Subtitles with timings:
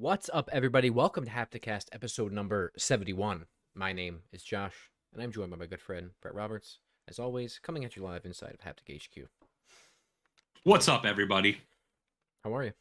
[0.00, 0.88] What's up, everybody?
[0.88, 3.44] Welcome to Hapticast episode number 71.
[3.74, 4.74] My name is Josh,
[5.12, 6.78] and I'm joined by my good friend, Bret Roberts.
[7.06, 9.28] As always, coming at you live inside of Haptic HQ.
[10.64, 11.60] What's up, everybody?
[12.42, 12.72] How are you?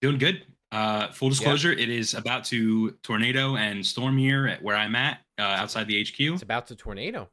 [0.00, 0.46] Doing good.
[0.72, 5.18] Uh, full disclosure, it is about to tornado and storm here at where I'm at,
[5.38, 6.18] uh, outside the HQ.
[6.18, 7.28] It's about to tornado.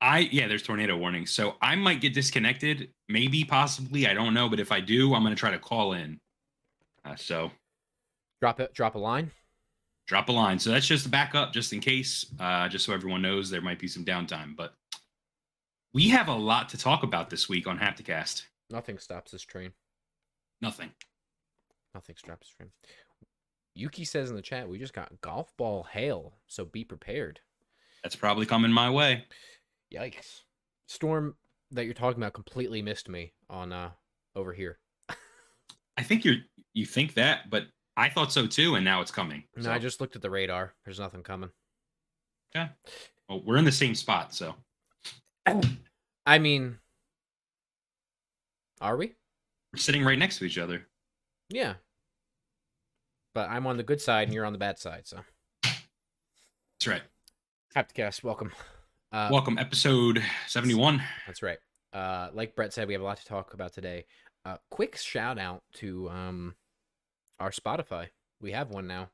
[0.00, 2.88] I yeah, there's tornado warnings, so I might get disconnected.
[3.08, 4.48] Maybe, possibly, I don't know.
[4.48, 6.18] But if I do, I'm gonna try to call in.
[7.04, 7.50] Uh, so
[8.40, 8.74] Drop it.
[8.74, 9.30] Drop a line.
[10.06, 10.58] drop a line.
[10.58, 13.78] So that's just a backup, just in case, uh, just so everyone knows there might
[13.78, 14.56] be some downtime.
[14.56, 14.74] But
[15.94, 18.42] we have a lot to talk about this week on Hapticast.
[18.70, 19.72] Nothing stops this train.
[20.60, 20.90] Nothing.
[21.94, 22.70] Nothing stops this train.
[23.74, 27.40] Yuki says in the chat, we just got golf ball hail, so be prepared.
[28.02, 29.24] That's probably coming my way.
[29.94, 30.40] Yikes.
[30.88, 31.36] Storm
[31.70, 33.90] that you're talking about completely missed me on uh
[34.34, 34.78] over here.
[35.96, 36.36] I think you're
[36.74, 37.64] you think that, but
[37.96, 39.44] I thought so too, and now it's coming.
[39.56, 40.74] No, So, I just looked at the radar.
[40.84, 41.50] There's nothing coming.
[42.54, 42.68] Yeah.
[43.28, 44.54] Well, we're in the same spot, so
[46.26, 46.78] I mean,
[48.80, 49.14] are we?
[49.72, 50.86] we're sitting right next to each other.
[51.48, 51.74] Yeah.
[53.34, 55.20] But I'm on the good side and you're on the bad side, so.
[55.62, 57.02] That's right.
[57.74, 58.52] Hapticast, welcome.
[59.12, 61.02] Uh, Welcome, episode seventy-one.
[61.26, 61.58] That's right.
[61.92, 64.06] Uh, like Bret said, we have a lot to talk about today.
[64.44, 66.54] Uh, quick shout out to um,
[67.38, 68.08] our Spotify.
[68.40, 69.10] We have one now,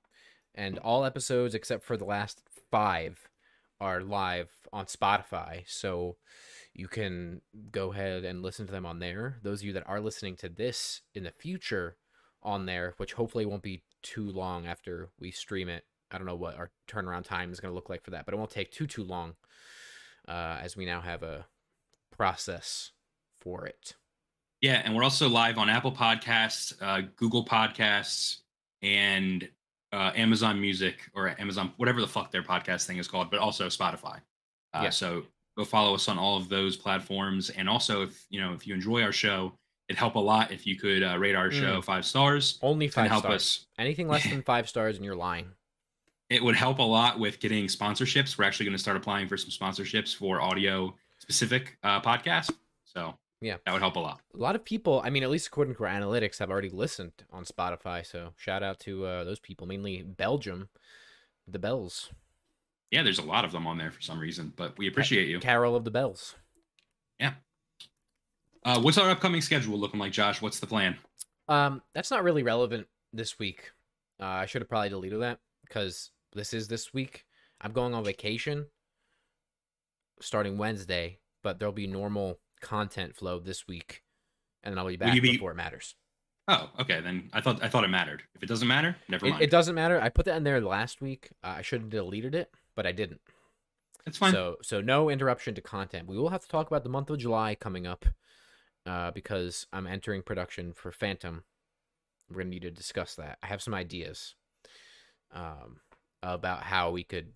[0.55, 3.29] and all episodes except for the last five
[3.81, 5.63] are live on Spotify.
[5.67, 6.17] So
[6.73, 9.37] you can go ahead and listen to them on there.
[9.43, 11.97] Those of you that are listening to this in the future
[12.43, 15.85] on there, which hopefully won't be too long after we stream it.
[16.11, 18.33] I don't know what our turnaround time is going to look like for that, but
[18.33, 19.35] it won't take too too long,
[20.27, 21.47] uh, as we now have a
[22.17, 22.93] process
[23.39, 23.95] for it.
[24.61, 28.39] Yeah, and we're also live on Apple Podcasts, uh, Google Podcasts,
[28.83, 29.49] and
[29.93, 33.67] uh, Amazon Music or Amazon, whatever the fuck their podcast thing is called, but also
[33.69, 34.17] Spotify.
[34.75, 34.91] Uh, Yeah.
[34.91, 35.25] So
[35.57, 38.75] go follow us on all of those platforms, and also if you know if you
[38.75, 39.53] enjoy our show,
[39.89, 43.09] it'd help a lot if you could uh, rate our show five stars Only five
[43.11, 43.35] help stars.
[43.35, 43.67] us.
[43.79, 45.47] Anything less than five stars, and you're lying.
[46.31, 48.37] It would help a lot with getting sponsorships.
[48.37, 52.51] We're actually going to start applying for some sponsorships for audio specific uh, podcasts.
[52.85, 53.57] So Yeah.
[53.65, 54.21] that would help a lot.
[54.35, 57.13] A lot of people, I mean, at least according to our analytics, have already listened
[57.31, 58.05] on Spotify.
[58.05, 60.69] So shout out to uh, those people, mainly Belgium,
[61.47, 62.11] the Bells,
[62.91, 65.39] Yeah, there's a lot of them on there for some reason, but we appreciate you.
[65.41, 66.35] Carol of the Bells.
[67.19, 67.35] Yeah.
[68.65, 70.43] Uh, what's our upcoming schedule looking like, Josh?
[70.43, 70.97] What's the plan?
[71.49, 73.71] Um, that's not really relevant this week.
[74.21, 77.25] Uh, I should have probably deleted that because this is this week.
[77.61, 78.67] I'm going on vacation
[80.21, 84.03] starting Wednesday, but there'll be normal content flow this week,
[84.63, 85.95] and then I'll be back be- before it matters.
[86.51, 87.01] Oh, okay.
[87.03, 88.23] Then I thought I thought it mattered.
[88.35, 89.43] If it doesn't matter, never mind.
[89.43, 90.01] it doesn't matter.
[90.01, 91.29] I put that in there last week.
[91.45, 93.21] Uh, I should have deleted it, but I didn't.
[94.07, 94.33] It's fine.
[94.33, 96.09] So so no interruption to content.
[96.09, 98.07] We will have to talk about the month of July coming up,
[98.87, 101.45] uh, because I'm entering production for Phantom.
[102.31, 103.37] We're gonna need to discuss that.
[103.43, 104.35] I have some ideas,
[105.33, 105.81] um,
[106.23, 107.33] about how we could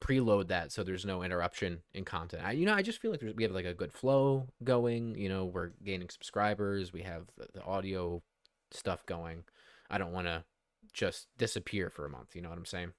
[0.00, 2.42] preload that so there's no interruption in content.
[2.44, 5.14] I, you know, I just feel like there's, we have like a good flow going.
[5.16, 6.92] You know, we're gaining subscribers.
[6.92, 8.22] We have the, the audio
[8.70, 9.44] stuff going.
[9.90, 10.44] I don't want to
[10.92, 12.34] just disappear for a month.
[12.34, 12.92] You know what I'm saying?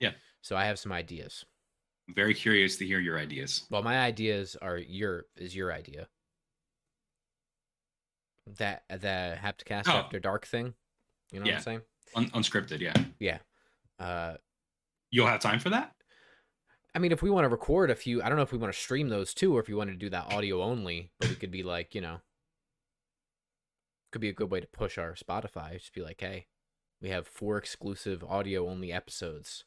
[0.00, 0.12] Yeah.
[0.40, 1.44] So I have some ideas.
[2.08, 3.64] I'm very curious to hear your ideas.
[3.70, 6.08] Well, my ideas are your is your idea.
[8.56, 9.92] That the Hapticast Oh.
[9.92, 10.74] After Dark thing.
[11.30, 11.80] You know what I'm saying?
[12.14, 12.94] Un- unscripted, yeah.
[13.20, 13.38] Yeah.
[14.00, 14.36] Uh,
[15.10, 15.92] You'll have time for that?
[16.94, 18.72] I mean, if we want to record a few, I don't know if we want
[18.72, 21.34] to stream those too, or if you want to do that audio only, but we
[21.36, 22.20] could be like, you know,
[24.10, 25.74] could be a good way to push our Spotify.
[25.74, 26.46] Just be like, hey,
[27.02, 29.64] we have four exclusive audio only episodes.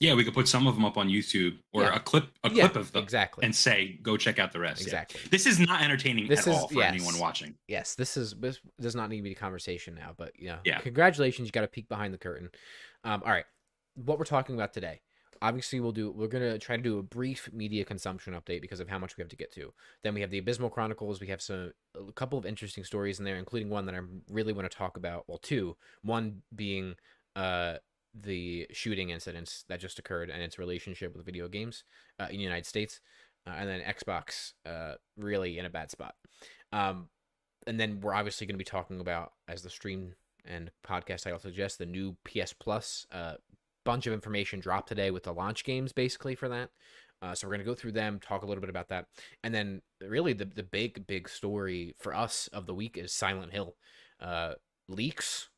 [0.00, 1.96] Yeah, we could put some of them up on YouTube or Yeah.
[1.96, 3.44] a clip a Yeah, clip of them exactly.
[3.44, 4.80] and say go check out the rest.
[4.80, 4.86] Yeah.
[4.86, 5.20] exactly.
[5.30, 6.94] This is not entertaining This at is- all for yes.
[6.94, 7.56] anyone watching.
[7.66, 10.78] yes, this is this does not need to be a conversation now, but yeah, Yeah.
[10.80, 12.48] Congratulations, you got a peek behind the curtain.
[13.02, 13.44] Um, all right,
[13.96, 15.00] what we're talking about today.
[15.40, 16.10] Obviously, we'll do.
[16.10, 19.22] We're gonna try to do a brief media consumption update because of how much we
[19.22, 19.72] have to get to.
[20.02, 21.20] Then we have the Abysmal Chronicles.
[21.20, 24.00] We have some a couple of interesting stories in there, including one that I
[24.30, 25.24] really want to talk about.
[25.28, 25.76] Well, two.
[26.02, 26.96] One being
[27.36, 27.74] uh
[28.14, 31.84] the shooting incidents that just occurred and its relationship with video games
[32.18, 33.00] uh, in the United States,
[33.46, 36.14] uh, and then Xbox uh really in a bad spot.
[36.72, 37.08] Um,
[37.66, 40.14] and then we're obviously going to be talking about as the stream
[40.44, 43.06] and podcast title suggests the new PS Plus.
[43.12, 43.34] Uh,
[43.88, 46.68] bunch of information dropped today with the launch games basically for that.
[47.22, 49.06] Uh, so we're gonna go through them, talk a little bit about that,
[49.42, 53.52] and then really the the big big story for us of the week is Silent
[53.52, 53.74] Hill.
[54.20, 54.52] Uh,
[54.88, 55.48] leaks,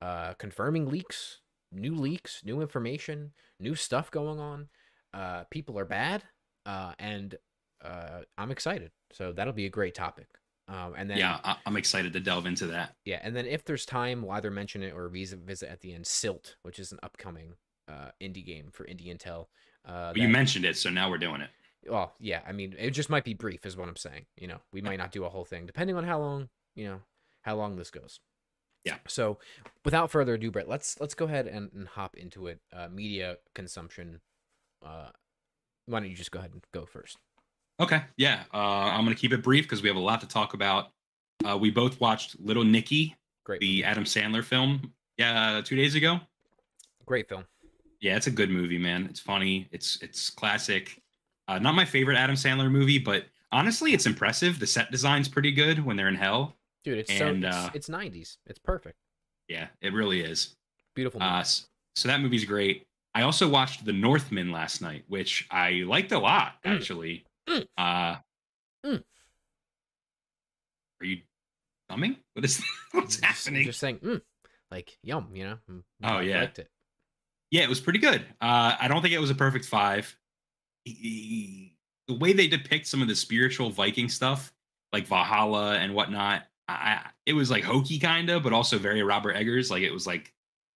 [0.00, 1.40] uh, confirming leaks,
[1.70, 4.68] new leaks, new information, new stuff going on.
[5.14, 6.22] Uh, people are bad,
[6.66, 7.36] uh, and
[7.84, 8.90] uh, I'm excited.
[9.12, 10.28] So that'll be a great topic.
[10.68, 12.96] Um, and then yeah, I- I'm excited to delve into that.
[13.04, 15.94] yeah, and then if there's time, we'll either mention it or visit visit at the
[15.94, 16.06] end.
[16.06, 17.54] Silt, which is an upcoming
[17.88, 19.46] uh, indie game for Indie Intel.
[19.84, 21.50] Uh, But you mentioned it, so now we're doing it.
[21.88, 24.26] well, yeah, I mean, it just might be brief, is what I'm saying.
[24.36, 27.00] You know, we might not do a whole thing, depending on how long, you know,
[27.42, 28.18] how long this goes.
[28.84, 28.96] Yeah.
[29.08, 29.38] So,
[29.84, 32.60] without further ado, Bret, let's let's go ahead and, and hop into it.
[32.72, 34.20] Uh, media consumption.
[34.84, 35.08] Uh,
[35.86, 37.18] why don't you just go ahead and go first?
[37.78, 40.54] Okay, yeah, uh, I'm gonna keep it brief because we have a lot to talk
[40.54, 40.92] about.
[41.44, 43.84] Uh, we both watched Little Nicky, Great, the.
[43.84, 46.18] Adam Sandler film, yeah, two days ago.
[47.04, 47.44] great film.
[48.00, 49.06] Yeah, it's a good movie, man.
[49.10, 49.68] It's funny.
[49.72, 51.00] It's it's classic.
[51.48, 54.58] Uh, not my favorite Adam Sandler movie, but honestly, it's impressive.
[54.58, 56.54] The set design's pretty good when they're in hell.
[56.84, 58.36] Dude, it's And, so uh, it's, it's 90s.
[58.46, 58.96] It's perfect.
[59.48, 60.54] Yeah, it really is.
[60.94, 61.20] Beautiful.
[61.20, 61.30] Movie.
[61.32, 62.86] Uh, so that movie's great.
[63.14, 66.76] I also watched The Northman last night, which I liked a lot, Mm.
[66.76, 67.24] actually.
[67.48, 67.66] Mm.
[67.78, 68.16] Uh,
[68.84, 69.02] Mm.
[71.00, 71.18] Are you
[71.90, 72.16] coming?
[72.34, 72.62] What is
[72.92, 73.64] what's Just- happening?
[73.64, 74.20] Just saying, mm,
[74.70, 75.58] like yum, you know.
[75.70, 76.40] Mm, Oh, I yeah.
[76.40, 76.68] liked it.
[77.50, 78.22] Yeah, it was pretty good.
[78.40, 80.16] Uh, I don't think it was a perfect five.
[80.84, 81.70] The
[82.08, 84.52] way they depict some of the spiritual Viking stuff,
[84.92, 89.34] like Valhalla and whatnot, I, it was like hokey kind of, but also very Robert
[89.34, 89.70] Eggers.
[89.70, 90.32] Like it was like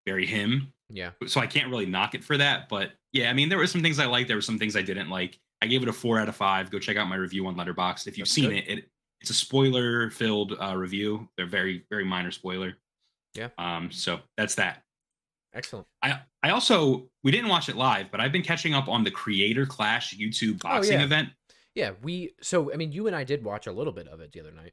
[0.06, 0.72] very him.
[0.88, 1.10] Yeah.
[1.26, 2.68] So I can't really knock it for that.
[2.68, 4.28] But yeah, I mean, there were some things I liked.
[4.28, 5.38] There were some things I didn't like.
[5.62, 6.70] I gave it a four out of five.
[6.70, 8.68] Go check out my review on Letterboxd if you've That's seen it.
[8.68, 8.90] It
[9.20, 11.28] it's a spoiler filled uh, review.
[11.36, 12.76] They're very very minor spoiler.
[13.34, 13.48] Yeah.
[13.58, 13.90] Um.
[13.92, 14.82] So that's that.
[15.54, 15.86] Excellent.
[16.02, 19.10] I I also we didn't watch it live, but I've been catching up on the
[19.10, 21.04] Creator Clash YouTube boxing Oh, yeah.
[21.04, 21.28] event.
[21.74, 24.32] Yeah, we so I mean you and I did watch a little bit of it
[24.32, 24.72] the other night.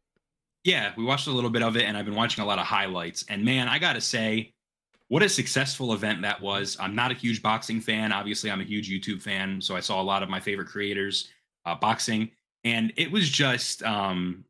[0.64, 2.66] Yeah, we watched a little bit of it, and I've been watching a lot of
[2.66, 3.24] highlights.
[3.30, 4.54] And man, I gotta say,
[5.08, 6.76] what a successful event that was.
[6.80, 8.12] I'm not a huge boxing fan.
[8.12, 11.30] Obviously, I'm a huge YouTube fan, so I saw a lot of my favorite creators
[11.66, 12.32] uh, boxing,
[12.64, 14.44] and it was just um,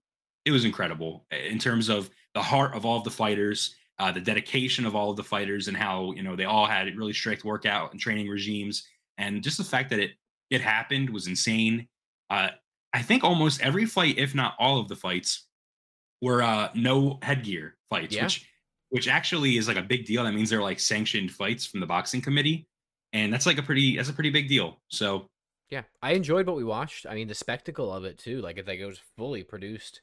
[0.46, 4.22] it was incredible in terms of the heart of all of the fighters, uh, the
[4.22, 7.44] dedication of all of the fighters, and how you know they all had really strict
[7.44, 10.12] workout and training regimes, and just the fact that it
[10.50, 11.88] it happened was insane.
[12.30, 12.50] Uh,
[12.94, 15.48] I think almost every fight, if not all of the fights,
[16.22, 18.24] were uh no headgear fights, Yeah.
[18.24, 18.46] which
[18.90, 20.24] which actually is like a big deal.
[20.24, 22.68] That means they're like sanctioned fights from the boxing committee,
[23.14, 24.80] and that's like a pretty that's a pretty big deal.
[24.90, 25.28] So
[25.70, 27.06] Yeah, I enjoyed what we watched.
[27.06, 28.40] I mean, the spectacle of it too.
[28.42, 30.02] Like, it, like it was fully produced.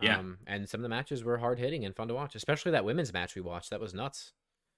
[0.00, 0.18] Yeah.
[0.18, 2.84] Um, and some of the matches were hard hitting and fun to watch, especially that
[2.84, 3.70] women's match we watched.
[3.70, 4.32] That was nuts.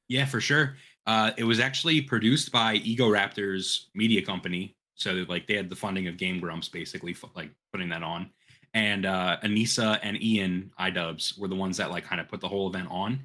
[0.08, 0.76] yeah, for sure.
[1.06, 4.76] Uh, it was actually produced by Egoraptor's Media Company.
[4.94, 8.30] So like they had the funding of Game Grumps, basically like putting that on.
[8.74, 12.48] And uh, Anisa and Ian iDubbbz were the ones that like kind of put the
[12.48, 13.20] whole event on,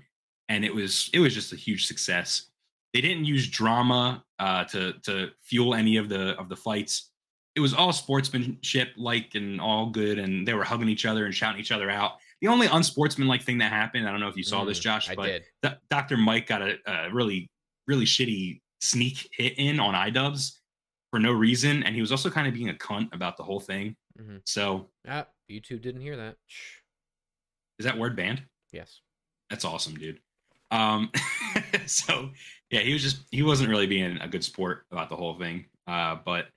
[0.50, 2.48] and it was it was just a huge success.
[2.94, 7.12] They didn't use drama uh, to to fuel any of the of the fights.
[7.56, 11.34] It was all sportsmanship like and all good, and they were hugging each other and
[11.36, 12.14] shouting each other out.
[12.42, 15.10] The only unsportsmanlike thing that happened, I don't know if you saw this, Mm, Josh,
[15.10, 15.42] I but.
[15.62, 16.18] D- Dr.
[16.18, 17.48] Mike got a, a really,
[17.88, 20.58] really shitty sneak hit in on iDubbbz
[21.12, 23.60] for no reason, and he was also kind of being a cunt about the whole
[23.60, 23.96] thing.
[24.20, 24.42] Mhm.
[24.46, 26.36] So, Ah, YouTube didn't hear that.
[27.80, 28.44] Is that word banned?
[28.72, 29.02] Yes.
[29.50, 30.20] That's awesome, dude.
[30.72, 31.12] Um,
[31.86, 32.32] so
[32.72, 35.66] yeah, he was just he wasn't really being a good sport about the whole thing.
[35.88, 36.48] Uh, but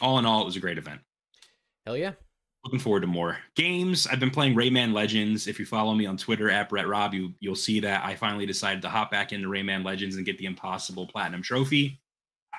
[0.00, 1.00] all in all, it was a great event.
[1.86, 2.12] Hell yeah.
[2.64, 4.06] Looking forward to more games.
[4.06, 5.46] I've been playing Rayman Legends.
[5.46, 8.46] If you follow me on Twitter at Bret Rob, you you'll see that I finally
[8.46, 12.00] decided to hop back into Rayman Legends and get the Impossible Platinum Trophy.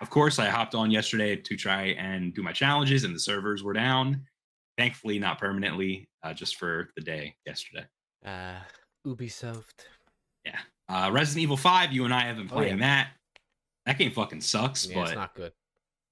[0.01, 3.62] Of course, I hopped on yesterday to try and do my challenges, and the servers
[3.62, 4.24] were down.
[4.77, 7.86] Thankfully, not permanently, uh, just for the day yesterday.
[8.25, 8.55] Uh,
[9.05, 9.84] Ubisoft.
[10.46, 10.60] Yeah.
[10.88, 13.10] Uh, Resident Evil 5, you and I have been Oh, playing that.
[13.86, 15.51] That game fucking sucks, Yeah, but it's not good.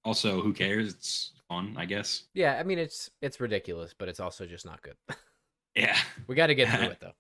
[0.07, 0.93] Also who cares?
[0.93, 2.23] It's fun, I guess.
[2.33, 4.95] Yeah, I mean it's it's ridiculous, but it's also just not good.
[5.75, 5.95] Yeah.
[6.25, 7.13] we got to get through it though.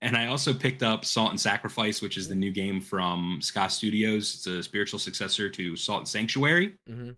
[0.00, 3.68] And I also picked up Salt and Sacrifice, which is the new game from Ska
[3.68, 4.34] Studios.
[4.36, 6.76] It's a spiritual successor to Salt and Sanctuary.
[6.88, 7.10] hmm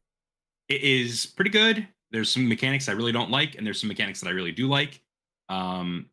[0.68, 1.86] It is pretty good.
[2.10, 4.66] There's some mechanics I really don't like, and there's some mechanics that I really do
[4.66, 5.00] like.
[5.48, 6.06] Um,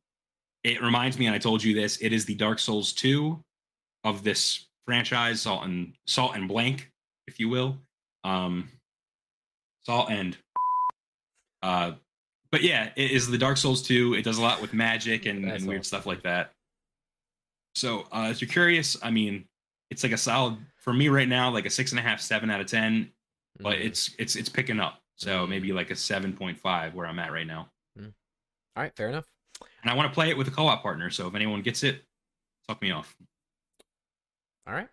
[0.63, 3.39] it reminds me, and I told you this, it is the Dark Souls 2
[4.03, 6.91] of this franchise, Salt and Salt and Blank,
[7.27, 7.77] if you will.
[8.23, 8.69] Um,
[9.85, 10.37] Salt and
[11.61, 11.93] uh
[12.51, 14.13] but yeah, it is the Dark Souls 2.
[14.13, 15.83] It does a lot with magic and, and weird awesome.
[15.83, 16.51] stuff like that.
[17.75, 19.45] So uh if you're curious, I mean,
[19.89, 22.49] it's like a solid for me right now, like a six and a half, seven
[22.49, 23.11] out of ten
[23.59, 23.85] but Mhm.
[23.85, 24.99] it's it's it's picking up.
[25.17, 25.49] So Mm.
[25.49, 27.69] maybe like a 7.5 where I'm at right now.
[27.99, 29.25] all right, fair enough.
[29.83, 31.11] And I want to play it with a co-op partner.
[31.11, 32.03] So if anyone gets it,
[32.67, 33.15] talk me off.
[34.65, 34.89] All right,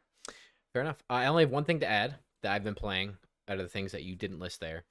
[0.74, 1.02] fair enough.
[1.08, 3.16] I only have one thing to add that I've been playing
[3.48, 4.84] out of the things that you didn't list there,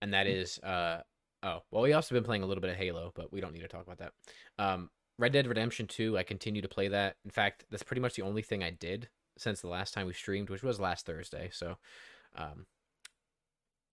[0.00, 1.02] and that is uh
[1.42, 3.60] oh well we also been playing a little bit of Halo, but we don't need
[3.60, 4.12] to talk about that.
[4.58, 7.16] Um, Red Dead Redemption Two, I continue to play that.
[7.24, 10.12] In fact, that's pretty much the only thing I did since the last time we
[10.12, 11.50] streamed, which was last Thursday.
[11.52, 11.76] So,
[12.36, 12.66] um,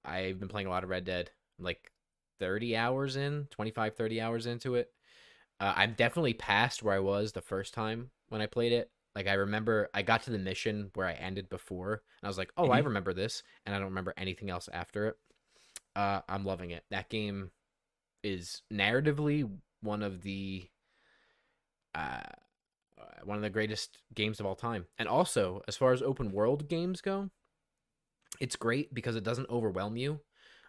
[0.04, 1.92] I've been playing a lot of Red Dead, like
[2.40, 4.92] 30 hours in, 25, 30 hours into it.
[5.60, 8.90] Uh, I'm definitely past where I was the first time when I played it.
[9.20, 12.38] Like I remember I got to the mission where I ended before, and I was
[12.38, 12.86] like, "Oh, I Mhm.
[12.86, 15.20] remember this," and I don't remember anything else after it.
[15.94, 16.86] Uh, I'm loving it.
[16.90, 17.52] That game
[18.24, 20.70] is narratively one of the
[21.94, 22.22] uh,
[23.26, 24.88] one of the greatest games of all time.
[24.98, 27.30] And also, as far as open world games go,
[28.40, 30.22] it's great because it doesn't overwhelm you.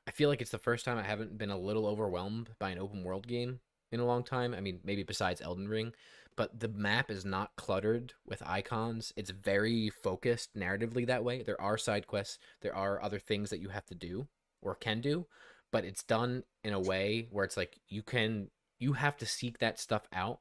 [0.08, 2.80] I feel like it's the first time I haven't been a little overwhelmed by an
[2.80, 3.60] open world game
[3.92, 4.54] in a long time.
[4.54, 5.92] I mean, maybe besides Elden Ring,
[6.40, 9.12] but the map is not cluttered with icons.
[9.14, 11.42] It's very focused narratively that way.
[11.42, 14.26] There are side quests, there are other things that you have to do
[14.62, 15.26] or can do,
[15.70, 19.58] but it's done in a way where it's like you can you have to seek
[19.58, 20.38] that stuff out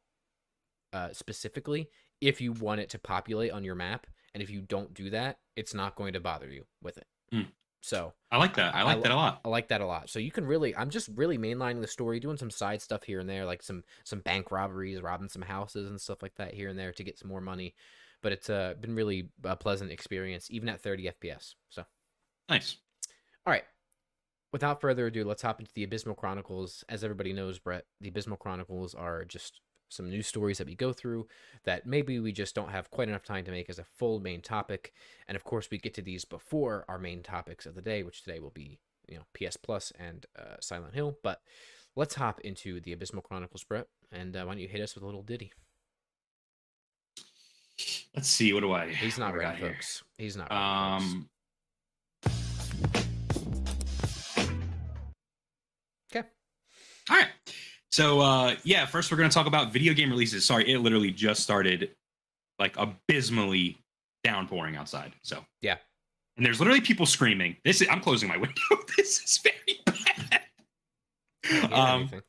[0.94, 1.89] uh, specifically
[2.22, 5.39] if you want it to populate on your map, and if you don't do that,
[5.58, 7.08] it's not going to bother you with it.
[7.29, 7.41] Hmm.
[7.82, 8.76] So I like that.
[8.76, 9.42] I I like lo- that a lot.
[9.46, 10.10] I like that a lot.
[10.10, 13.20] So you can really, I'm just really mainlining the story, doing some side stuff here
[13.20, 16.70] and there, like some some bank robberies, robbing some houses and stuff like that here
[16.70, 17.74] and there to get some more money.
[18.22, 21.54] But it's uh, been really a pleasant experience, even at 30 FPS.
[21.70, 21.86] So
[22.50, 22.78] Nice.
[23.46, 23.64] all right.
[24.52, 26.84] Without further ado, let's hop into the Abysmal Chronicles.
[26.90, 30.93] As everybody knows, Bret, the Abysmal Chronicles are just some news stories that we go
[30.93, 31.27] through
[31.65, 34.41] that maybe we just don't have quite enough time to make as a full main
[34.41, 34.93] topic.
[35.27, 38.24] And of course, we get to these before our main topics of the day, which
[38.24, 41.17] today will be, you know, PS Plus and uh, Silent Hill.
[41.24, 41.41] But
[41.96, 43.88] let's hop into the Abysmal Chronicles, Bret.
[44.12, 45.51] And uh, why don't you hit us with a little ditty?
[48.15, 48.51] Let's see.
[48.53, 48.89] What do I?
[48.89, 49.74] He's not what do I ready, got here?
[49.74, 50.03] folks.
[50.17, 50.62] He's not ready.
[50.62, 51.13] folks.
[51.13, 51.29] Um.
[56.12, 56.27] Okay.
[57.10, 57.27] All right.
[58.00, 60.46] So uh yeah, first we're gonna talk about video game releases.
[60.46, 61.89] Sorry, it literally just started
[62.58, 63.77] like abysmally
[64.24, 65.12] downpouring outside.
[65.22, 65.75] So Yeah.
[66.38, 67.58] And there's literally people screaming.
[67.65, 68.62] This is I'm closing my window.
[68.96, 71.74] this is very bad.
[71.74, 72.22] Um anything.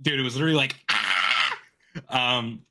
[0.00, 1.58] dude, it was literally like ah!
[2.08, 2.62] um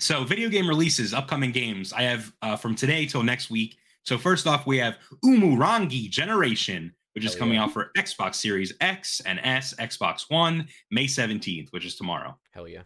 [0.00, 1.92] so video game releases, upcoming games.
[1.92, 3.76] I have uh from today till next week.
[4.04, 7.64] So first off, we have Umurangi Generation, which is Hell coming yeah.
[7.64, 12.38] out for Xbox Series X and S, Xbox One, May 17th, which is tomorrow.
[12.52, 12.82] Hell yeah.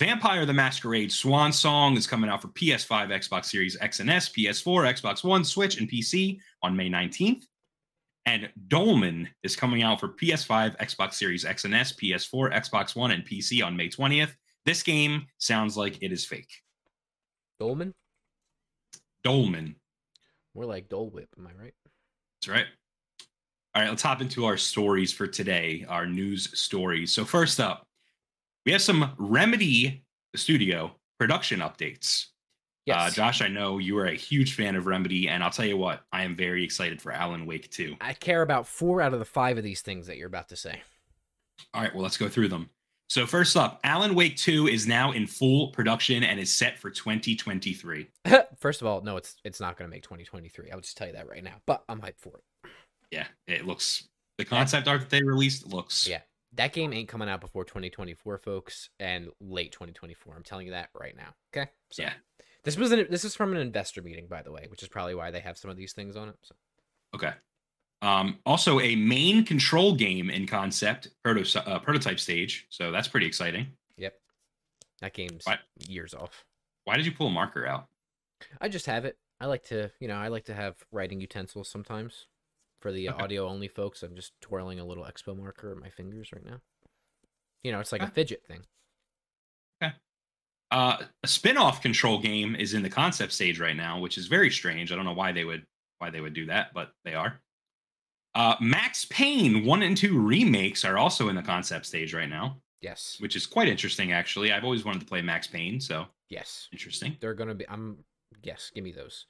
[0.00, 4.28] Vampire the Masquerade Swan Song is coming out for PS5, Xbox Series X and S,
[4.30, 7.44] PS4, Xbox One, Switch, and PC on May 19th.
[8.26, 13.12] And Dolmen is coming out for PS5, Xbox Series X and S, PS4, Xbox One,
[13.12, 14.34] and PC on May 20th.
[14.66, 16.50] This game sounds like it is fake.
[17.60, 17.94] Dolman?
[19.22, 19.76] Dolmen.
[20.52, 21.74] More like Dole Whip, am I right?
[22.40, 22.66] That's right.
[23.74, 27.10] All right, let's hop into our stories for today, our news stories.
[27.10, 27.86] So, first up,
[28.66, 30.04] we have some Remedy
[30.36, 32.26] Studio production updates.
[32.84, 32.96] Yes.
[32.98, 35.78] Uh, Josh, I know you are a huge fan of Remedy, and I'll tell you
[35.78, 37.96] what, I am very excited for Alan Wake 2.
[38.00, 40.56] I care about four out of the five of these things that you're about to
[40.56, 40.82] say.
[41.72, 42.68] All right, well, let's go through them.
[43.08, 46.90] So, first up, Alan Wake 2 is now in full production and is set for
[46.90, 48.08] 2023.
[48.58, 50.70] First of all, no, it's it's not going to make 2023.
[50.70, 51.54] I'll just tell you that right now.
[51.66, 52.44] But I'm hyped for it.
[53.12, 56.22] Yeah, it looks, the concept art that they released looks Yeah.
[56.54, 60.34] That game ain't coming out before 2024, folks, and late 2024.
[60.36, 61.34] I'm telling you that right now.
[61.54, 61.70] Okay.
[61.90, 62.12] So Yeah.
[62.64, 65.14] This was an, this is from an investor meeting, by the way, which is probably
[65.14, 66.36] why they have some of these things on it.
[66.42, 66.54] So
[67.14, 67.32] Okay.
[68.02, 72.66] Um, also, a main control game in concept, proto- uh, prototype stage.
[72.68, 73.66] So that's pretty exciting.
[73.96, 74.14] yep,
[75.00, 75.60] that game's What?
[75.88, 76.44] years off.
[76.84, 77.86] Why did you pull a marker out?
[78.60, 79.16] I just have it.
[79.40, 82.26] I like to, you know, I like to have writing utensils sometimes.
[82.82, 83.22] For the Okay.
[83.22, 86.60] audio only folks, I'm just twirling a little expo marker in my fingers right now.
[87.62, 88.66] You know, it's like a fidget thing.
[90.72, 94.50] Uh, a spin-off control game is in the concept stage right now, which is very
[94.50, 94.90] strange.
[94.90, 95.66] I don't know why they would
[95.98, 97.42] why they would do that, but they are.
[98.34, 102.62] Uh, Max Payne one and two remakes are also in the concept stage right now,
[102.80, 103.20] Yes.
[103.20, 104.12] which is quite interesting.
[104.12, 106.68] Actually, I've always wanted to play Max Payne, so Yes.
[106.72, 107.18] interesting.
[107.20, 107.68] They're gonna be.
[107.68, 108.02] I'm.
[108.42, 108.70] Yes.
[108.74, 109.26] Give me those.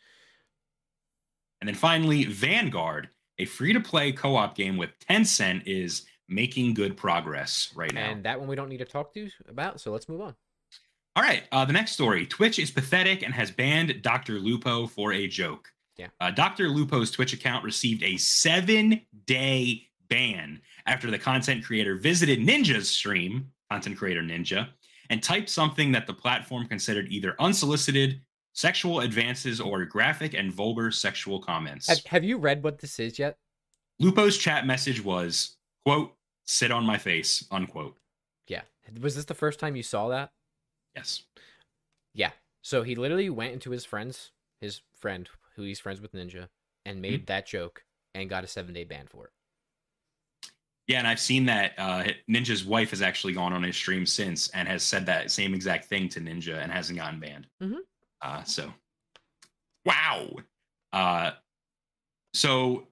[1.60, 7.92] And then finally, Vanguard, a free-to-play co-op game with Tencent, is making good progress right
[7.92, 8.10] now.
[8.10, 9.80] And that one we don't need to talk to about.
[9.80, 10.34] So let's move on.
[11.14, 12.24] All right, uh, the next story.
[12.24, 14.38] Twitch is pathetic and has banned Dr.
[14.38, 15.68] Lupo for a joke.
[15.98, 16.06] Yeah.
[16.20, 16.68] Uh, Dr.
[16.68, 23.50] Lupo's Twitch account received a seven day ban after the content creator visited Ninja's stream,
[23.70, 24.68] content creator Ninja,
[25.10, 28.22] and typed something that the platform considered either unsolicited,
[28.52, 31.88] sexual advances, or graphic and vulgar sexual comments.
[31.88, 33.36] Have, have you read what this is yet?
[33.98, 37.96] Lupo's chat message was, quote, sit on my face, unquote.
[38.48, 38.62] Yeah.
[39.00, 40.32] Was this the first time you saw that?
[40.96, 41.22] Yes.
[42.14, 42.32] Yeah.
[42.62, 44.30] So he literally went into his friend's
[44.60, 46.48] his friend who he's friends with Ninja
[46.84, 49.32] and made that joke and got a seven day ban for it.
[50.88, 54.48] Yeah, and I've seen that uh, Ninja's wife has actually gone on his stream since
[54.50, 57.46] and has said that same exact thing to Ninja and hasn't gotten banned.
[57.62, 57.78] Mhm.
[58.22, 58.72] Uh, so,
[59.84, 60.28] wow.
[60.92, 61.32] Uh,
[62.34, 62.86] so,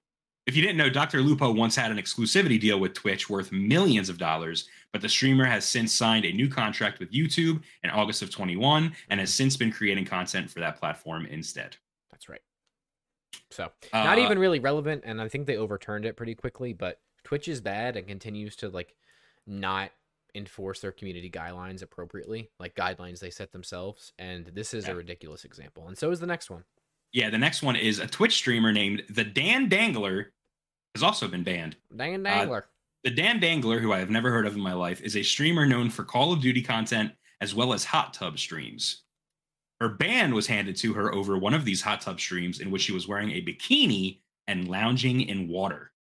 [0.47, 1.21] if you didn't know, Dr.
[1.21, 5.45] Lupo once had an exclusivity deal with Twitch worth millions of dollars, but the streamer
[5.45, 9.57] has since signed a new contract with YouTube in August of 21 and has since
[9.57, 11.77] been creating content for that platform instead.
[12.11, 12.41] That's right.
[13.53, 16.73] So not Uh, even really relevant, and I think they overturned it pretty quickly.
[16.73, 18.95] But Twitch is bad and continues to like
[19.47, 19.93] not
[20.35, 24.13] enforce their community guidelines appropriately, like guidelines they set themselves.
[24.19, 24.93] And this is Yeah.
[24.93, 25.89] a ridiculous example.
[25.89, 26.65] And so is the next one.
[27.13, 30.33] Yeah, the next one is a Twitch streamer named the Dan Dangler,
[30.95, 31.77] has also been banned.
[31.97, 32.65] Dan Uh, Dangler.
[33.03, 35.67] The Dan Dangler, who I have never heard of in my life, is a streamer
[35.67, 39.03] known for Call of Duty content as well as hot tub streams.
[39.81, 42.83] Her ban was handed to her over one of these hot tub streams in which
[42.83, 45.93] she was wearing a bikini and lounging in water.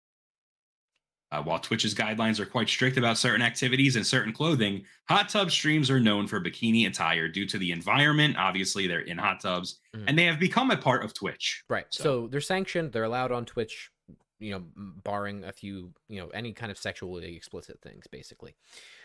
[1.31, 5.51] Uh, while Twitch's guidelines are quite strict about certain activities and certain clothing, hot tub
[5.51, 8.35] streams are known for bikini attire due to the environment.
[8.39, 10.05] Obviously, they're in hot tubs, Mhm.
[10.09, 11.65] and they have become a part of Twitch.
[11.69, 11.87] Right.
[11.93, 12.27] So- So.
[12.29, 12.93] they're sanctioned.
[12.93, 13.91] They're allowed on Twitch,
[14.39, 18.57] you know, barring a few, you know, any kind of sexually explicit things, basically.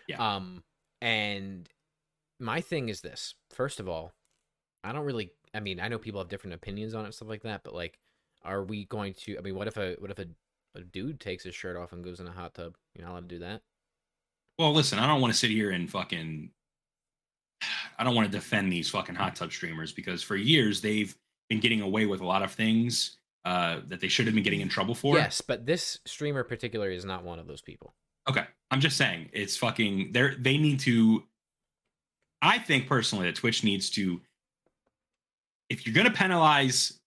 [0.08, 0.36] Yeah.
[0.36, 0.63] Um,
[1.01, 1.68] and
[2.39, 3.36] my thing is this.
[3.50, 4.13] First of all,
[4.82, 5.32] I don't really.
[5.53, 7.65] I mean, I know people have different opinions on it, stuff like that.
[7.65, 8.00] But like,
[8.44, 9.38] are we going to?
[9.38, 10.27] I mean, what if a what if a,
[10.75, 12.75] a dude takes his shirt off and goes in a hot tub?
[12.94, 13.62] You're not allowed to do that.
[14.58, 16.51] Well, listen, I don't want to sit here and fucking.
[17.98, 21.15] I don't want to defend these fucking hot tub streamers because for years they've
[21.50, 24.62] been getting away with a lot of things uh, that they should have been getting
[24.62, 25.18] in trouble for.
[25.18, 27.94] Yes, but this streamer particular is not one of those people.
[28.29, 30.12] Okay, I'm just saying it's fucking.
[30.12, 31.24] They they need to.
[32.42, 34.22] I think personally that Twitch needs to.
[35.70, 37.00] If you're gonna penalize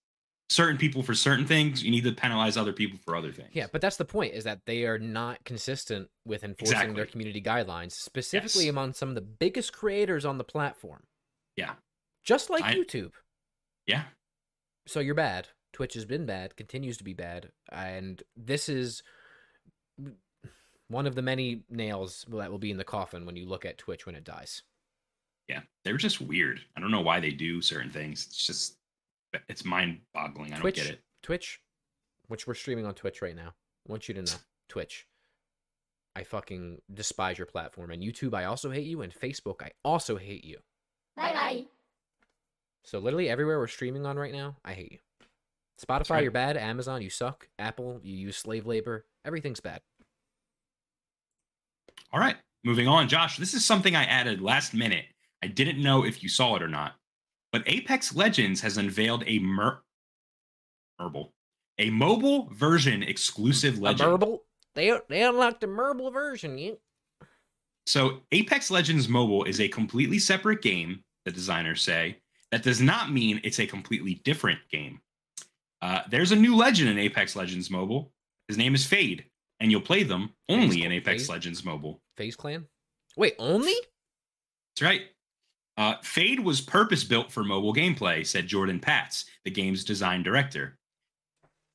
[0.49, 3.49] certain people for certain things, you need to penalize other people for other things.
[3.51, 7.41] Yeah, but that's the point is that they are not consistent with enforcing their community
[7.41, 8.69] guidelines, specifically Yes.
[8.71, 11.03] among some of the biggest creators on the platform.
[11.57, 11.75] Yeah.
[12.23, 13.11] Just like I- YouTube.
[13.85, 14.05] Yeah.
[14.87, 15.49] So you're bad.
[15.73, 19.03] Twitch has been bad, continues to be bad, and this is
[20.87, 23.77] one of the many nails that will be in the coffin when you look at
[23.77, 24.63] Twitch when it dies.
[25.49, 26.61] Yeah, they're just weird.
[26.75, 28.25] I don't know why they do certain things.
[28.27, 28.77] It's just,
[29.49, 30.53] it's mind boggling.
[30.53, 31.01] I Twitch, don't get it.
[31.23, 31.61] Twitch,
[32.27, 33.49] which we're streaming on Twitch right now.
[33.87, 34.37] I want you to know,
[34.69, 35.07] Twitch.
[36.15, 38.33] I fucking despise your platform, and YouTube.
[38.33, 39.61] I also hate you, and Facebook.
[39.61, 40.57] I also hate you.
[41.15, 41.65] Bye bye.
[42.83, 44.99] So literally everywhere we're streaming on right now, I hate you.
[45.79, 46.23] Spotify, right.
[46.23, 46.57] you're bad.
[46.57, 47.49] Amazon, you suck.
[47.59, 49.05] Apple, you use slave labor.
[49.25, 49.81] Everything's bad.
[52.11, 53.07] All right, moving on.
[53.09, 55.05] Josh, this is something I added last minute.
[55.43, 56.93] I didn't know if you saw it or not,
[57.51, 59.81] but Apex Legends has unveiled a mer-
[60.99, 61.33] Merble,
[61.77, 64.11] a mobile version exclusive A legend.
[64.11, 64.43] Merble.
[64.73, 66.57] They they unlocked the Merble version.
[66.57, 66.79] You
[67.85, 72.19] So, Apex Legends Mobile is a completely separate game, the designers say.
[72.51, 75.01] That does not mean it's a completely different game.
[75.81, 78.11] Uh, there's a new legend in Apex Legends Mobile.
[78.47, 79.25] His name is Fade,
[79.59, 81.29] and you'll play them only in Apex?
[81.29, 82.01] Legends Mobile.
[82.15, 82.65] FaZe Clan.
[83.17, 83.75] Wait, only?
[84.75, 85.01] That's right.
[85.77, 90.77] Uh, Fade was purpose built for mobile gameplay, said Jordan Patz, the game's design director.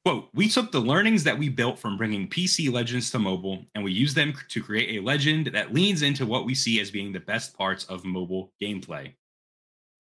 [0.04, 3.84] Quote, we took the learnings that we built from bringing PC legends to mobile and
[3.84, 7.12] we used them to create a legend that leans into what we see as being
[7.12, 9.14] the best parts of mobile gameplay.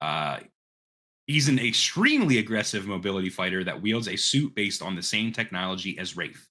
[0.00, 0.38] Uh,
[1.28, 5.96] he's an extremely aggressive mobility fighter that wields a suit based on the same technology
[5.98, 6.48] as Wraith.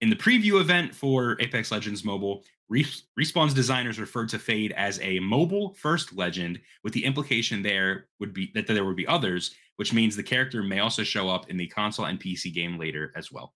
[0.00, 5.18] In the preview event for Apex Legends Mobile, Respawn's designers referred to Fade as a
[5.20, 9.92] mobile first legend, with the implication there would be that there would be others, which
[9.92, 13.30] means the character may also show up in the console and PC game later as
[13.30, 13.54] well.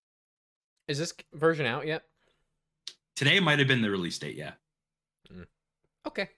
[0.88, 2.02] Is this version out yet?
[3.16, 4.52] Today might have been the release date, yeah.
[6.06, 6.28] Okay.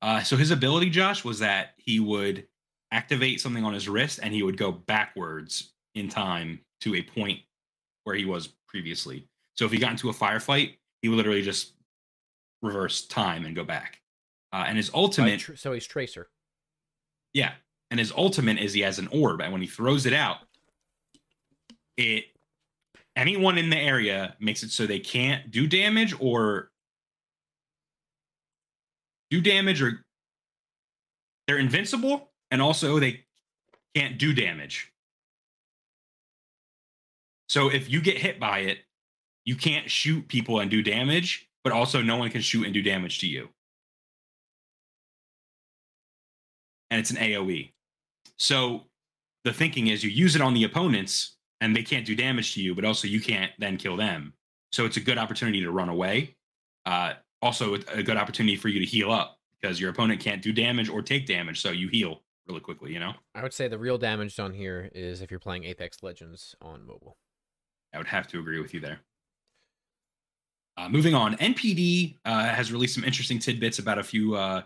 [0.00, 2.46] Uh, so his ability, Josh, was that he would
[2.90, 7.40] activate something on his wrist and he would go backwards in time to a point
[8.04, 9.28] where he was previously.
[9.54, 11.74] So if he got into a firefight, he would literally just
[12.62, 14.00] reverse time and go back.
[14.52, 16.28] Uh, and his ultimate, tr- so he's Tracer.
[17.34, 17.52] yeah,
[17.90, 20.38] and his ultimate is he has an orb, and when he throws it out,
[21.96, 22.24] it
[23.16, 26.70] anyone in the area makes it so they can't do damage or
[29.30, 30.04] do damage or
[31.46, 33.24] they're invincible and also they
[33.94, 34.92] can't do damage.
[37.48, 38.78] So if you get hit by it,
[39.44, 42.80] you can't shoot people and do damage, but also no one can shoot and do
[42.80, 43.50] damage to you.
[46.90, 47.74] And it's an AoE.
[48.38, 48.84] So
[49.44, 52.62] the thinking is you use it on the opponents and they can't do damage to
[52.62, 54.32] you, but also you can't then kill them.
[54.72, 56.36] So it's a good opportunity to run away.
[56.86, 60.50] Uh, also, a good opportunity for you to heal up because your opponent can't do
[60.50, 61.60] damage or take damage.
[61.60, 63.12] So you heal really quickly, you know?
[63.34, 66.86] I would say the real damage done here is if you're playing Apex Legends on
[66.86, 67.18] mobile.
[67.92, 69.00] I would have to agree with you there.
[70.78, 74.62] Uh, moving on, NPD uh, has released some interesting tidbits about a few uh,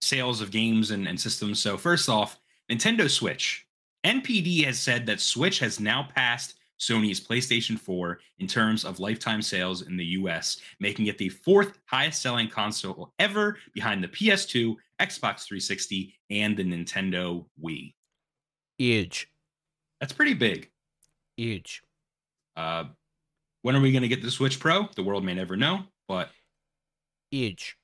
[0.00, 1.60] sales of games and, and systems.
[1.60, 3.66] So, first off, Nintendo Switch.
[4.06, 9.42] NPD has said that Switch has now passed Sony's PlayStation 4 in terms of lifetime
[9.42, 14.74] sales in the US, making it the fourth highest selling console ever behind the PS2,
[14.98, 17.92] Xbox 360, and the Nintendo Wii.
[18.78, 19.28] Huge.
[20.00, 20.70] That's pretty big.
[21.36, 21.82] Huge.
[22.56, 22.84] Uh,
[23.64, 24.88] when are we going to get the Switch Pro?
[24.94, 26.28] The world may never know, but
[27.30, 27.78] huge.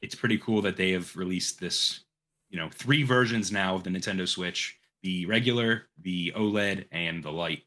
[0.00, 2.04] It's pretty cool that they have released this,
[2.50, 7.32] you know, three versions now of the Nintendo Switch: the regular, the OLED, and the
[7.32, 7.62] light.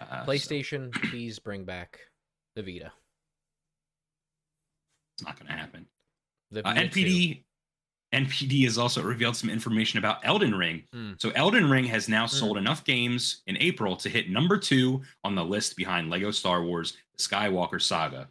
[0.00, 1.10] Uh, PlayStation, so.
[1.10, 1.98] please bring back
[2.56, 2.90] the Vita.
[5.14, 5.86] It's not going to happen.
[6.50, 7.44] The uh, NPD
[8.12, 10.82] NPD has also revealed some information about Elden Ring.
[10.94, 11.20] Mm.
[11.20, 12.30] So Elden Ring has now mm.
[12.30, 16.62] sold enough games in April to hit number two on the list behind Lego Star
[16.62, 18.28] Wars: The Skywalker Saga.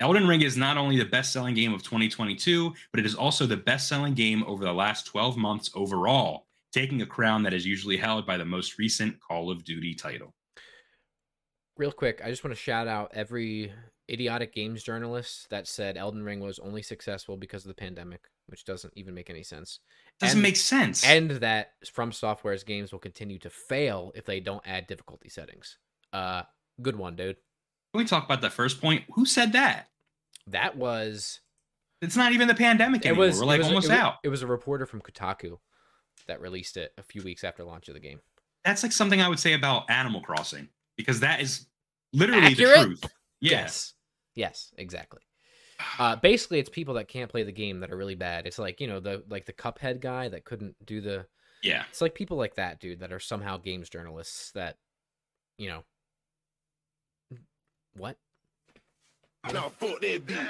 [0.00, 3.56] Elden Ring is not only the best-selling game of 2022, but it is also the
[3.56, 8.26] best-selling game over the last 12 months overall, taking a crown that is usually held
[8.26, 10.34] by the most recent Call of Duty title.
[11.76, 13.72] Real quick, I just want to shout out every
[14.10, 18.64] idiotic games journalists that said Elden Ring was only successful because of the pandemic which
[18.64, 19.80] doesn't even make any sense.
[20.20, 21.04] Doesn't and, make sense.
[21.04, 25.78] And that From Software's games will continue to fail if they don't add difficulty settings.
[26.12, 26.42] Uh,
[26.82, 27.36] good one, dude.
[27.92, 29.04] Can we talk about the first point?
[29.14, 29.88] Who said that?
[30.48, 31.40] That was.
[32.02, 33.24] It's not even the pandemic anymore.
[33.24, 34.16] It was, We're like was, almost it out.
[34.22, 35.58] it was a reporter from Kotaku
[36.26, 38.20] that released it a few weeks after launch of the game.
[38.64, 41.66] That's like something I would say about Animal Crossing because that is
[42.12, 42.78] literally Accurate?
[42.78, 43.04] the truth.
[43.40, 43.50] Yes.
[43.50, 43.93] Yes,
[44.76, 45.22] exactly.
[45.98, 48.46] Uh, basically, it's people that can't play the game that are really bad.
[48.46, 51.26] It's like you know the like the Cuphead guy that couldn't do the.
[51.62, 51.84] Yeah.
[51.88, 54.76] It's like people like that, dude, that are somehow games journalists that,
[55.56, 55.82] you know.
[57.96, 58.18] What?
[59.52, 60.46] No, fuck that bitch.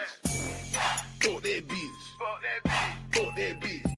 [1.21, 1.91] Fuck that bitch.
[2.19, 3.15] Fuck that bitch.
[3.15, 3.95] Fuck that bitch.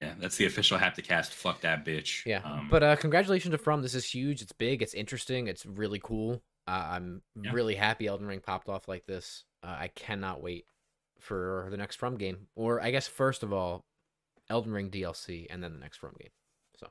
[0.00, 1.28] Yeah, that's the official Hapticast.
[1.28, 2.24] Fuck that bitch.
[2.24, 3.82] Yeah, um, but uh, congratulations to From.
[3.82, 4.42] This is huge.
[4.42, 4.82] It's big.
[4.82, 5.48] It's interesting.
[5.48, 6.42] It's really cool.
[6.68, 7.52] Uh, I'm yeah.
[7.52, 9.44] really happy Elden Ring popped off like this.
[9.62, 10.66] Uh, I cannot wait
[11.18, 13.86] for the next From game, or I guess first of all,
[14.50, 16.28] Elden Ring DLC, and then the next From game.
[16.78, 16.88] So,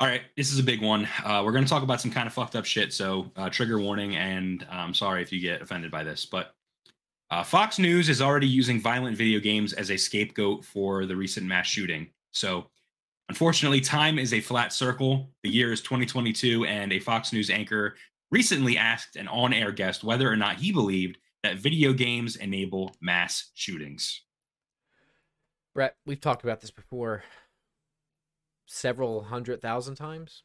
[0.00, 1.06] all right, this is a big one.
[1.22, 2.94] Uh, we're going to talk about some kind of fucked up shit.
[2.94, 6.54] So, uh, trigger warning, and I'm sorry if you get offended by this, but
[7.30, 11.44] uh, Fox News is already using violent video games as a scapegoat for the recent
[11.46, 12.08] mass shooting.
[12.32, 12.68] So,
[13.28, 15.30] unfortunately, time is a flat circle.
[15.42, 17.96] The year is 2022, and a Fox News anchor
[18.30, 22.94] recently asked an on air guest whether or not he believed that video games enable
[23.00, 24.22] mass shootings.
[25.74, 27.22] Bret, we've talked about this before
[28.66, 30.42] several hundred thousand times.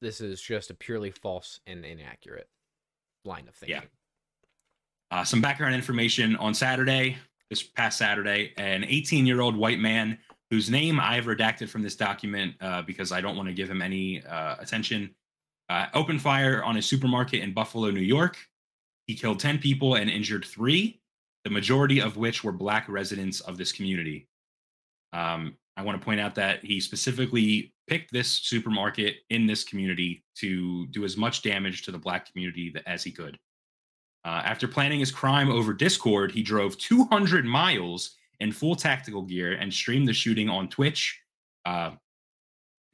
[0.00, 2.48] This is just a purely false and inaccurate
[3.24, 3.82] line of thinking.
[3.82, 5.18] Yeah.
[5.18, 7.16] Uh, some background information on Saturday,
[7.48, 10.18] this past Saturday, an 18 year old white man
[10.50, 13.82] whose name I've redacted from this document uh, because I don't want to give him
[13.82, 15.14] any uh, attention
[15.68, 18.36] uh, opened fire on a supermarket in Buffalo, New York.
[19.06, 21.00] He killed 10 people and injured three,
[21.44, 24.26] the majority of which were Black residents of this community.
[25.12, 30.24] Um, I want to point out that he specifically picked this supermarket in this community
[30.36, 33.38] to do as much damage to the Black community as he could.
[34.24, 39.52] Uh, after planning his crime over Discord, he drove 200 miles in full tactical gear
[39.52, 41.20] and streamed the shooting on Twitch.
[41.64, 41.92] Uh,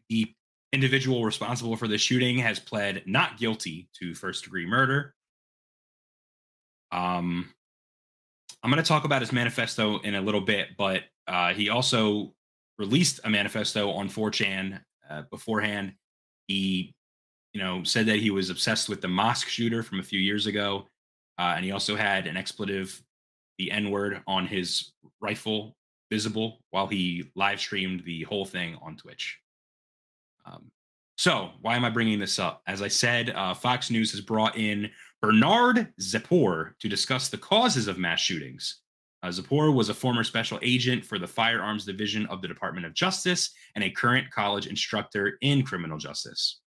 [0.09, 0.37] he
[0.72, 5.14] individual responsible for the shooting has pled not guilty to first degree murder.
[6.90, 7.54] Um,
[8.62, 12.35] I'm going to talk about his manifesto in a little bit, but uh, he also
[12.78, 15.92] released a manifesto on 4chan uh, beforehand.
[16.48, 16.94] He,
[17.52, 20.46] you know, said that he was obsessed with the mosque shooter from a few years
[20.46, 20.88] ago,
[21.38, 23.00] uh, and he also had an expletive,
[23.58, 25.76] the N word, on his rifle
[26.10, 29.38] visible while he live streamed the whole thing on Twitch.
[30.46, 30.70] Um,
[31.16, 32.62] so, why am I bringing this up?
[32.66, 34.90] As I said, uh, Fox News has brought in
[35.22, 38.80] Bernard Zapor to discuss the causes of mass shootings.
[39.22, 42.92] Uh, Ziporah was a former special agent for the Firearms Division of the Department of
[42.92, 46.60] Justice and a current college instructor in criminal justice.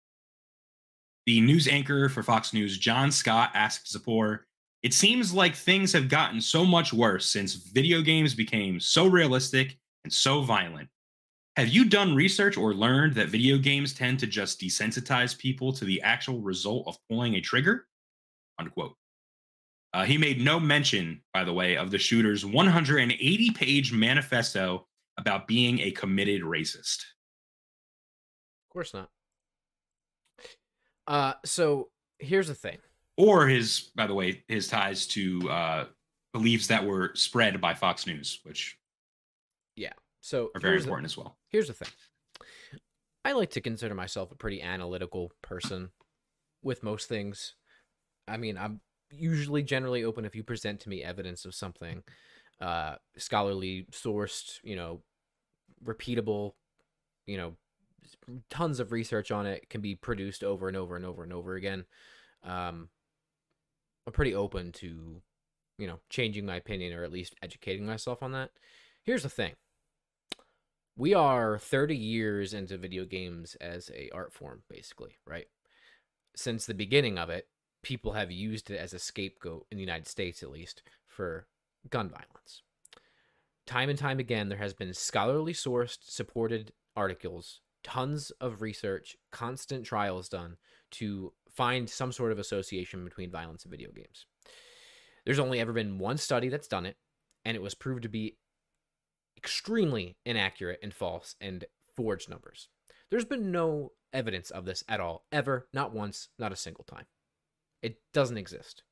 [1.25, 4.39] The news anchor for Fox News, John Scott, asked Ziporah,
[4.83, 9.77] It seems like things have gotten so much worse since video games became so realistic
[10.03, 10.89] and so violent.
[11.55, 15.85] Have you done research or learned that video games tend to just desensitize people to
[15.85, 17.88] the actual result of pulling a trigger?
[18.59, 18.95] Unquote.
[19.93, 24.85] Uh, he made no mention, by the way, of the shooter's 180 page manifesto
[25.17, 27.03] about being a committed racist.
[28.67, 29.09] Of course not.
[31.07, 32.79] Uh, so here's the thing.
[33.17, 35.86] Or his, by the way, his ties to uh,
[36.34, 38.78] beliefs that were spread by Fox News, which
[39.75, 41.38] yeah, so are very important the, as well.
[41.49, 41.88] Here's the thing.
[43.23, 45.89] I like to consider myself a pretty analytical person
[46.62, 47.54] with most things.
[48.28, 52.04] I mean, I'm usually generally open if you present to me evidence of something
[52.62, 55.01] uh scholarly sourced, you know,
[55.84, 56.54] repeatable,
[57.25, 57.54] you know,
[58.49, 61.56] tons of research on it can be produced over and over and over and over
[61.56, 61.86] again.
[62.43, 62.89] Um,
[64.05, 65.21] I'm pretty open to,
[65.77, 68.51] you know, changing my opinion or at least educating myself on that.
[69.03, 69.53] Here's the thing.
[70.97, 75.47] We are 30 years into video games as a art form basically, right?
[76.35, 77.47] Since the beginning of it,
[77.83, 81.47] people have used it as a scapegoat in the United States at least for
[81.89, 82.61] gun violence.
[83.67, 89.85] Time and time again there has been scholarly sourced supported articles tons of research, constant
[89.85, 90.57] trials done
[90.89, 94.25] to find some sort of association between violence and video games.
[95.25, 96.97] There's only ever been one study that's done it,
[97.43, 98.37] and it was proved to be
[99.37, 101.65] extremely inaccurate and false and
[101.95, 102.69] forged numbers.
[103.09, 107.05] There's been no evidence of this at all, ever, not once, not a single time.
[107.81, 108.83] It doesn't exist.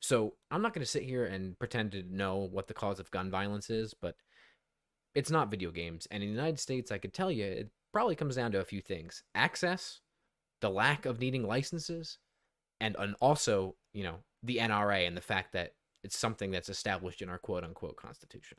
[0.00, 3.10] So I'm not going to sit here and pretend to know what the cause of
[3.10, 4.16] gun violence is, but
[5.14, 6.06] it's not video games.
[6.10, 8.64] And in the United States, I could tell you it probably comes down to a
[8.64, 10.00] few things access,
[10.60, 12.18] the lack of needing licenses,
[12.80, 15.72] and, and also, you know, the NRA and the fact that
[16.04, 18.58] it's something that's established in our quote unquote constitution.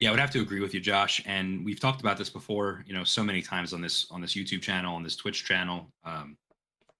[0.00, 1.22] Yeah, I would have to agree with you, Josh.
[1.24, 4.34] And we've talked about this before, you know, so many times on this on this
[4.34, 5.92] YouTube channel, on this Twitch channel.
[6.04, 6.36] Um,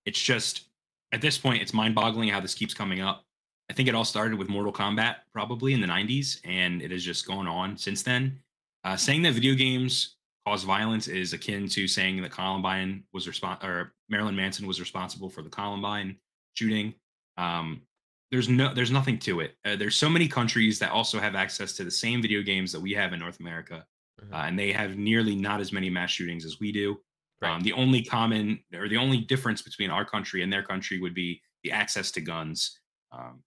[0.07, 0.69] it's just
[1.13, 3.25] at this point, it's mind-boggling how this keeps coming up.
[3.71, 7.05] I think it all started with Mortal Kombat, probably in the '90s, and it has
[7.05, 8.39] just gone on since then.
[8.85, 10.14] Uh, saying that video games
[10.47, 15.31] cause violence is akin to saying that Columbine was responsible or Marilyn Manson was responsible
[15.31, 16.17] for the Columbine
[16.55, 16.95] shooting.
[17.37, 17.83] Um,
[18.31, 19.55] there's no, there's nothing to it.
[19.65, 22.81] Uh, there's so many countries that also have access to the same video games that
[22.81, 23.85] we have in North America,
[24.21, 24.35] mm-hmm.
[24.35, 26.97] uh, and they have nearly not as many mass shootings as we do.
[27.41, 27.51] Right.
[27.51, 31.15] Um, the only common or the only difference between our country and their country would
[31.15, 32.79] be the access to guns.
[33.13, 33.43] Um,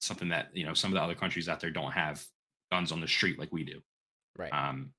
[0.00, 2.24] something that you know some of the other countries out there don't have
[2.70, 3.80] guns on the street like we do.
[4.36, 4.52] Right.
[4.52, 4.92] Um,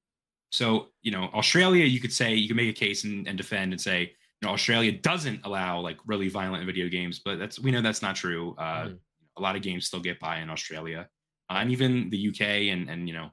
[0.52, 3.72] so, you know, Australia, you could say, you can make a case and, and defend
[3.72, 7.72] and say, you know, Australia doesn't allow like really violent video games, but that's, we
[7.72, 8.56] know that's not true.
[8.58, 8.98] Uh, mm.
[9.38, 11.08] A lot of games still get by in Australia.
[11.50, 13.30] Uh, and even the UK and, and you know,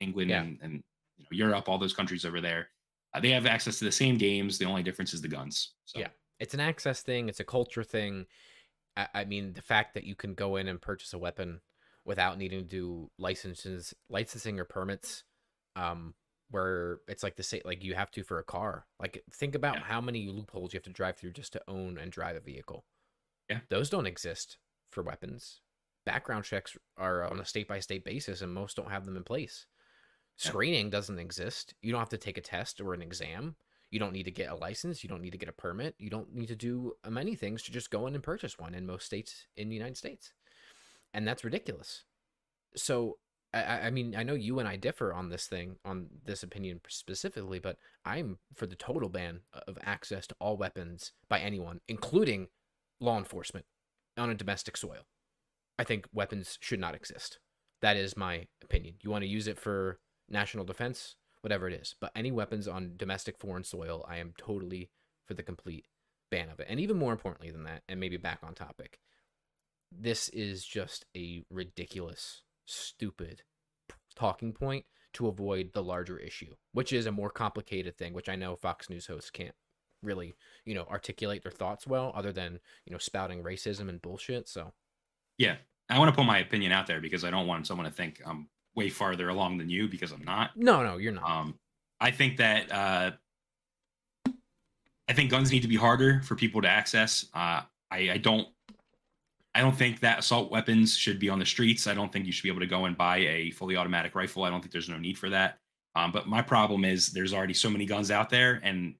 [0.00, 0.42] England yeah.
[0.42, 0.82] and, and
[1.16, 2.68] you know, Europe, all those countries over there,
[3.14, 4.58] uh, they have access to the same games.
[4.58, 5.74] The only difference is the guns.
[5.86, 5.98] So.
[5.98, 6.08] Yeah.
[6.38, 8.26] It's an access thing, it's a culture thing.
[8.96, 11.60] I, I mean, the fact that you can go in and purchase a weapon
[12.04, 15.24] without needing to do licenses, licensing or permits
[15.74, 16.14] um,
[16.50, 18.86] where it's like the same like you have to for a car.
[19.00, 19.84] Like think about yeah.
[19.84, 22.84] how many loopholes you have to drive through just to own and drive a vehicle.
[23.48, 23.60] Yeah.
[23.68, 24.58] Those don't exist
[24.90, 25.60] for weapons.
[26.06, 29.24] Background checks are on a state by state basis and most don't have them in
[29.24, 29.66] place.
[30.36, 30.92] Screening yeah.
[30.92, 31.74] doesn't exist.
[31.82, 33.56] You don't have to take a test or an exam.
[33.90, 35.02] You don't need to get a license.
[35.02, 35.94] You don't need to get a permit.
[35.98, 38.74] You don't need to do um, many things to just go in and purchase one
[38.74, 40.32] in most states in the United States.
[41.14, 42.04] And that's ridiculous.
[42.76, 43.18] So
[43.52, 46.80] I, I mean, I know you and I differ on this thing, on this opinion
[46.88, 51.80] specifically, but I'm for the total ban uh, of access to all weapons by anyone,
[51.88, 52.48] including
[53.00, 53.64] law enforcement
[54.16, 55.06] on a domestic soil.
[55.78, 57.38] I think weapons should not exist.
[57.80, 58.96] That is my opinion.
[59.02, 62.94] You want to use it for national defense, whatever it is, but any weapons on
[62.96, 64.90] domestic foreign soil, I am totally
[65.24, 65.86] for the complete
[66.30, 66.66] ban of it.
[66.68, 68.98] And even more importantly than that, and maybe back on topic,
[69.90, 73.42] this is just a ridiculous stupid
[74.14, 78.36] talking point to avoid the larger issue, which is a more complicated thing, which I
[78.36, 79.54] know Fox News hosts can't
[80.02, 84.48] really, you know, articulate their thoughts well, other than, you know, spouting racism and bullshit.
[84.48, 84.72] So,
[85.38, 85.56] yeah,
[85.88, 88.20] I want to put my opinion out there because I don't want someone to think
[88.24, 90.50] I'm way farther along than you because I'm not.
[90.56, 91.28] No, no, you're not.
[91.28, 91.58] Um,
[92.00, 93.10] I think that uh,
[95.08, 97.26] I think guns need to be harder for people to access.
[97.34, 98.46] Uh, I, I don't
[99.58, 101.88] I don't think that assault weapons should be on the streets.
[101.88, 104.44] I don't think you should be able to go and buy a fully automatic rifle.
[104.44, 105.58] I don't think there's no need for that.
[105.96, 108.94] Um, but my problem is there's already so many guns out there, and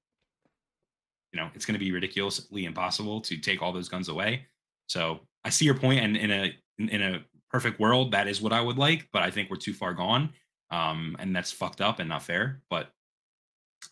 [1.33, 4.47] you know it's going to be ridiculously impossible to take all those guns away.
[4.88, 8.53] So I see your point, and in a in, a perfect world, that is what
[8.53, 9.07] I would like.
[9.12, 10.31] But I think we're too far gone,
[10.73, 12.62] um, and that's fucked up and not fair.
[12.68, 12.90] But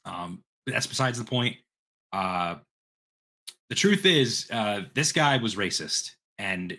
[0.05, 1.59] um, that's besides the point.
[2.13, 2.57] Uh,
[3.69, 6.77] the truth is, uh, this guy was racist, and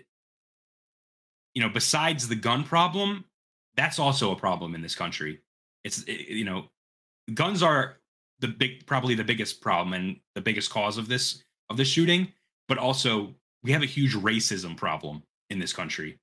[1.58, 3.26] you know, besides the gun problem,
[3.76, 5.40] that's also a problem in this country.
[5.84, 6.66] It's it, you know,
[7.34, 7.98] guns are
[8.40, 12.32] the big, probably the biggest problem and the biggest cause of this of this shooting.
[12.68, 16.20] But also, we have a huge racism problem in this country,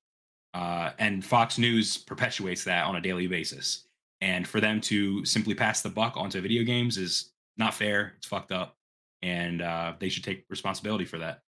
[0.53, 3.87] uh, and Fox News perpetuates that on a daily basis.
[4.21, 8.13] And for them to simply pass the buck onto video games is not fair.
[8.15, 8.77] It's fucked up,
[9.21, 11.41] and uh, they should take responsibility for that.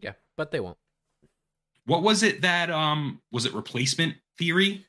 [0.00, 0.78] Yeah, but they won't.
[1.86, 4.86] What was it that um was it replacement theory?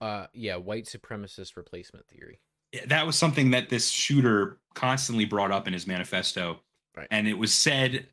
[0.00, 2.40] Uh, yeah, white supremacist replacement theory.
[2.86, 6.60] That was something that this shooter constantly brought up in his manifesto,
[6.96, 7.08] Right.
[7.10, 8.06] and it was said,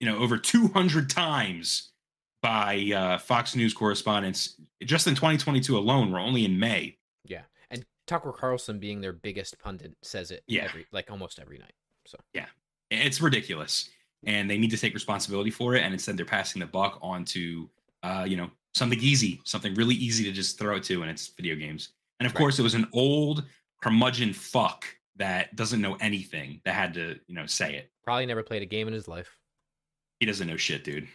[0.00, 1.92] you know, over 200 times
[2.42, 6.10] by uh, Fox News correspondents just in 2022 alone.
[6.10, 6.96] We're only in May.
[7.24, 10.64] Yeah, and Tucker Carlson, being their biggest pundit, says it Yeah.
[10.64, 11.74] every like almost every night.
[12.06, 12.46] So yeah,
[12.90, 13.90] It's ridiculous,
[14.24, 15.82] and they need to take responsibility for it.
[15.82, 17.70] And instead, they're passing the buck on to,
[18.02, 21.28] uh, you know, something easy, something really easy to just throw it to, and it's
[21.28, 21.90] video games.
[22.20, 22.38] And of Right.
[22.38, 23.44] course, it was an old
[23.82, 24.84] curmudgeon fuck
[25.16, 27.90] that doesn't know anything that had to, you know, say it.
[28.04, 29.38] probably never played a game in his life.
[30.20, 31.08] He doesn't know shit, dude.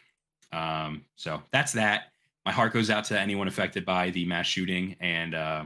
[0.51, 2.11] Um, so that's that.
[2.45, 5.63] My heart goes out to anyone affected by the mass shooting, and uh,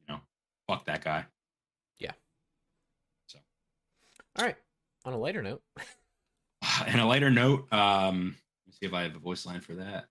[0.00, 0.20] you know,
[0.68, 1.24] fuck that guy.
[1.98, 2.12] Yeah.
[3.26, 3.38] So.
[4.36, 4.56] All right.
[5.04, 5.62] On a lighter note,
[6.86, 8.36] And a lighter note, um,
[8.66, 10.06] let me see if I have a voice line for that.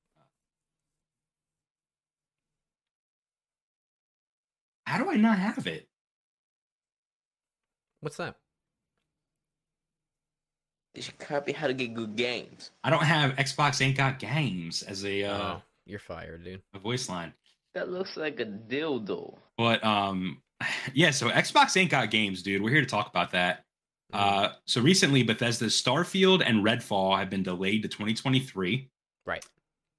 [4.86, 5.88] How do I not have it?
[8.00, 8.36] what's that?
[10.96, 12.72] They should copy how to get good games.
[12.84, 16.62] I don't have Xbox Ain't Got Games as a uh, oh, you're fired, dude.
[16.74, 17.34] a voice line.
[17.76, 19.38] That looks like a dildo.
[19.58, 20.42] But um,
[20.94, 22.62] yeah, so Xbox Ain't Got Games, dude.
[22.64, 23.66] We're here to talk about that.
[24.14, 28.90] Uh, so recently, Bethesda's Starfield and Redfall have been delayed to 2023,
[29.26, 29.46] Right.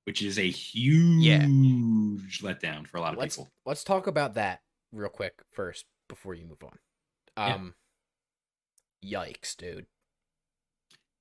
[0.05, 3.51] which is a huge letdown for a lot of Let's people.
[3.67, 6.79] let's talk about that real quick first before you move on.
[7.37, 7.55] Yeah.
[7.55, 7.75] Um,
[9.05, 9.87] yikes, dude.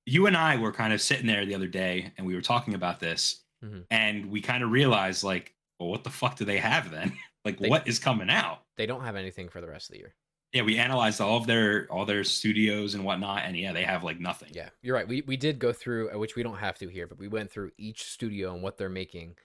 [0.06, 2.72] You and I were kind of sitting there the other day, and we were talking
[2.74, 3.86] about this, Mhm.
[3.90, 7.16] and we kind of realized, like, well, what the fuck do they have then?
[7.44, 8.64] like, They- what is coming out?
[8.76, 10.14] They don't have anything for the rest of the year.
[10.52, 14.02] Yeah, we analyzed all of their all their studios and whatnot, and yeah, they have
[14.02, 14.48] like nothing.
[14.52, 15.06] Yeah, you're right.
[15.06, 17.50] We we did go through, uh, which we don't have to here, but we went
[17.50, 19.36] through each studio and what they're making,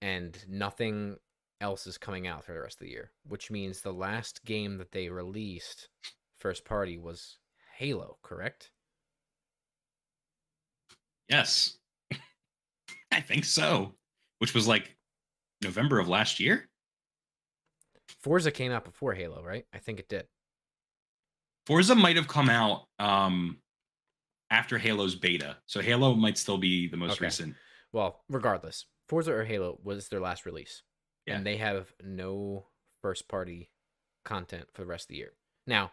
[0.00, 1.18] and nothing
[1.60, 3.10] else is coming out for the rest of the year.
[3.28, 5.90] Which means the last game that they released,
[6.38, 7.36] first party, was
[7.76, 8.16] Halo.
[8.22, 8.70] Correct?
[11.28, 11.76] Yes.
[13.12, 13.94] I think so.
[14.38, 14.96] Which was like
[15.62, 16.68] November of last year.
[18.20, 19.66] Forza came out before Halo, right?
[19.74, 20.26] I think it did.
[21.68, 23.58] Forza might have come out um
[24.50, 25.58] after Halo's beta.
[25.66, 27.26] So Halo might still be the most Okay.
[27.26, 27.54] recent.
[27.92, 30.82] Well, regardless, Forza or Halo was their last release,
[31.26, 31.36] Yeah.
[31.36, 32.68] and they have no
[33.02, 33.70] first party
[34.24, 35.34] content for the rest of the year.
[35.66, 35.92] Now,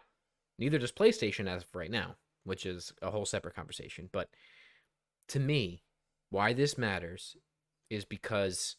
[0.58, 4.08] neither does PlayStation as of right now, which is a whole separate conversation.
[4.10, 4.30] But
[5.28, 5.84] to me,
[6.30, 7.36] why this matters
[7.90, 8.76] is because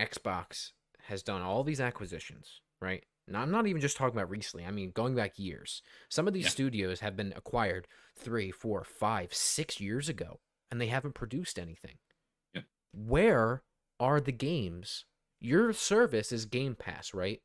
[0.00, 3.04] Xbox has done all these acquisitions, right?
[3.26, 4.66] Now, I'm not even just talking about recently.
[4.66, 5.82] I mean, going back years.
[6.08, 6.50] Some of these Yeah.
[6.50, 11.98] studios have been acquired three, four, five, six years ago, and they haven't produced anything.
[12.52, 12.62] Yeah.
[12.92, 13.62] Where
[13.98, 15.06] are the games?
[15.40, 17.42] Your service is Game Pass, right?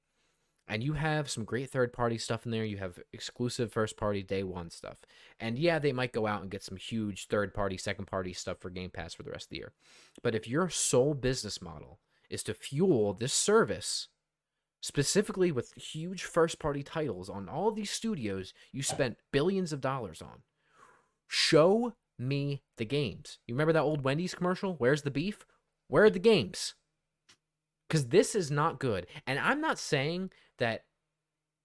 [0.68, 2.64] And you have some great third party stuff in there.
[2.64, 5.00] You have exclusive first party day one stuff.
[5.40, 8.60] And yeah, they might go out and get some huge third party, second party stuff
[8.60, 9.74] for Game Pass for the rest of the year.
[10.22, 12.00] But if your sole business model
[12.30, 14.10] is to fuel this service,
[14.82, 20.22] specifically with huge first party titles on all these studios you spent billions of dollars
[20.22, 20.44] on,
[21.28, 23.40] show me the games.
[23.48, 24.76] You remember that old Wendy's commercial?
[24.76, 25.46] Where's the beef?
[25.88, 26.76] Where are the games?
[27.88, 29.08] Because this is not good.
[29.26, 30.84] And I'm not saying that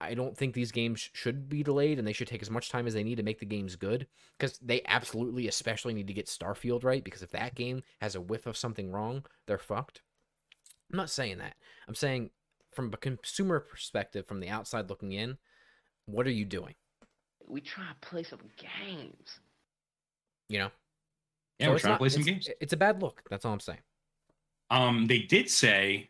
[0.01, 2.87] I don't think these games should be delayed and they should take as much time
[2.87, 4.07] as they need to make the games good.
[4.37, 7.03] Because they absolutely, especially, need to get Starfield right.
[7.03, 10.01] Because if that game has a whiff of something wrong, they're fucked.
[10.91, 11.55] I'm not saying that.
[11.87, 12.31] I'm saying
[12.75, 15.37] from a consumer perspective, from the outside looking in,
[16.05, 16.75] what are you doing?
[17.47, 19.39] We try to play some games.
[20.49, 20.71] You know?
[21.59, 22.49] Yeah, So we're it's trying not- to play some games.
[22.59, 23.23] It's a bad look.
[23.29, 23.79] That's all I'm saying.
[24.69, 26.09] Um, they did say,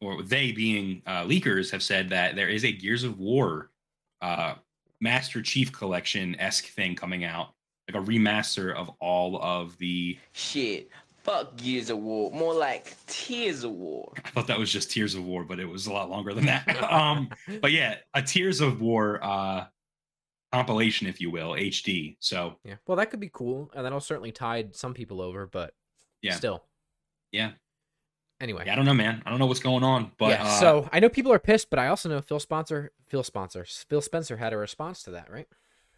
[0.00, 3.70] or they being uh, leakers have said that there is a Gears of War
[4.20, 4.54] uh,
[5.00, 7.54] Master Chief Collection esque thing coming out,
[7.88, 10.18] like a remaster of all of the.
[10.32, 10.90] Shit.
[11.26, 12.30] Fuck Gears of War.
[12.30, 14.12] More like Tears of War.
[14.24, 16.46] I thought that was just Tears of War, but it was a lot longer than
[16.46, 16.68] that.
[16.92, 19.64] um, but yeah, a Tears of War uh,
[20.52, 22.16] compilation, if you will, HD.
[22.20, 22.76] So Yeah.
[22.86, 25.74] Well, that could be cool, and that'll certainly tide some people over, but
[26.22, 26.34] Yeah.
[26.34, 26.62] still.
[27.32, 27.52] yeah,
[28.40, 28.62] Anyway.
[28.64, 29.20] yeah, I don't know, man.
[29.26, 30.44] I don't know what's going on, but yeah.
[30.44, 33.66] uh, so I know people are pissed, but I also know Phil sponsor Phil sponsor
[33.88, 35.48] Phil Spencer had a response to that, right?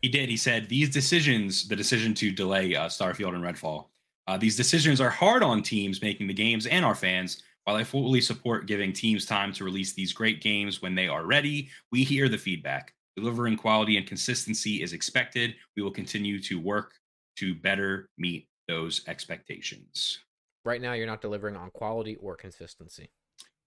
[0.01, 0.31] He did.
[0.31, 3.89] He said these decisions, the decision to delay uh, Starfield and Redfall,
[4.29, 7.43] uh, these decisions are hard on teams making the games and our fans.
[7.64, 11.24] While I fully support giving teams time to release these great games when they are
[11.24, 12.93] ready, we hear the feedback.
[13.16, 15.55] Delivering quality and consistency is expected.
[15.76, 16.93] We will continue to work
[17.37, 20.18] to better meet those expectations.
[20.64, 23.11] Right now, you're not delivering on quality or consistency.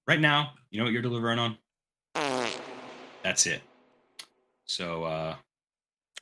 [0.08, 1.58] Right now, you know what you're delivering on?
[3.24, 3.62] That's it.
[4.66, 5.36] So, uh,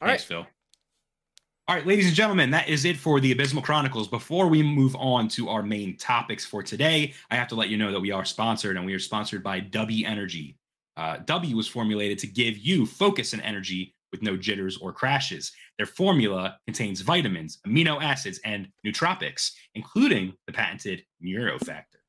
[0.02, 0.46] All Thanks, right.
[0.46, 0.48] Phil.
[1.70, 4.08] All right, ladies and gentlemen, that is it for the Abysmal Chronicles.
[4.08, 7.78] Before we move on to our main topics for today, I have to let you
[7.78, 10.58] know that we are sponsored and we are sponsored by W Energy.
[10.98, 15.52] Uh, w was formulated to give you focus and energy with no jitters or crashes.
[15.78, 22.02] Their formula contains vitamins, amino acids, and nootropics, including the patented Neurofactor.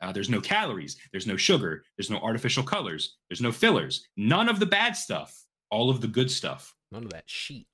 [0.00, 4.48] Uh, there's no calories, there's no sugar, there's no artificial colors, there's no fillers, none
[4.48, 6.74] of the bad stuff, all of the good stuff.
[6.90, 7.68] None of that sheet.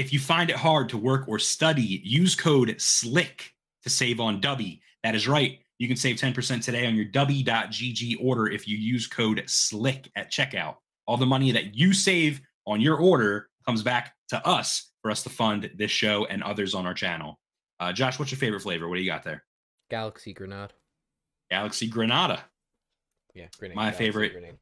[0.00, 4.40] If you find it hard to work or study, use code SLICK to save on
[4.40, 4.80] Dubby.
[5.02, 5.58] That is right.
[5.76, 10.32] You can save 10% today on your Dubby.gg order if you use code SLICK at
[10.32, 10.76] checkout.
[11.06, 15.22] All the money that you save on your order comes back to us for us
[15.24, 17.38] to fund this show and others on our channel.
[17.78, 18.88] Uh, Josh, what's your favorite flavor?
[18.88, 19.44] What do you got there?
[19.90, 20.72] Galaxy Granada.
[21.50, 22.42] Galaxy Granada.
[23.34, 23.76] Yeah, grenade.
[23.76, 24.56] My Galaxy favorite- Grenade.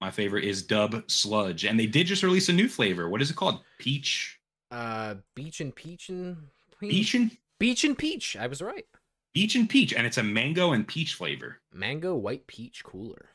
[0.00, 1.64] My favorite is Dub Sludge.
[1.64, 3.08] And they did just release a new flavor.
[3.08, 3.64] What is it called?
[3.80, 4.37] Peach?
[4.70, 6.36] Uh, Beach and Peach and
[6.80, 8.36] Peach and Beach and Peach.
[8.36, 8.84] I was right.
[9.34, 9.92] Beach and Peach.
[9.94, 11.60] And it's a mango and peach flavor.
[11.72, 13.30] Mango White Peach Cooler.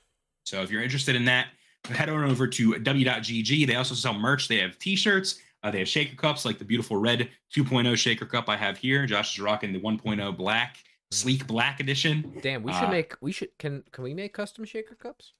[0.45, 1.47] So if you're interested in that,
[1.85, 3.67] head on over to w.gg.
[3.67, 4.47] They also sell merch.
[4.47, 5.39] They have t-shirts.
[5.63, 9.05] Uh, they have shaker cups like the beautiful red 2.0 shaker cup I have here.
[9.05, 10.77] Josh is rocking the 1.0 black,
[11.11, 12.33] sleek black edition.
[12.41, 13.15] Damn, we should Uh, make.
[13.21, 13.57] We should.
[13.57, 15.33] Can Can we make custom shaker cups?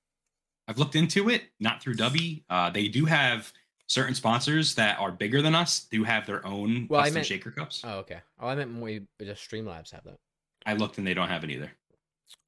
[0.70, 2.44] I've looked into it, not through Dubby.
[2.50, 3.52] Uh, they do have
[3.88, 7.52] certain sponsors that are bigger than us, do have their own Well, custom meant- shaker
[7.52, 7.82] cups.
[7.84, 8.22] Oh, okay.
[8.40, 8.90] Oh, I meant more.
[9.22, 10.18] Just Streamlabs have that.
[10.66, 11.72] I looked and they don't have it either.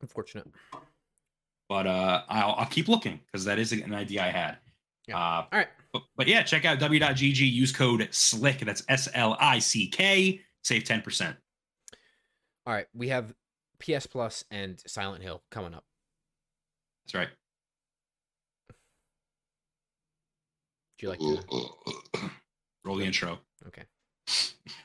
[0.02, 0.48] Unfortunate.
[1.68, 4.58] But uh, I'll, I'll keep looking because that is an idea I had.
[5.08, 5.18] Yeah.
[5.18, 5.68] Uh, All right.
[5.94, 7.40] But, but yeah, check out w.gg.
[7.52, 8.66] Use code SLICK.
[8.66, 10.42] That's S L I C K.
[10.64, 11.36] Save 10%.
[12.66, 12.88] All right.
[12.94, 13.34] We have
[13.80, 15.84] PS Plus and Silent Hill coming up.
[17.06, 17.30] That's right.
[20.98, 22.30] Do you like to?
[22.86, 23.40] Roll the intro.
[23.68, 23.84] Okay.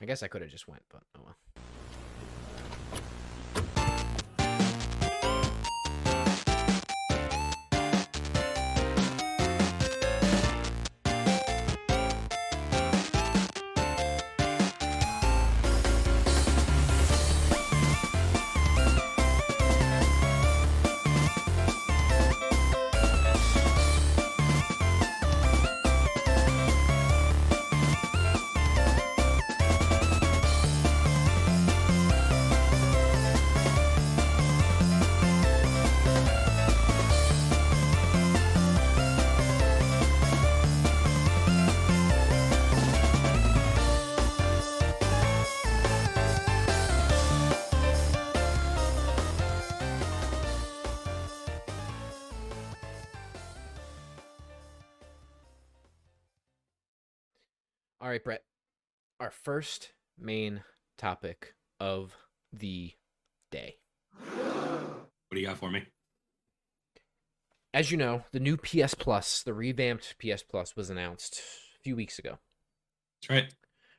[0.00, 1.36] I guess I could have just went, but oh well.
[58.10, 58.42] All right, Bret.
[59.20, 60.64] Our first main
[60.98, 62.12] topic of
[62.52, 62.90] the
[63.52, 63.76] day.
[64.34, 65.84] What do you got for me?
[67.72, 71.40] As you know, the new PS Plus, the revamped PS Plus, was announced
[71.78, 72.40] a few weeks ago,
[73.22, 73.54] That's right.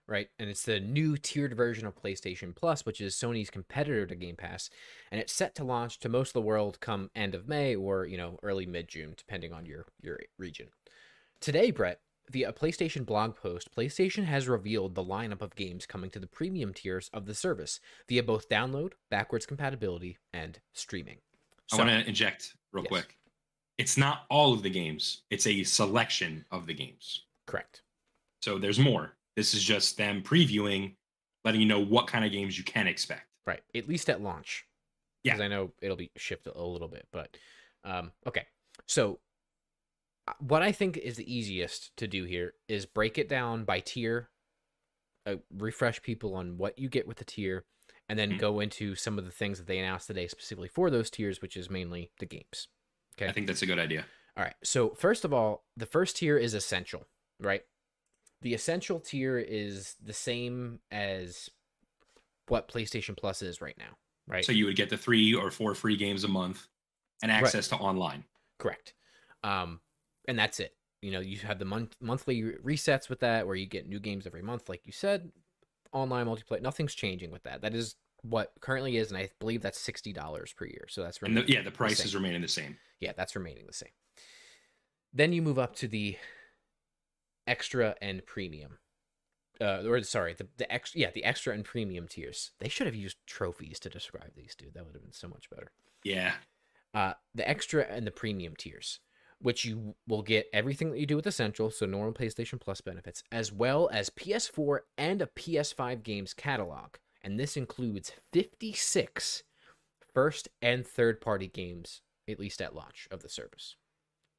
[0.09, 0.27] right?
[0.37, 4.35] And it's the new tiered version of PlayStation Plus, which is Sony's competitor to Game
[4.35, 4.69] Pass,
[5.09, 8.05] and it's set to launch to most of the world come end of May or
[8.05, 10.67] you know early mid June, depending on your your region.
[11.39, 12.01] Today, Bret,
[12.31, 16.27] via a PlayStation blog post, PlayStation has revealed the lineup of games coming to the
[16.27, 21.17] premium tiers of the service via both download, backwards compatibility, and streaming.
[21.67, 22.89] So, I want to inject real Yes.
[22.89, 23.17] quick.
[23.77, 27.25] It's not all of the games, it's a selection of the games.
[27.47, 27.81] correct.
[28.43, 29.13] So there's more.
[29.35, 30.95] This is just them previewing
[31.43, 33.27] letting you know what kind of games you can expect.
[33.45, 33.61] Right.
[33.75, 34.65] At least at launch.
[35.23, 35.33] Yeah.
[35.33, 37.35] Because I know it'll be shifted a little bit, but
[37.83, 38.45] um, okay.
[38.87, 39.17] So uh,
[40.39, 44.29] what I think is the easiest to do here is break it down by tier,
[45.25, 47.65] uh, refresh people on what you get with the tier,
[48.09, 48.39] and then Mhm.
[48.39, 51.57] go into some of the things that they announced today specifically for those tiers, which
[51.57, 52.67] is mainly the games.
[53.15, 53.27] Okay.
[53.27, 54.05] I think that's a good idea.
[54.37, 54.55] All right.
[54.63, 57.07] So first of all, the first tier is essential,
[57.39, 57.65] right?
[58.41, 61.49] The essential tier is the same as
[62.47, 63.97] what PlayStation Plus is right now,
[64.27, 64.43] right?
[64.43, 66.67] So you would get the three or four free games a month
[67.21, 67.43] and Right.
[67.43, 68.25] access to online.
[68.57, 68.95] Correct.
[69.43, 69.81] Um,
[70.27, 70.75] and that's it.
[71.01, 74.27] You know, you have the month monthly resets with that, where you get new games
[74.27, 75.31] every month, like you said.
[75.93, 77.61] Online multiplayer, nothing's changing with that.
[77.61, 80.85] That is what currently is, and I believe that's sixty dollars per year.
[80.89, 82.05] So that's And the, yeah, the price same.
[82.05, 82.77] is remaining the same.
[82.99, 83.89] yeah, that's remaining the same.
[85.13, 86.17] Then you move up to the
[87.47, 88.77] extra and premium.
[89.59, 92.51] Uh, or sorry, the, the extra, yeah, the extra and premium tiers.
[92.59, 94.73] They should have used trophies to describe these, dude.
[94.73, 95.71] That would have been so much better.
[96.03, 96.33] Yeah.
[96.93, 98.99] Uh, the extra and the premium tiers,
[99.41, 103.23] which you will get everything that you do with Essential, so normal PlayStation Plus benefits,
[103.31, 106.95] as well as PS4 and a PS5 games catalog.
[107.23, 109.43] And this includes 56
[110.13, 113.75] first and third party games, at least at launch of the service.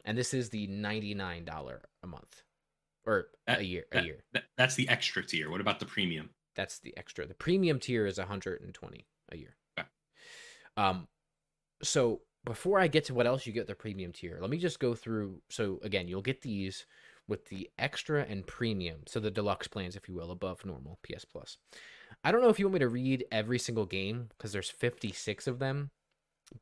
[0.05, 2.43] And this is the $99 a month
[3.05, 4.25] or a That- year, a year.
[4.33, 5.51] That, that's the extra tier.
[5.51, 6.31] What about the premium?
[6.55, 7.27] That's the extra.
[7.27, 9.57] The premium tier is 120 a year.
[9.79, 9.89] Okay.
[10.77, 11.09] Um,
[11.83, 14.81] so before I get to what else you get the premium tier, let me just
[14.81, 15.41] go through.
[15.49, 16.87] So again, you'll get these
[17.29, 21.25] with the extra and premium, so the deluxe plans, if you will, above normal PS
[21.25, 21.57] Plus.
[22.25, 25.47] I don't know if you want me to read every single game because there's 56
[25.47, 25.91] of them,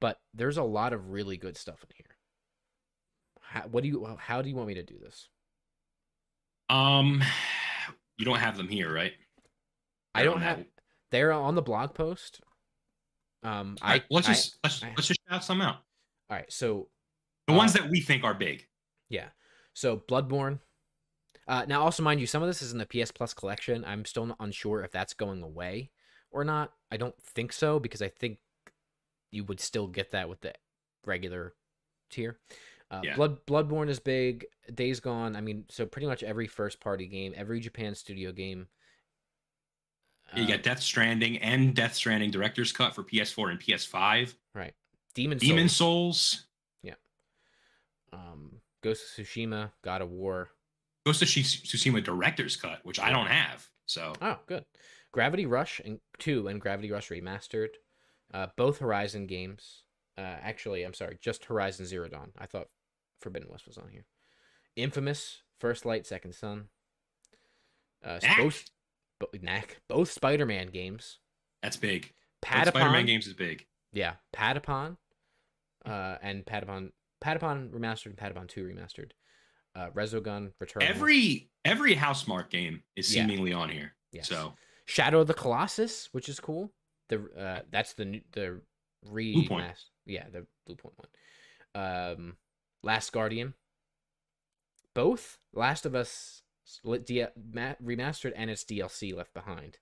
[0.00, 2.16] but there's a lot of really good stuff in here.
[3.40, 4.16] How, what do you?
[4.18, 5.28] How do you want me to do this?
[6.68, 7.22] Um,
[8.18, 9.12] you don't have them here, right?
[10.14, 10.64] I don't have.
[11.10, 12.40] They're on the blog post.
[13.42, 15.76] Um, All right, I let's I- just let's, I- let's just shout some out.
[16.28, 16.52] all right.
[16.52, 16.88] So
[17.46, 18.66] The ones Uh, that we think are big.
[19.08, 19.28] Yeah.
[19.74, 20.60] So Bloodborne.
[21.48, 23.84] Uh, now, also mind you, some of this is in the PS Plus collection.
[23.84, 25.90] I'm still not unsure if that's going away
[26.30, 26.72] or not.
[26.92, 28.38] I don't think so because I think
[29.32, 30.52] you would still get that with the
[31.04, 31.54] regular
[32.10, 32.38] tier.
[32.90, 33.16] Uh, Yeah.
[33.16, 34.46] Blood Bloodborne is big.
[34.72, 35.34] Days Gone.
[35.34, 38.68] I mean, so pretty much every first party game, every Japan studio game.
[40.36, 44.34] You got Death Stranding and Death Stranding Director's Cut for PS4 and PS5.
[44.54, 44.74] right.
[45.14, 46.20] Demon Demon's Souls.
[46.20, 46.46] Souls.
[48.12, 49.70] Um, Ghost of Tsushima.
[49.82, 50.50] God of War.
[51.06, 53.68] Ghost of Tsushima Director's Cut, which I don't have.
[53.86, 54.64] So Oh, good.
[55.12, 57.70] Gravity Rush and two and Gravity Rush Remastered,
[58.32, 59.82] uh, both Horizon games.
[60.16, 62.30] Uh, actually, I'm sorry, just Horizon Zero Dawn.
[62.38, 62.68] I thought
[63.20, 64.04] Forbidden West was on here.
[64.76, 66.68] Infamous, First Light, Second Son.
[68.04, 68.20] Uh.
[69.20, 69.34] Both,
[69.88, 71.18] both Spider-Man games.
[71.62, 72.12] that's big.
[72.42, 73.66] Patapon, Spider-Man games is big.
[73.92, 74.96] yeah, Patapon,
[75.86, 76.90] uh, and Patapon,
[77.22, 79.10] Patapon remastered, and Patapon Two remastered.
[79.76, 80.82] Uh, Resogun, Return.
[80.82, 83.22] Every every Housemarque game is Yeah.
[83.26, 83.94] seemingly on here.
[84.12, 84.28] Yes.
[84.28, 84.54] So
[84.86, 86.72] Shadow of the Colossus, which is cool.
[87.10, 88.60] The uh, that's the new, the
[89.06, 89.64] re Point.
[90.06, 91.08] yeah the Bluepoint one.
[91.74, 92.36] Um,
[92.82, 93.54] Last Guardian.
[94.94, 96.49] Both Last of Us split D- ma-
[96.84, 99.78] remastered and its DLC left behind.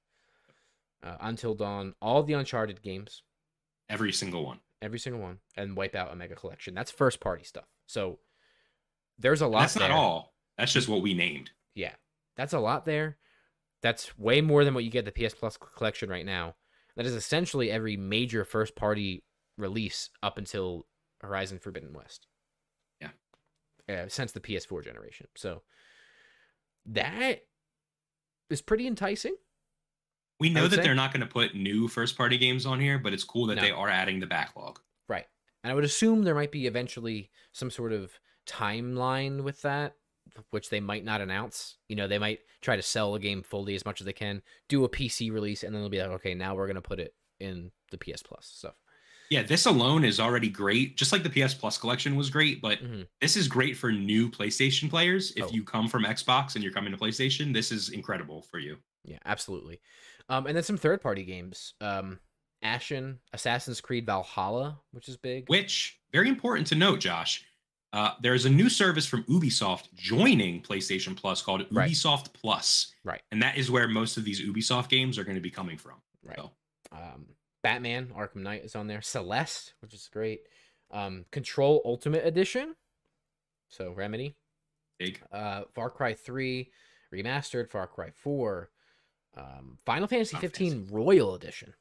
[1.03, 3.23] Uh, Until Dawn, all the Uncharted games,
[3.89, 4.59] every single one.
[4.83, 6.75] every single one, and Wipeout Omega Collection.
[6.75, 7.67] That's first party stuff.
[7.87, 8.19] So
[9.19, 9.61] there's a lot.
[9.61, 10.35] That's not all.
[10.57, 11.51] That's just what we named.
[11.75, 11.93] Yeah,
[12.37, 13.17] that's a lot there.
[13.81, 16.57] That's way more than what you get the PS Plus collection right now.
[16.97, 19.23] That is essentially every major first party
[19.57, 20.87] release up until
[21.21, 22.27] Horizon Forbidden West.
[23.01, 23.11] Yeah.
[23.89, 25.29] Uh, since the PS4 generation.
[25.37, 25.63] So
[26.89, 27.45] that
[28.51, 29.37] is pretty enticing.
[30.41, 32.99] We know that say- they're not going to put new first party games on here,
[32.99, 33.63] but it's cool that No.
[33.63, 34.81] they are adding the backlog.
[35.09, 35.27] Right.
[35.65, 39.97] And I would assume there might be eventually some sort of timeline with that,
[40.51, 41.77] which they might not announce.
[41.89, 44.43] You know, they might try to sell a game fully as much as they can,
[44.69, 47.01] do a PC release, and then they'll be like, okay, now we're going to put
[47.01, 48.77] it in the PS Plus stuff.
[49.31, 50.97] Yeah, this alone is already great.
[50.97, 53.07] Just like the PS Plus collection was great, but Mhm.
[53.21, 55.33] this is great for new PlayStation players.
[55.37, 55.51] If Oh.
[55.51, 58.79] you come from Xbox and you're coming to PlayStation, this is incredible for you.
[59.05, 59.81] Yeah, absolutely.
[60.29, 61.75] Um, and then some third party games.
[61.81, 62.21] Um,
[62.63, 65.49] Ashen, Assassin's Creed Valhalla, which is big.
[65.49, 67.45] Which very important to note, Josh.
[67.93, 71.91] Uh, there is a new service from Ubisoft joining PlayStation Plus called Right.
[71.91, 73.23] Ubisoft Plus, Right.
[73.31, 76.03] and that is where most of these Ubisoft games are going to be coming from.
[76.23, 76.37] Right.
[76.37, 76.53] So,
[76.93, 77.27] Um,
[77.69, 79.03] Batman Arkham Knight is on there.
[79.03, 80.41] Celeste, which is great.
[80.91, 82.77] Um, Control Ultimate Edition.
[83.69, 84.37] So Remedy.
[84.99, 85.21] big.
[85.31, 86.71] Uh, Far Cry 3
[87.13, 87.69] remastered.
[87.69, 88.71] Far Cry 4.
[89.37, 91.75] Um, Final Fantasy Final 15 Royal Edition,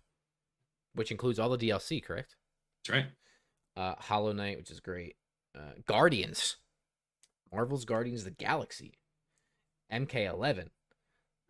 [0.94, 2.36] which includes all the DLC, correct?
[2.86, 3.06] That's right.
[3.82, 5.16] Uh, Hollow Knight, which is great.
[5.58, 6.58] Uh, Guardians,
[7.50, 9.00] Marvel's Guardians of the Galaxy,
[9.90, 10.68] MK11,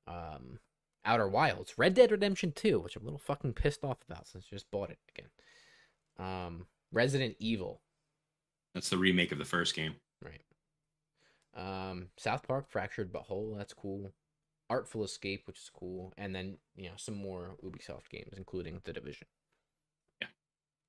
[0.08, 0.60] um,
[1.08, 4.45] Outer Wilds, Red Dead Redemption 2, which I'm a little fucking pissed off about since
[4.51, 5.30] I just bought it again.
[6.20, 7.82] Um, Resident Evil,
[8.74, 9.95] That's the remake of the first game.
[10.24, 10.41] right?
[11.55, 14.12] Um, South Park Fractured But Whole, that's cool.
[14.70, 18.91] Artful Escape, which is cool, and then you know some more Ubisoft games, including The
[18.91, 19.28] Division.
[20.22, 20.28] Yeah.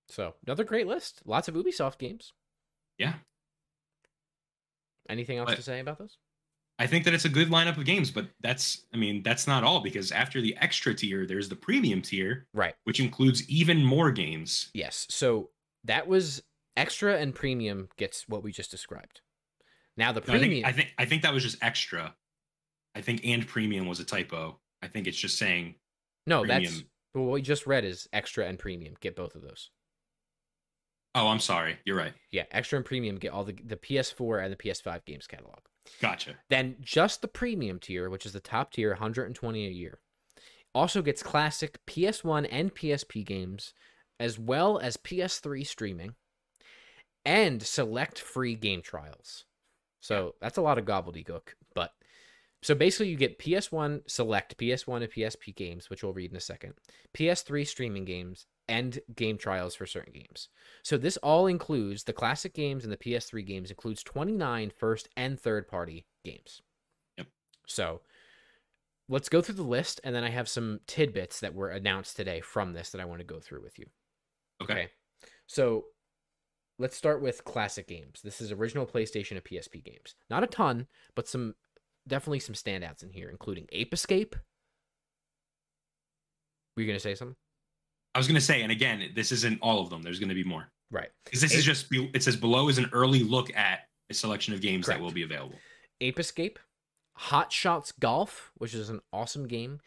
[0.09, 1.23] So another great list.
[1.25, 2.33] Lots of Ubisoft games.
[2.99, 3.15] Yeah.
[5.09, 6.19] Anything else But- to say about those?
[6.79, 9.65] I think that it's a good lineup of games, but that's, I mean, that's not
[9.65, 12.75] all because after the extra tier, there's the premium tier, Right.
[12.85, 14.71] which includes even more games.
[14.75, 15.07] Yes.
[15.11, 15.51] So
[15.85, 16.43] that was
[16.77, 19.23] extra and premium gets what we just described.
[19.97, 20.51] Now the No, I premium.
[20.51, 22.15] think, I think, I think that was just extra.
[22.95, 24.61] I think and premium was a typo.
[24.81, 25.75] I think it's just saying,
[26.27, 26.89] no, that's premium.
[27.15, 28.95] well, what we just read is extra and premium.
[29.01, 29.71] Get both of those.
[31.17, 31.79] oh, I'm sorry.
[31.85, 32.13] You're right.
[32.31, 35.59] Yeah, extra and premium get all the the PS4 and the PS5 games catalog.
[36.01, 36.37] Gotcha.
[36.49, 39.99] Then just the premium tier, which is the top tier, 120 a year,
[40.75, 43.75] also gets classic PS1 and PSP games,
[44.21, 46.15] as well as PS3 streaming,
[47.25, 49.45] and select free game trials.
[50.01, 51.55] So that's a lot of gobbledygook.
[51.75, 51.93] But
[52.63, 56.41] so basically, you get PS1 select PS1 and PSP games, which we'll read in a
[56.41, 56.75] second,
[57.17, 60.49] PS3 streaming games, and game trials for certain games.
[60.83, 65.41] So this all includes the classic games and the PS3 games includes 29 first and
[65.41, 66.63] third party games.
[67.17, 67.29] Yep.
[67.67, 68.01] So
[69.09, 72.41] let's go through the list and then I have some tidbits that were announced today
[72.41, 73.87] from this that I want to go through with you.
[74.63, 74.89] Okay.
[75.47, 75.87] So
[76.79, 78.21] let's start with classic games.
[78.23, 80.15] This is original PlayStation and PSP games.
[80.29, 81.55] Not a ton, but some
[82.07, 84.37] definitely some standouts in here, including Ape Escape.
[86.77, 87.37] Were you gonna say something?
[88.15, 90.03] I was going to say, and again, this isn't all of them.
[90.03, 90.71] There's going to be more.
[90.91, 91.09] Right.
[91.25, 93.81] Because this is just, it says below is an early look at
[94.11, 95.01] a selection of games Correct.
[95.01, 95.57] that will be available.
[96.01, 96.59] Ape Escape,
[97.15, 99.81] Hot Shots Golf, which is an awesome game,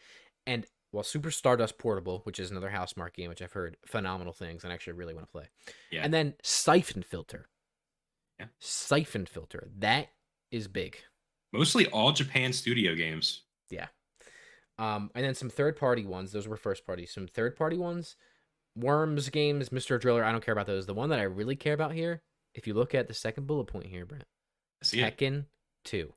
[0.46, 4.62] and well, Super Stardust Portable, which is another Housemarque game, which I've heard phenomenal things
[4.62, 5.48] and actually really want to play.
[5.90, 6.02] Yeah.
[6.02, 7.48] And then Syphon Filter.
[8.38, 8.46] Yeah.
[8.60, 9.70] Syphon Filter.
[9.78, 10.08] That
[10.50, 10.98] is big.
[11.52, 13.42] Mostly all Japan studio games.
[14.78, 16.32] Um, and then some third party ones.
[16.32, 17.06] Those were first party.
[17.06, 18.16] Some third party ones.
[18.76, 20.00] Worms games, Mr.
[20.00, 20.24] Driller.
[20.24, 20.86] I don't care about those.
[20.86, 22.22] The one that I really care about here,
[22.54, 24.24] if you look at the second bullet point here, Brent,
[24.82, 25.18] See it?
[25.18, 25.44] Tekken
[25.84, 26.12] 2.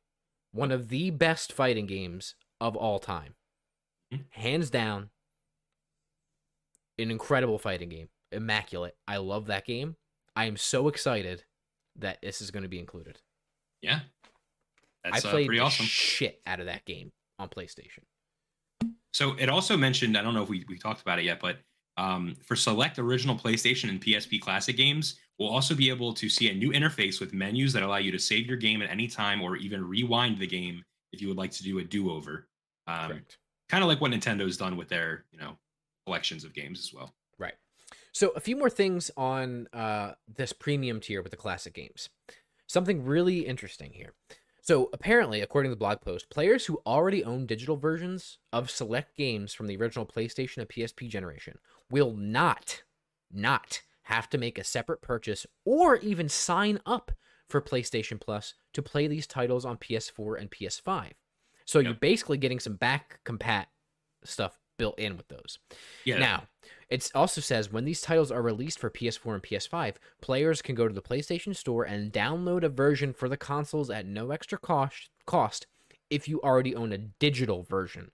[0.51, 3.35] One of the best fighting games of all time.
[4.13, 4.23] Mhm.
[4.31, 5.09] Hands down.
[6.97, 8.09] An incredible fighting game.
[8.31, 8.95] Immaculate.
[9.07, 9.97] I love that game.
[10.35, 11.43] I am so excited
[11.97, 13.19] that this is going to be included.
[13.81, 14.01] Yeah.
[15.03, 15.85] That's I uh, played pretty awesome.
[15.85, 18.03] shit out of that game on PlayStation.
[19.15, 21.59] So it also mentioned, I don't know if we, we talked about it yet, but
[21.95, 26.49] um, for select original PlayStation and PSP classic games, we'll also be able to see
[26.49, 29.41] a new interface with menus that allow you to save your game at any time
[29.41, 32.49] or even rewind the game if you would like to do a do-over.
[32.87, 33.37] Um, Correct.
[33.69, 35.57] kind of like what Nintendo's done with their, you know,
[36.05, 37.15] collections of games as well.
[37.39, 37.53] Right.
[38.11, 42.09] So a few more things on uh, this premium tier with the classic games.
[42.67, 44.11] Something really interesting here.
[44.65, 49.15] So apparently, according to the blog post, players who already own digital versions of select
[49.15, 51.59] games from the original PlayStation and PSP generation
[51.91, 52.81] will not,
[53.31, 57.11] not have to make a separate purchase or even sign up
[57.47, 61.11] for PlayStation Plus to play these titles on PS4 and PS5.
[61.65, 63.67] So you're basically getting some back compat
[64.23, 65.59] stuff built in with those.
[66.05, 66.17] Yeah.
[66.17, 66.43] Now,
[66.89, 70.87] it also says when these titles are released for PS4 and PS5, players can go
[70.87, 75.09] to the PlayStation Store and download a version for the consoles at no extra cost
[75.25, 75.67] cost
[76.09, 78.11] if you already own a digital version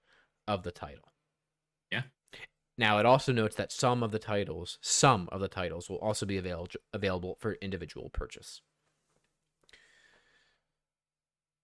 [0.47, 1.11] of the title.
[1.91, 2.03] Yeah.
[2.78, 6.26] Now, it also notes that some of the titles, some of the titles will also
[6.26, 8.61] be available available for individual purchase.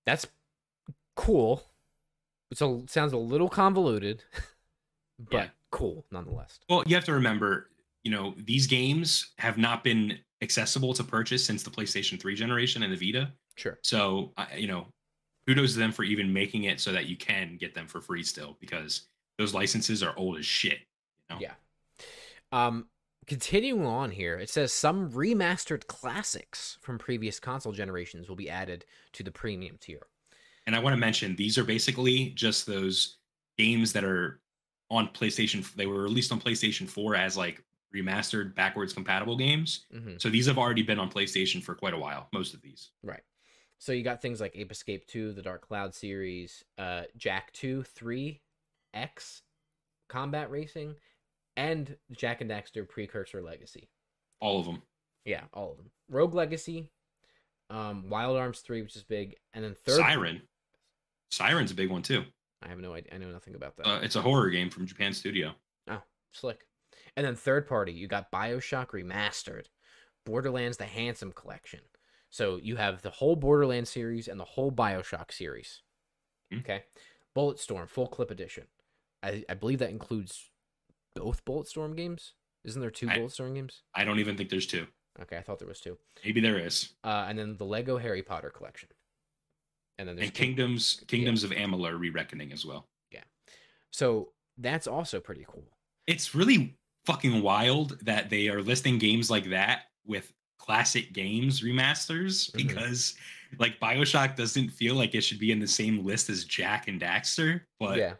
[0.05, 0.27] That's
[1.15, 1.63] cool.
[2.51, 4.23] It's a sounds a little convoluted,
[5.19, 5.47] but Yeah.
[5.71, 6.59] Cool nonetheless.
[6.69, 7.69] Well, you have to remember,
[8.03, 12.83] you know, these games have not been accessible to purchase since the PlayStation 3 generation
[12.83, 13.31] and the Vita.
[13.55, 13.79] Sure.
[13.83, 14.87] So, you know,
[15.47, 18.23] kudos to them for even making it so that you can get them for free
[18.23, 19.07] still because
[19.37, 20.79] those licenses are old as shit.
[21.29, 21.41] You know?
[21.41, 21.53] Yeah.
[22.51, 22.87] Um,
[23.25, 28.85] continuing on here, it says some remastered classics from previous console generations will be added
[29.13, 30.07] to the premium tier.
[30.65, 33.17] And I want to mention these are basically just those
[33.57, 34.41] games that are
[34.89, 35.69] on PlayStation.
[35.75, 37.63] They were released on PlayStation 4 as like
[37.95, 39.85] remastered backwards compatible games.
[39.91, 42.91] hmm So these have already been on PlayStation for quite a while, most of these.
[43.03, 43.23] Right.
[43.79, 47.83] So you got things like Ape Escape 2, the Dark Cloud series, uh, Jak 2,
[47.83, 48.41] 3,
[48.93, 49.43] X
[50.09, 50.95] Combat Racing
[51.55, 53.89] and Jak and Daxter Precursor Legacy.
[54.39, 54.81] All of them.
[55.25, 55.91] Yeah, all of them.
[56.09, 56.89] Rogue Legacy,
[57.69, 60.41] um, Wild Arms 3, which is big, and then third Siren.
[61.29, 62.23] Siren's a big one too.
[62.61, 63.13] I have no idea.
[63.13, 63.87] I know nothing about that.
[63.87, 65.53] Uh, it's a horror game from Japan Studio.
[65.89, 66.01] Oh,
[66.31, 66.61] slick.
[67.15, 69.65] And then third party, you got Bioshock Remastered,
[70.25, 71.81] Borderlands the Handsome Collection.
[72.29, 75.81] So you have the whole Borderlands series and the whole Bioshock series.
[76.51, 76.59] Hmm.
[76.59, 76.83] Okay.
[77.35, 78.65] Bulletstorm Full Clip Edition.
[79.23, 80.49] I, I believe that includes
[81.15, 82.33] both Bulletstorm games.
[82.65, 83.83] Isn't there two I- Bulletstorm games?
[83.93, 84.87] I don't even think there's two.
[85.19, 85.97] Okay, I thought there was two.
[86.23, 86.93] Maybe there is.
[87.03, 88.89] Uh, and then the Lego Harry Potter collection.
[89.97, 92.87] And then there's And Kingdoms Kingdoms of Amalur re-reckoning as well.
[93.11, 93.23] Yeah.
[93.91, 95.65] So that's also pretty cool.
[96.05, 102.51] It's really fucking wild that they are listing games like that with classic games remasters
[102.51, 102.67] Mhm.
[102.67, 103.15] because
[103.59, 106.99] like BioShock doesn't feel like it should be in the same list as Jak and
[106.99, 108.15] Daxter, but yeah.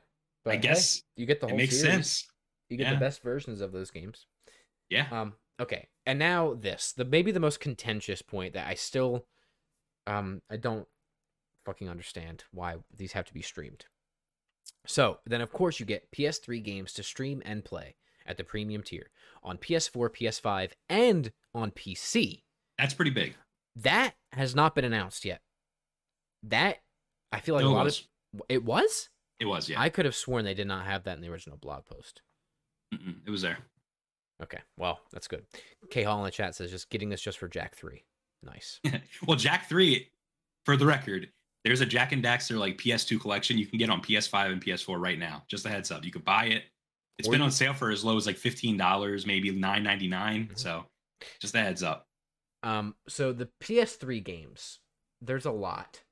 [0.45, 1.59] But I hey, guess you get the whole thing.
[1.59, 1.93] it makes series.
[1.93, 2.28] sense.
[2.69, 2.93] You get Yeah.
[2.93, 4.25] the best versions of those games.
[4.89, 5.07] Yeah.
[5.11, 5.36] Um.
[5.59, 5.89] Okay.
[6.05, 9.28] And now this, the maybe the most contentious point that I still,
[10.05, 10.88] um, I don't
[11.68, 13.86] fucking understand why these have to be streamed.
[14.86, 17.95] So then, of course, you get PS3 games to stream and play
[18.26, 19.09] at the premium tier
[19.43, 22.43] on PS4, PS5, and on PC.
[22.78, 23.36] That's pretty big.
[23.76, 25.41] That has not been announced yet.
[26.43, 26.78] That
[27.34, 28.07] I feel like No, a it lot was.
[28.34, 29.09] of it was.
[29.39, 29.80] It was, yeah.
[29.80, 32.22] I could have sworn they did not have that in the original blog post.
[32.93, 33.57] Mm-mm, it was there.
[34.41, 35.45] Okay, well, that's good.
[35.91, 38.03] K Hall in the chat says just getting this just for Jak 3.
[38.43, 38.80] Nice.
[39.28, 40.09] well, Jak 3,
[40.65, 41.30] for the record,
[41.64, 44.99] there's a Jak and Daxter like PS2 collection you can get on PS5 and PS4
[44.99, 45.43] right now.
[45.47, 46.03] Just a heads up.
[46.05, 46.64] You could buy it.
[47.18, 50.49] It's Or been on sale for as low as like $15, maybe $9.99.
[50.49, 50.58] Mhm.
[50.60, 50.86] So
[51.39, 52.08] just a heads up.
[52.64, 54.80] Um, so the PS3 games,
[55.22, 56.03] there's a lot.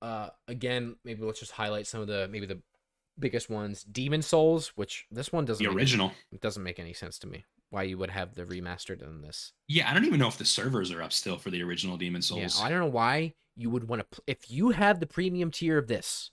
[0.00, 2.60] Uh, again, maybe let's just highlight some of the maybe the
[3.18, 3.84] biggest ones.
[3.84, 6.12] Demon's Souls, which this one doesn't The make- original.
[6.32, 7.44] it doesn't make any sense to me.
[7.72, 9.54] Why you would have the remastered in this?
[9.66, 12.26] Yeah, I don't even know if the servers are up still for the original Demon's
[12.26, 12.58] Souls.
[12.60, 14.04] Yeah, I don't know why you would want to.
[14.04, 16.32] Pl- if you have the premium tier of this,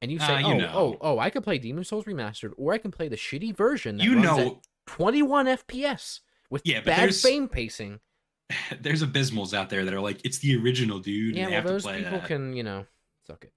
[0.00, 0.72] and you say, Ah, you "Oh, know.
[0.74, 3.96] oh, oh, I could play Demon's Souls remastered, or I can play the shitty version
[3.98, 6.18] that you runs at know, 21 FPS
[6.50, 8.00] with Yeah, bad frame pacing."
[8.80, 11.36] there's abysmals out there that are like, it's the original, dude.
[11.36, 12.26] Yeah, and they well, have to those play people that.
[12.26, 12.86] can, you know,
[13.24, 13.52] suck it.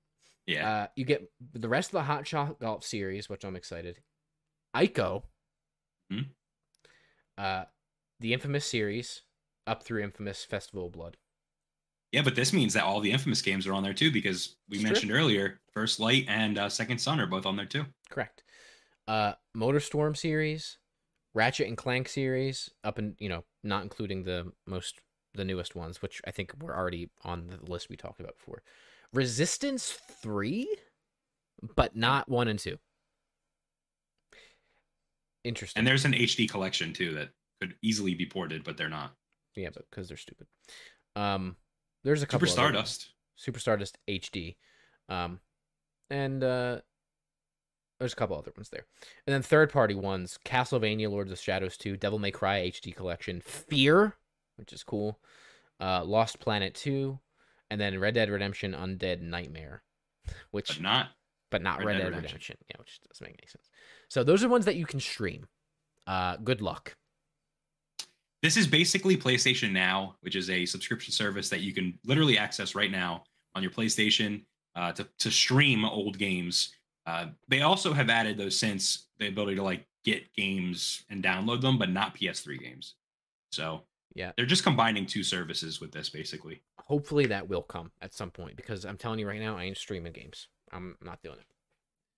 [0.45, 0.69] Yeah.
[0.69, 3.99] Uh, you get the rest of the Hot Shot Golf series, which I'm excited.
[4.75, 5.23] Ico.
[6.11, 6.19] Hmm.
[7.37, 7.65] Uh,
[8.19, 9.21] the Infamous series
[9.67, 11.17] up through Infamous Festival of Blood.
[12.11, 14.77] yeah, but this means that all the infamous games are on there too, because we
[14.77, 14.91] It's true.
[14.91, 17.85] mentioned earlier, First Light and uh, Second Son are both on there too.
[18.09, 18.43] Correct.
[19.07, 20.77] Uh, Motorstorm series,
[21.33, 25.01] Ratchet and Clank series, up and you know, not including the most
[25.33, 28.63] the newest ones, which I think were already on the list we talked about before.
[29.11, 30.73] Resistance three,
[31.75, 32.77] but not one and two.
[35.45, 35.79] Interesting.
[35.79, 37.29] And there's an HD collection too that
[37.61, 39.13] could easily be ported, but they're not.
[39.55, 40.47] Yeah, but because they're stupid.
[41.15, 41.55] Um,
[42.03, 42.45] there's a Super couple.
[42.47, 42.51] ones.
[42.51, 43.09] Stardust.
[43.37, 44.55] Super Stardust HD,
[45.09, 45.39] um,
[46.09, 46.79] and uh,
[47.99, 48.85] there's a couple other ones there,
[49.27, 53.41] and then third party ones: Castlevania, Lords of Shadows 2, Devil May Cry HD Collection,
[53.41, 54.13] Fear,
[54.55, 55.19] which is cool,
[55.81, 57.19] uh, Lost Planet 2,
[57.69, 59.83] and then Red Dead Redemption Undead Nightmare,
[60.51, 61.07] which But not
[61.55, 62.23] but not Red Red, Dead Redemption.
[62.23, 62.57] Redemption.
[62.69, 63.69] Yeah, which doesn't make any sense.
[64.09, 65.47] So those are ones that you can stream.
[66.05, 66.95] Uh, good luck.
[68.41, 72.75] This is basically PlayStation Now, which is a subscription service that you can literally access
[72.75, 73.23] right now
[73.55, 74.43] on your PlayStation
[74.75, 76.73] uh, to to stream old games.
[77.05, 81.61] Uh, they also have added though since the ability to like get games and download
[81.61, 82.95] them, but not PS3 games.
[83.51, 83.83] So
[84.13, 84.33] Yeah.
[84.35, 86.61] they're just combining two services with this basically.
[86.79, 89.77] Hopefully that will come at some point because I'm telling you right now, I ain't
[89.77, 90.49] streaming games.
[90.71, 91.45] I'm not doing it.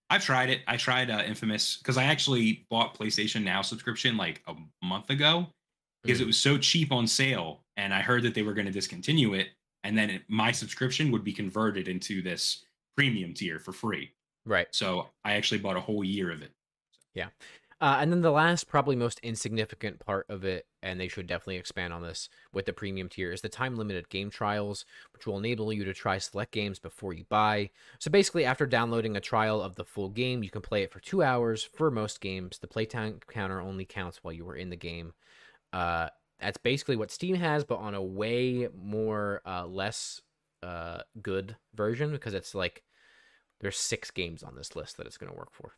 [0.09, 0.61] I've tried it.
[0.67, 5.47] I tried uh, Infamous because I actually bought PlayStation Now subscription like a month ago
[6.03, 6.23] because Mm.
[6.23, 9.33] it was so cheap on sale, and I heard that they were going to discontinue
[9.33, 9.49] it,
[9.83, 12.63] and then it, my subscription would be converted into this
[12.95, 14.11] premium tier for free.
[14.45, 14.67] Right.
[14.71, 16.51] So I actually bought a whole year of it.
[17.79, 21.57] Uh, and then the last, probably most insignificant part of it, and they should definitely
[21.57, 25.37] expand on this with the premium tier, is the time limited game trials, which will
[25.37, 27.69] enable you to try select games before you buy.
[27.99, 30.99] So basically, after downloading a trial of the full game, you can play it for
[30.99, 32.57] two hours for most games.
[32.57, 35.13] The playtime counter only counts while you are in the game.
[35.71, 36.09] Uh,
[36.39, 40.21] that's basically what Steam has, but on a way more uh, less
[40.63, 42.83] uh, good version because it's like
[43.59, 45.73] there's six games on this list that it's going to work for.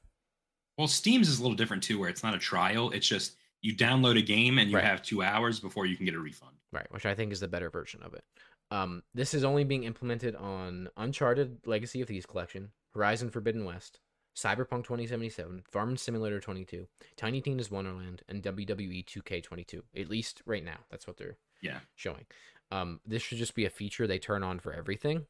[0.80, 2.89] Well, Steam's is a little different too, where it's not a trial.
[2.91, 4.86] It's just you download a game and you Right.
[4.86, 6.55] have two hours before you can get a refund.
[6.71, 8.23] Right, which I think is the better version of it.
[8.71, 13.99] Um, this is only being implemented on Uncharted Legacy of Thieves Collection, Horizon Forbidden West,
[14.38, 19.84] Cyberpunk 2077, Farming Simulator 22, Tiny Tina's Wonderland, and WWE 2K22.
[19.97, 21.82] At least right now, that's what they're Yeah.
[21.95, 22.25] showing.
[22.71, 25.27] Um, this should just be a feature they turn on for everything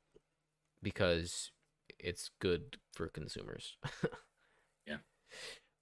[0.84, 1.50] because
[1.98, 3.78] it's good for consumers.
[4.86, 4.98] Yeah.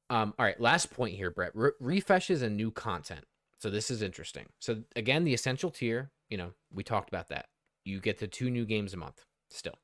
[0.09, 0.33] Um.
[0.39, 0.59] All right.
[0.59, 1.51] Last point here, Bret.
[1.53, 3.25] Re- refreshes and new content.
[3.59, 4.47] So this is interesting.
[4.59, 6.11] So again, the essential tier.
[6.29, 7.47] You know, we talked about that.
[7.85, 9.25] You get the two new games a month.
[9.49, 9.75] Still.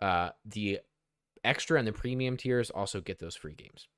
[0.00, 0.80] Uh, the
[1.44, 3.88] extra and the premium tiers also get those free games.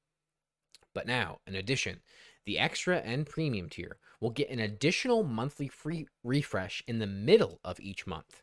[0.94, 2.00] But now, in addition,
[2.46, 7.60] the extra and premium tier will get an additional monthly free refresh in the middle
[7.64, 8.42] of each month,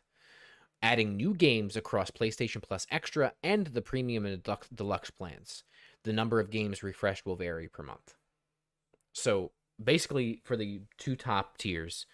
[0.82, 5.64] adding new games across PlayStation Plus Extra and the premium and deluxe, deluxe plans.
[6.04, 8.14] The number of games refreshed will vary per month.
[9.12, 9.52] So
[9.82, 12.06] basically, for the two top tiers,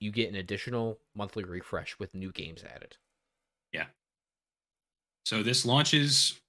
[0.00, 2.96] you get an additional monthly refresh with new games added.
[3.72, 3.86] Yeah.
[5.26, 6.40] So this launches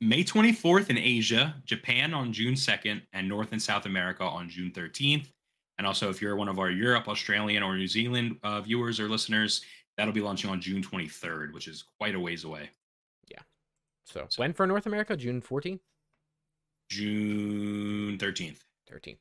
[0.00, 4.70] May 24th in Asia, Japan on June 2nd, and North and South America on June
[4.70, 5.28] 13th.
[5.78, 9.08] And also, if you're one of our Europe, Australian, or New Zealand uh, viewers or
[9.08, 9.62] listeners,
[9.96, 12.70] that'll be launching on June 23rd, which is quite a ways away.
[14.04, 15.16] So, So- when for North America?
[15.16, 15.80] June 14th?
[16.92, 18.58] June 13th.
[18.90, 19.16] 13th.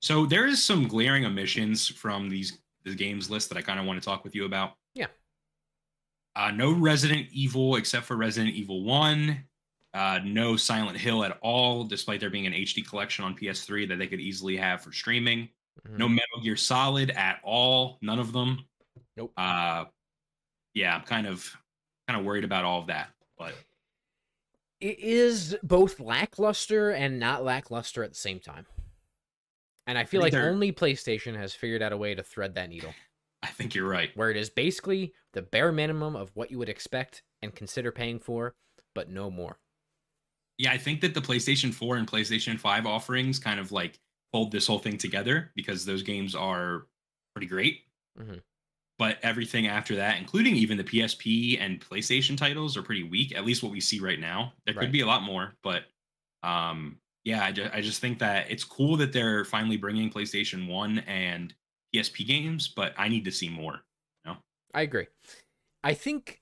[0.00, 3.86] So there is some glaring omissions from these the games list that I kind of
[3.86, 4.72] want to talk with you about.
[4.94, 5.06] Yeah.
[6.34, 9.44] Uh, no Resident Evil except for Resident Evil One.
[9.94, 13.98] Uh, no Silent Hill at all, despite there being an HD collection on PS3 that
[13.98, 15.48] they could easily have for streaming.
[15.86, 15.98] Mhm.
[15.98, 17.98] No Metal Gear Solid at all.
[18.02, 18.64] None of them.
[19.16, 19.32] Nope.
[19.36, 19.84] Uh,
[20.74, 21.56] yeah, I'm kind of
[22.08, 23.10] kind of worried about all of that.
[23.38, 23.54] But
[24.82, 28.66] it is both lackluster and not lackluster at the same time.
[29.86, 32.68] And I feel think like only PlayStation has figured out a way to thread that
[32.68, 32.94] needle,
[33.42, 34.10] I think you're right.
[34.16, 38.18] where it is basically the bare minimum of what you would expect and consider paying
[38.18, 38.54] for,
[38.94, 39.58] but no more.
[40.58, 43.98] Yeah, I think that the PlayStation 4 and PlayStation 5 offerings kind of like
[44.32, 46.86] hold this whole thing together because those games are
[47.34, 47.80] pretty great.
[48.18, 48.42] Mhm.
[49.02, 53.34] But everything after that, including even the PSP and PlayStation titles, are pretty weak.
[53.34, 54.52] At least what we see right now.
[54.64, 54.82] There Right.
[54.82, 55.86] could be a lot more, but
[56.44, 60.68] um, yeah, I, ju- I just think that it's cool that they're finally bringing PlayStation
[60.68, 61.52] 1 and
[61.92, 63.80] PSP games, but I need to see more.
[64.72, 65.08] I agree.
[65.82, 66.40] I think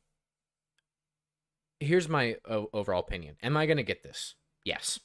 [1.81, 3.37] here's my o- overall opinion.
[3.43, 4.35] Am I going to get this?
[4.67, 5.01] Yes.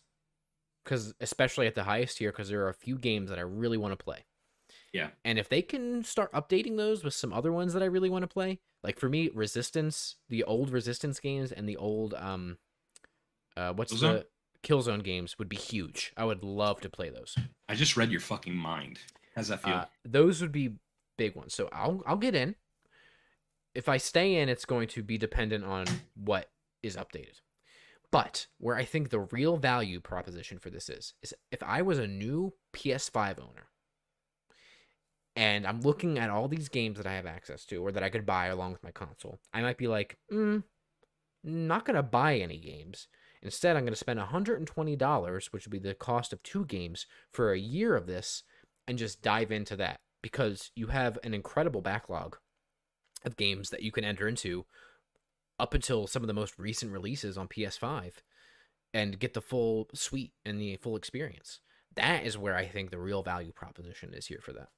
[0.83, 3.77] Cuz especially at the highest tier cuz there are a few games that I really
[3.77, 4.25] want to play.
[4.95, 5.09] Yeah.
[5.25, 8.23] And if they can start updating those with some other ones that I really want
[8.23, 12.59] to play, like for me Resistance, the old Resistance games and the old um
[13.57, 13.99] uh what's Killzone?
[13.99, 14.25] the
[14.63, 16.13] Killzone games would be huge.
[16.15, 17.35] I would love to play those.
[17.67, 18.99] I just read your fucking mind.
[19.35, 19.73] How's that feel?
[19.73, 20.77] Uh, those would be
[21.17, 21.53] big ones.
[21.53, 22.55] So I'll I'll get in.
[23.73, 26.49] If I stay in, it's going to be dependent on what
[26.81, 27.41] is updated.
[28.11, 31.99] But where I think the real value proposition for this is is if I was
[31.99, 33.67] a new PS5 owner
[35.35, 38.09] and I'm looking at all these games that I have access to or that I
[38.09, 40.63] could buy along with my console, I might be like, mm,
[41.43, 43.07] not gonna buy any games.
[43.41, 47.59] Instead, I'm gonna spend $120, which would be the cost of two games, for a
[47.59, 48.43] year of this
[48.87, 52.37] and just dive into that because you have an incredible backlog
[53.23, 54.65] of games that you can enter into
[55.59, 58.13] up until some of the most recent releases on PS5
[58.93, 61.59] and get the full suite and the full experience.
[61.95, 64.69] That is where I think the real value proposition is here for that.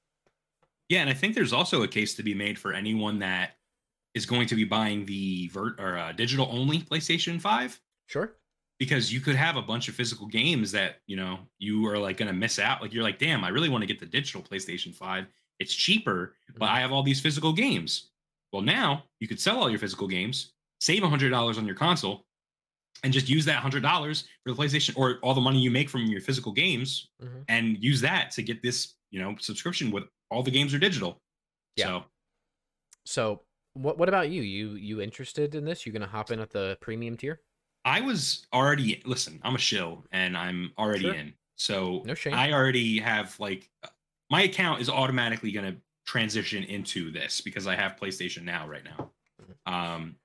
[0.90, 3.58] Yeah, and I think there's also a case to be made for anyone that
[4.14, 8.38] is going to be buying the vert or uh, digital only PlayStation 5 Sure.
[8.80, 12.18] because you could have a bunch of physical games that, you know, you are like
[12.18, 12.82] going to miss out.
[12.82, 15.28] Like you're like, "Damn, I really want to get the digital PlayStation 5.
[15.60, 16.72] It's cheaper, but Mhm.
[16.72, 18.12] I have all these physical games."
[18.54, 22.26] Well, now you could sell all your physical games, save $100 on your console,
[23.04, 26.06] and just use that $100 for the PlayStation or all the money you make from
[26.06, 27.44] your physical games Mhm.
[27.50, 31.22] and use that to get this, you know, subscription with all the games are digital.
[31.76, 31.86] Yeah.
[31.86, 32.04] So
[33.06, 33.42] So,
[33.74, 34.42] what what about you?
[34.42, 35.86] You you interested in this?
[35.86, 37.42] You gonna hop in at the premium tier?
[37.86, 39.40] I was already listen.
[39.44, 41.14] I'm a shill, and I'm already Sure.
[41.14, 41.34] in.
[41.56, 42.34] So No shame.
[42.34, 43.70] I already have like
[44.30, 48.84] my account is automatically going to transition into this because I have PlayStation Now right
[48.84, 49.12] now.
[49.42, 49.74] Mm-hmm.
[49.74, 50.16] Um,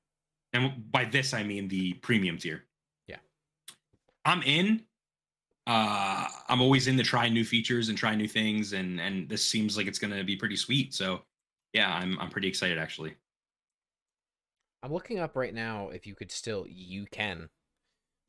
[0.52, 2.64] and by this I mean the premium tier.
[3.06, 3.18] Yeah.
[4.24, 4.82] I'm in.
[5.66, 9.44] Uh, I'm always in to try new features and try new things, and and this
[9.44, 10.94] seems like it's going to be pretty sweet.
[10.94, 11.22] So
[11.72, 13.14] yeah, I'm I'm pretty excited actually.
[14.82, 17.48] I'm looking up right now if you could still you can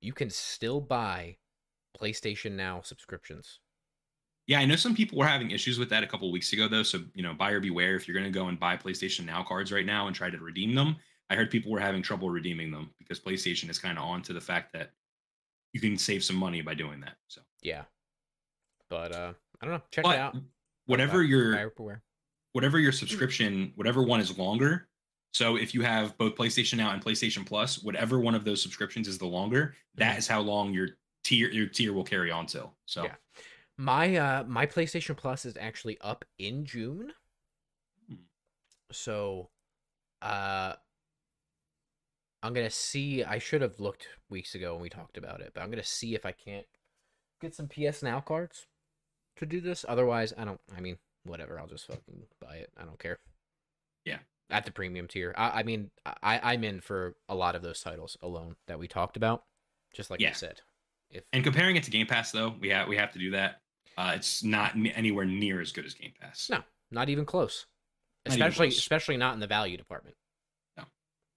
[0.01, 1.37] you can still buy
[1.99, 3.59] PlayStation Now subscriptions.
[4.45, 6.83] Yeah, I know some people were having issues with that a couple weeks ago, though.
[6.83, 9.71] So, you know, buyer beware if you're going to go and buy PlayStation Now cards
[9.71, 10.97] right now and try to redeem them.
[11.29, 14.33] I heard people were having trouble redeeming them because PlayStation is kind of on to
[14.33, 14.91] the fact that
[15.73, 17.17] you can save some money by doing that.
[17.27, 17.83] So Yeah.
[18.89, 19.81] But uh I don't know.
[19.91, 20.35] Check but it out.
[20.85, 21.73] whatever Buy- your
[22.53, 24.87] whatever your subscription, whatever one is longer.
[25.33, 29.07] So if you have both PlayStation Now and PlayStation Plus, whatever one of those subscriptions
[29.07, 30.19] is the longer, that Mhm.
[30.19, 30.89] is how long your
[31.23, 32.77] tier your tier will carry on till.
[32.85, 33.15] So Yeah.
[33.77, 37.11] My uh my PlayStation Plus is actually up in June.
[38.07, 38.15] Hmm.
[38.91, 39.49] So
[40.21, 40.75] uh
[42.43, 45.61] I'm gonna see I should have looked weeks ago when we talked about it, but
[45.63, 46.65] I'm gonna see if I can't
[47.41, 48.67] get some PS Now cards
[49.37, 49.85] to do this.
[49.87, 52.69] Otherwise I don't I mean, whatever, I'll just fucking buy it.
[52.77, 53.19] I don't care.
[54.05, 54.19] Yeah.
[54.49, 55.33] At the premium tier.
[55.37, 58.87] I, I mean I, I'm in for a lot of those titles alone that we
[58.87, 59.43] talked about.
[59.95, 60.29] Just like Yeah.
[60.29, 60.61] I said.
[61.09, 63.61] If and comparing it to Game Pass though, we have we have to do that.
[63.97, 66.49] Uh, it's not anywhere near as good as Game Pass.
[66.49, 67.67] No, not even close.
[68.25, 68.77] Not even Especially close.
[68.79, 70.15] especially not in the value department.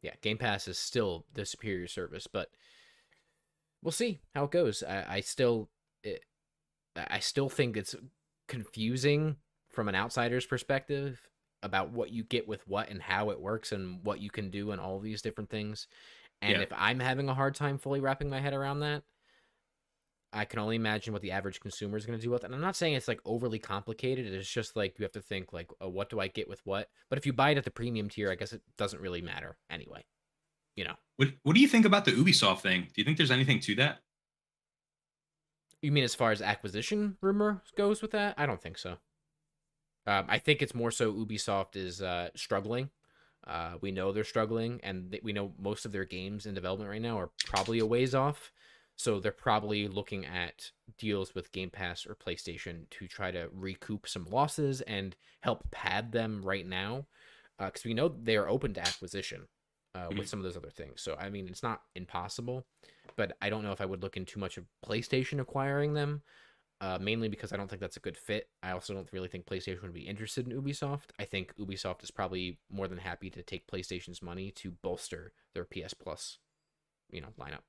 [0.06, 2.48] Yeah, Game Pass is still the superior service, but
[3.82, 4.84] we'll see how it goes.
[4.84, 5.68] I, I still
[6.04, 6.22] it,
[6.94, 7.96] I still think it's
[8.46, 9.34] confusing
[9.68, 11.20] from an outsider's perspective
[11.64, 14.70] about what you get with what and how it works and what you can do
[14.70, 15.88] and all these different things.
[16.40, 16.60] And Yeah.
[16.60, 19.02] if I'm having a hard time fully wrapping my head around that,
[20.36, 22.46] I can only imagine what the average consumer is going to do with it.
[22.46, 24.26] And I'm not saying it's like overly complicated.
[24.26, 26.88] It's just like you have to think like, oh, what do I get with what?
[27.08, 29.56] But if you buy it at the premium tier, I guess it doesn't really matter
[29.70, 30.04] anyway.
[30.76, 32.82] You know, What What do you think about the Ubisoft thing?
[32.82, 34.00] Do you think there's anything to that?
[35.82, 38.34] you mean as far as acquisition rumor goes with that?
[38.36, 38.96] I don't think so.
[40.06, 42.90] Um, I think it's more so Ubisoft is uh, struggling.
[43.46, 46.90] Uh, we know they're struggling, and th- we know most of their games in development
[46.90, 48.52] right now are probably a ways off.
[48.96, 54.08] So they're probably looking at deals with Game Pass or PlayStation to try to recoup
[54.08, 57.06] some losses and help pad them right now,
[57.58, 59.48] because we know they are open to acquisition
[59.94, 60.28] uh, with Mhm.
[60.28, 61.00] some of those other things.
[61.02, 62.66] So I mean, it's not impossible,
[63.16, 66.22] but I don't know if I would look in too much of PlayStation acquiring them
[66.80, 68.50] uh, mainly because I don't think that's a good fit.
[68.62, 71.10] I also don't really think PlayStation would be interested in Ubisoft.
[71.18, 75.64] I think Ubisoft is probably more than happy to take PlayStation's money to bolster their
[75.64, 76.38] PS Plus,
[77.10, 77.62] you know, lineup.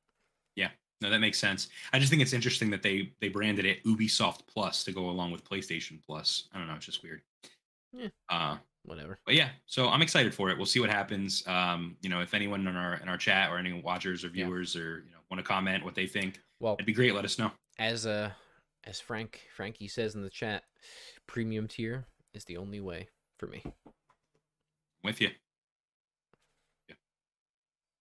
[1.01, 1.67] No, that makes sense.
[1.93, 5.31] I just think it's interesting that they they branded it Ubisoft Plus to go along
[5.31, 6.49] with PlayStation Plus.
[6.53, 7.21] I don't know, it's just weird.
[7.93, 8.07] Yeah.
[8.29, 9.19] Uh, Whatever.
[9.25, 10.55] but yeah, so I'm excited for it.
[10.57, 11.45] We'll see what happens.
[11.45, 14.45] Um, you know, if anyone in our in our chat or any watchers or Yeah.
[14.45, 17.13] viewers or you know want to comment what they think, Well, it'd be great.
[17.13, 17.51] Let us know.
[17.79, 18.31] as uh
[18.85, 20.63] as Frank Frankie says in the chat,
[21.27, 23.61] premium tier is the only way for me.
[23.65, 23.71] I'm
[25.03, 25.29] with you.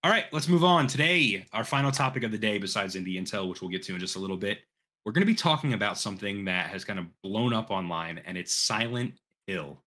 [0.06, 0.86] All right, let's move on.
[0.86, 3.98] Today, our final topic of the day, besides Indie Intel, which we'll get to in
[3.98, 4.60] just a little bit,
[5.04, 8.38] we're going to be talking about something that has kind of blown up online, and
[8.38, 9.14] it's Silent
[9.48, 9.82] Hill.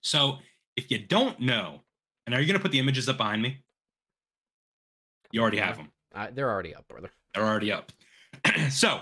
[0.00, 0.38] So,
[0.76, 1.82] if you don't know,
[2.26, 3.62] and are you going to put the images up behind me?
[5.30, 5.92] You already have them.
[6.12, 7.10] Uh, they're already up, brother.
[7.34, 7.92] They're already up.
[8.68, 9.00] so,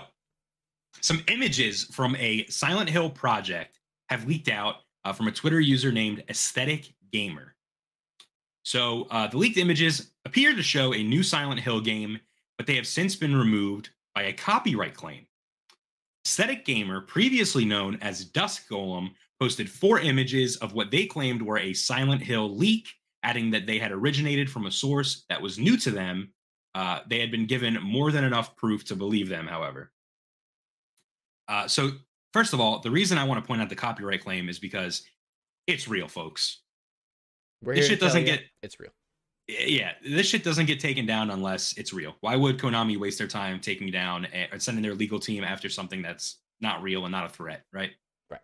[1.01, 5.91] some images from a Silent Hill project have leaked out uh, from a Twitter user
[5.91, 7.52] named Aesthetic Gamer.
[8.63, 12.19] So, uh, the leaked images appear to show a new Silent Hill game,
[12.57, 15.25] but they have since been removed by a copyright claim.
[16.25, 21.57] Aesthetic Gamer, previously known as Dusk Golem, posted four images of what they claimed were
[21.57, 22.87] a Silent Hill leak,
[23.23, 26.33] adding that they had originated from a source that was new to them
[26.75, 29.91] uh, they had been given more than enough proof to believe them, however.
[31.47, 31.91] Uh, so,
[32.31, 35.03] first of all, the reason I want to point out the copyright claim is because
[35.67, 36.62] it's real, folks.
[37.63, 38.91] We're This shit doesn't get- it's real.
[39.47, 42.15] Yeah, this shit doesn't get taken down unless it's real.
[42.21, 45.69] Why would Konami waste their time taking down a- or sending their legal team after
[45.69, 47.91] something that's not real and not a threat, right?
[48.29, 48.41] Right.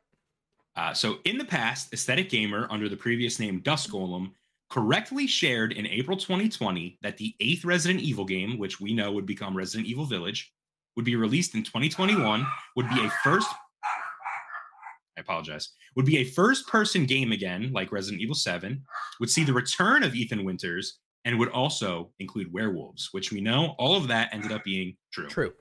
[0.75, 4.33] Uh, so, in the past, Aesthetic Gamer, under the previous name Dusk Golem,
[4.69, 9.25] correctly shared in April 2020 that the eighth Resident Evil game, which we know would
[9.25, 10.53] become Resident Evil Village,
[10.95, 12.45] would be released in 2021,
[12.75, 13.49] would be a first.
[15.19, 15.69] I apologize.
[15.95, 18.81] Would be a first person game again, like Resident Evil 7,
[19.19, 23.75] would see the return of Ethan Winters, and would also include werewolves, which we know
[23.77, 25.27] all of that ended up being true.
[25.27, 25.51] True.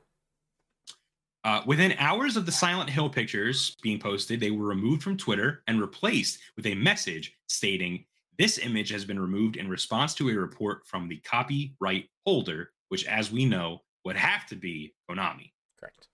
[1.43, 5.65] Uh, within hours of the Silent Hill pictures being posted, they were removed from Twitter
[5.67, 8.05] and replaced with a message stating,
[8.39, 13.07] This image has been removed in response to a report from the copyright holder, which,
[13.07, 15.51] as we know, would have to be Konami.
[15.81, 16.07] Correct.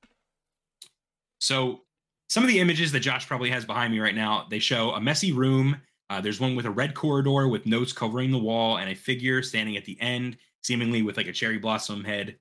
[1.40, 1.82] So,
[2.28, 5.00] some of the images that Josh probably has behind me right now, they show a
[5.00, 5.76] messy room.
[6.10, 9.42] Uh, there's one with a red corridor with notes covering the wall and a figure
[9.42, 12.36] standing at the end, seemingly with like a cherry blossom head.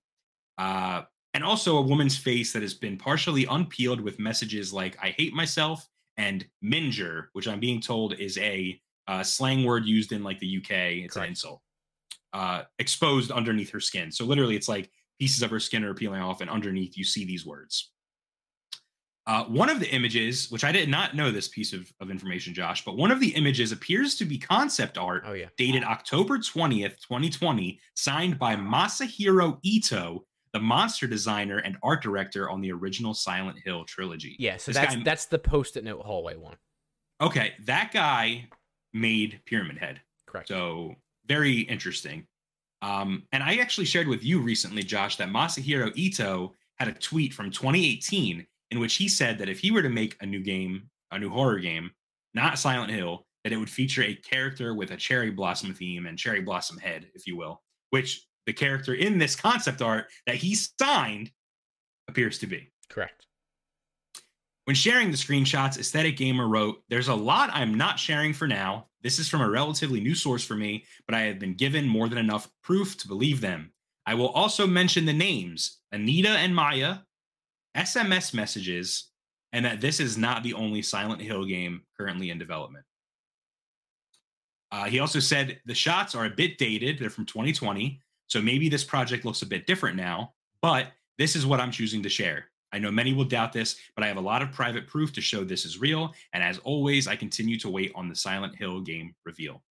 [0.58, 1.04] Uh,
[1.34, 5.34] and also a woman's face that has been partially unpeeled with messages like "I hate
[5.34, 10.40] myself" and "Minger," which I'm being told is a uh, slang word used in like
[10.40, 11.04] the UK.
[11.06, 11.62] It's an insult.
[12.34, 14.12] Uh, exposed underneath her skin.
[14.12, 17.26] So literally, it's like pieces of her skin are peeling off, and underneath you see
[17.26, 17.93] these words.
[19.26, 22.54] Uh, one of the images, which I did not know this piece of, of information,
[22.54, 25.48] Josh, but one of the images appears to be concept art Oh yeah.
[25.58, 32.60] dated October 20th, 2020, signed by Masahiro Ito, the monster designer and art director on
[32.60, 34.36] the original Silent Hill trilogy.
[34.40, 34.58] Yeah.
[34.58, 36.58] So This that's guy- that's the post-it note hallway one.
[37.22, 38.50] Okay, that guy
[38.92, 40.02] made Pyramid Head.
[40.28, 40.50] Correct.
[40.50, 40.96] So
[41.28, 42.28] very interesting.
[42.82, 47.34] Um, and I actually shared with you recently, Josh, that Masahiro Ito had a tweet
[47.34, 50.90] from 2018 in which he said that if he were to make a new game,
[51.12, 51.92] a new horror game,
[52.34, 56.18] not Silent Hill, that it would feature a character with a cherry blossom theme and
[56.18, 57.62] cherry blossom head, if you will,
[57.92, 61.30] which the character in this concept art that he signed
[62.08, 62.72] appears to be.
[62.90, 63.28] Correct.
[64.66, 68.88] When sharing the screenshots, Aesthetic Gamer wrote, There's a lot I'm not sharing for now.
[69.04, 72.10] This is from a relatively new source for me, but I have been given more
[72.10, 73.72] than enough proof to believe them.
[74.08, 77.00] I will also mention the names Anita and Maya,
[77.76, 79.10] SMS messages,
[79.52, 82.86] and that this is not the only Silent Hill game currently in development.
[84.72, 88.70] Uh, he also said the shots are a bit dated, they're from 2020, so maybe
[88.70, 90.88] this project looks a bit different now, but
[91.20, 92.46] this is what I'm choosing to share.
[92.74, 95.22] I know many will doubt this, but I have a lot of private proof to
[95.22, 96.12] show this is real.
[96.34, 99.62] And as always, I continue to wait on the Silent Hill game reveal.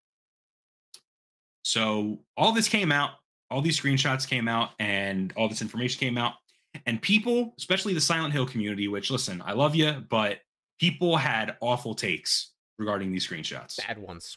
[1.65, 3.11] So all this came out,
[3.51, 6.35] all these screenshots came out, and all this information came out.
[6.87, 10.39] And people, especially the Silent Hill community, which listen, I love you, but
[10.81, 14.37] people had awful takes regarding these screenshots Bad ones.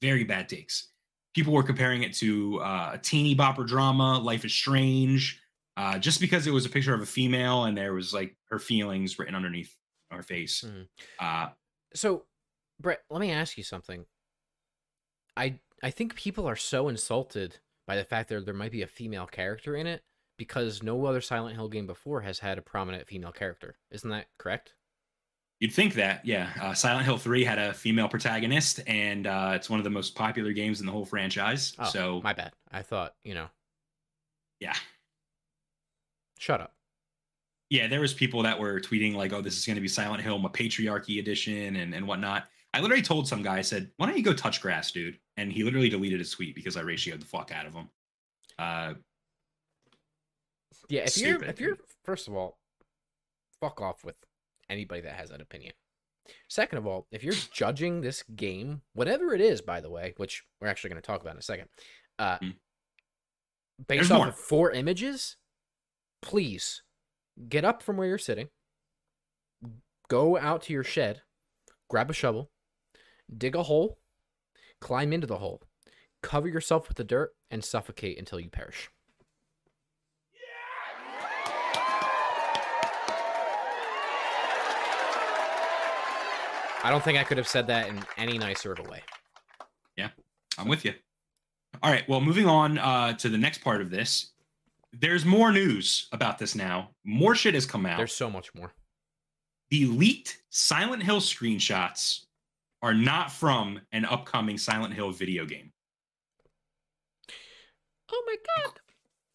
[0.00, 0.88] very bad takes.
[1.34, 5.40] People were comparing it to uh, a teeny bopper drama, Life is Strange,
[5.76, 8.58] uh, just because it was a picture of a female and there was like her
[8.58, 9.74] feelings written underneath
[10.10, 10.62] her face.
[10.66, 10.88] Mhm.
[11.18, 11.50] Uh,
[11.94, 12.26] So,
[12.80, 14.06] Bret, let me ask you something.
[15.36, 18.86] I I think people are so insulted by the fact that there might be a
[18.86, 20.02] female character in it
[20.36, 23.76] because no other Silent Hill game before has had a prominent female character.
[23.90, 24.74] Isn't that correct?
[25.58, 26.50] you'd think that, yeah.
[26.60, 30.14] Uh, Silent Hill 3 had a female protagonist, and uh, it's one of the most
[30.14, 31.74] popular games in the whole franchise.
[31.78, 32.52] Oh, so, my bad.
[32.70, 33.46] I thought, you know.
[34.60, 34.74] yeah.
[36.38, 36.74] Shut up.
[37.70, 40.22] yeah, there was people that were tweeting like, "Oh, this is going to be Silent
[40.22, 44.06] Hill, my patriarchy edition, and and whatnot." I literally told some guy, I said, "Why
[44.06, 47.20] don't you go touch grass, dude?" And he literally deleted his tweet because I ratioed
[47.20, 47.88] the fuck out of him.
[48.58, 48.94] Uh,
[50.88, 52.58] Yeah, if you're if you're first of all,
[53.60, 54.16] fuck off with
[54.68, 55.72] anybody that has that opinion.
[56.48, 60.44] Second of all, if you're judging this game, whatever it is, by the way, which
[60.60, 61.68] we're actually going to talk about in a second,
[62.18, 62.54] uh, Mm.
[63.86, 64.28] based There's off more.
[64.28, 65.36] of four images,
[66.22, 66.82] please
[67.48, 68.48] get up from where you're sitting,
[70.08, 71.22] go out to your shed,
[71.90, 72.50] grab a shovel,
[73.36, 73.98] dig a hole,
[74.80, 75.62] climb into the hole,
[76.22, 78.90] cover yourself with the dirt, and suffocate until you perish.
[86.86, 89.02] I don't think I could have said that in any nicer of a way.
[89.96, 90.10] Yeah,
[90.56, 90.94] I'm with you.
[91.82, 92.08] All right.
[92.08, 94.30] Well, moving on uh, to the next part of this.
[94.92, 96.90] There's more news about this now.
[97.04, 97.96] More shit has come out.
[97.96, 98.72] There's so much more.
[99.70, 102.26] the leaked Silent Hill screenshots
[102.82, 105.72] are not from an upcoming Silent Hill video game.
[108.12, 108.74] Oh my god.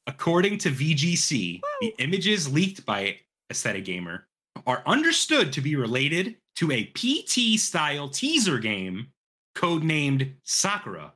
[0.07, 3.17] According to VGC, the images leaked by
[3.51, 4.29] Aesthetic Gamer
[4.65, 9.07] are understood to be related to a PT style teaser game
[9.55, 11.13] codenamed Sakura,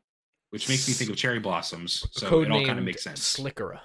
[0.49, 2.06] which makes me think of cherry blossoms.
[2.12, 3.38] So it all kind of makes sense.
[3.38, 3.80] Slickera.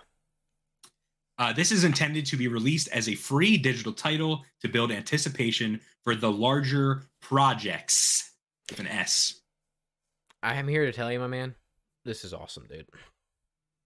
[1.39, 5.81] Uh, this is intended to be released as a free digital title to build anticipation
[6.05, 8.33] for the larger projects
[8.69, 9.41] with an S.
[10.43, 11.55] I am here to tell you, my man,
[12.05, 12.87] this is awesome, dude.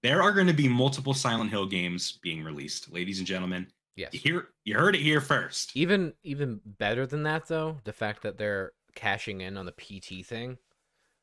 [0.02, 3.68] There are going to be multiple Silent Hill games being released, ladies and gentlemen.
[3.96, 4.12] Yes.
[4.12, 5.76] You hear, you heard it here first.
[5.76, 10.24] Even even better than that though, the fact that they're cashing in on the PT
[10.26, 10.58] thing,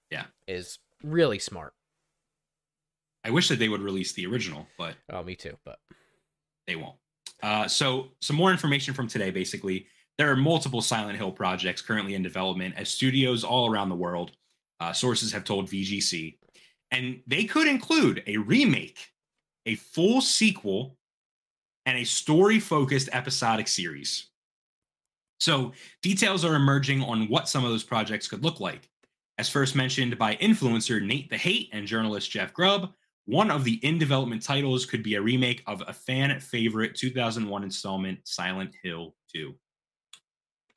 [0.10, 0.26] Yeah.
[0.48, 1.74] is really smart.
[3.24, 5.58] I wish that they would release the original, but Oh, me too.
[5.66, 5.80] But
[6.68, 6.98] they won't.
[7.44, 9.32] Uh, so, some more information from today.
[9.32, 9.88] Basically,
[10.18, 14.32] there are multiple Silent Hill projects currently in development at studios all around the world.
[14.80, 16.38] Uh, sources have told VGC,
[16.92, 19.12] and they could include a remake,
[19.66, 20.98] a full sequel,
[21.86, 24.28] and a story-focused episodic series.
[25.40, 28.90] So, details are emerging on what some of those projects could look like.
[29.38, 32.94] As first mentioned by influencer Nate the Hate and journalist Jeff Grubb,
[33.26, 37.64] one of the in development titles could be a remake of a fan favorite 2001
[37.64, 39.56] installment, Silent Hill 2.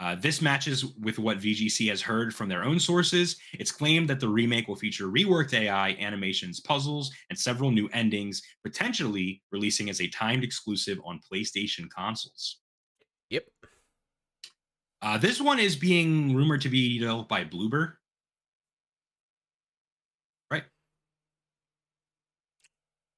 [0.01, 3.37] Uh, this matches with what VGC has heard from their own sources.
[3.53, 8.43] It's claimed that the remake will feature reworked AI, animations, puzzles, and several new endings,
[8.65, 12.59] potentially releasing as a timed exclusive on PlayStation consoles.
[13.31, 13.45] Yep.
[15.01, 17.95] Uh, this one is being rumored to be developed by Bloober.
[20.51, 20.65] Right?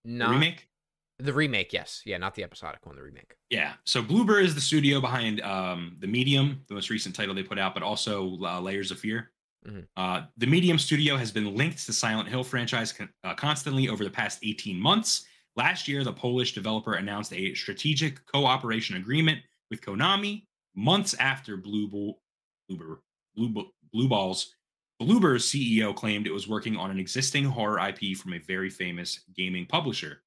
[0.04, 0.68] Not remake?
[1.18, 2.02] The remake, yes.
[2.04, 3.34] Yeah, not the episodic one, the remake.
[3.50, 3.74] Yeah.
[3.84, 7.58] So Bloober is the studio behind um, the Medium, the most recent title they put
[7.58, 9.30] out, but also uh, Layers of Fear.
[9.66, 9.86] Mhm.
[9.96, 14.04] Uh, the Medium studio has been linked to Silent Hill franchise con- uh, constantly over
[14.04, 15.24] the past 18 months.
[15.56, 19.40] Last year, the Polish developer announced a strategic cooperation agreement
[19.70, 20.44] with Konami
[20.76, 22.20] months after Blue Bull,
[22.68, 24.52] Blue, Bu- Blue Balls.
[25.00, 29.20] Bloober's CEO claimed it was working on an existing horror IP from a very famous
[29.34, 30.22] gaming publisher.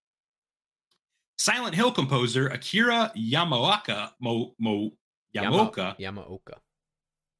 [1.40, 4.92] Silent Hill composer Akira Yamaoka, Mo, Mo,
[5.32, 6.58] Yama- Yamaoka, Yamaoka.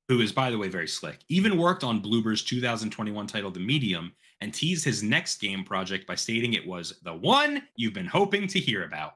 [0.08, 4.14] who is, by the way, very slick, even worked on Bloober's 2021 title The Medium
[4.40, 8.48] and teased his next game project by stating it was the one you've been hoping
[8.48, 9.16] to hear about.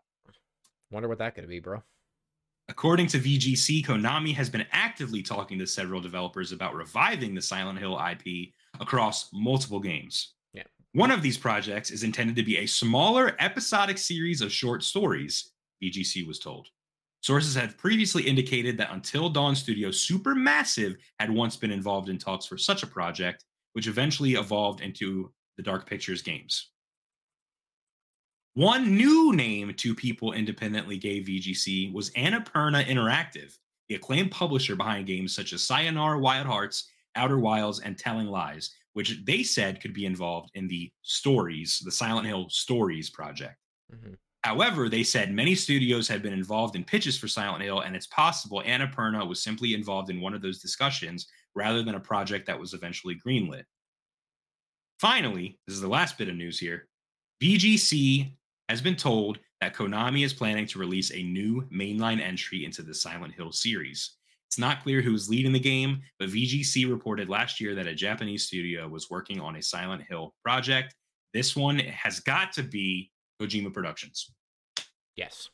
[0.91, 1.81] Wonder what that could be, bro.
[2.68, 7.80] According to VGC, Konami has been actively talking to several developers about reviving the Silent
[7.80, 8.49] Hill IP
[8.81, 10.34] across multiple games.
[10.94, 15.52] One of these projects is intended to be a smaller episodic series of short stories,
[15.84, 16.68] VGC was told.
[17.22, 22.45] Sources had previously indicated that Until Dawn Studio Supermassive had once been involved in talks
[22.45, 26.70] for such a project, which eventually evolved into the Dark Pictures games.
[28.53, 33.57] One new name two people independently gave VGC was Annapurna Interactive,
[33.90, 38.76] the acclaimed publisher behind games such as Sayonara Wild Hearts, Outer Wilds, and Telling Lies,
[38.94, 43.57] which they said could be involved in the stories, the Silent Hill Stories project.
[43.94, 44.14] Mm-hmm.
[44.44, 48.07] However, they said many studios had been involved in pitches for Silent Hill, and it's
[48.07, 52.60] possible Annapurna was simply involved in one of those discussions rather than a project that
[52.60, 53.64] was eventually greenlit.
[54.99, 56.88] Finally, this is the last bit of news here.
[57.41, 58.36] VGC
[58.70, 62.94] has been told that Konami is planning to release a new mainline entry into the
[62.94, 64.18] Silent Hill series.
[64.53, 67.95] It's not clear who is leading the game, but VGC reported last year that a
[67.95, 70.93] Japanese studio was working on a Silent Hill project.
[71.34, 73.09] This one has got to be
[73.41, 74.31] Kojima Productions.
[75.15, 75.49] Yes.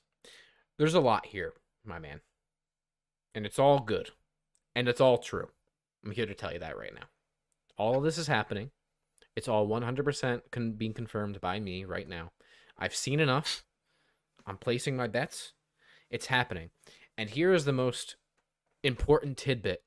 [0.77, 1.53] There's a lot here,
[1.85, 2.19] my man.
[3.33, 4.09] And it's all good.
[4.75, 5.47] And it's all true.
[6.03, 7.07] I'm here to tell you that right now.
[7.77, 8.71] All of this is happening.
[9.37, 12.33] It's all 100% con- being confirmed by me right now.
[12.77, 13.63] I've seen enough.
[14.45, 15.53] I'm placing my bets.
[16.09, 16.71] It's happening.
[17.17, 18.17] And here is the most
[18.83, 19.83] important tidbit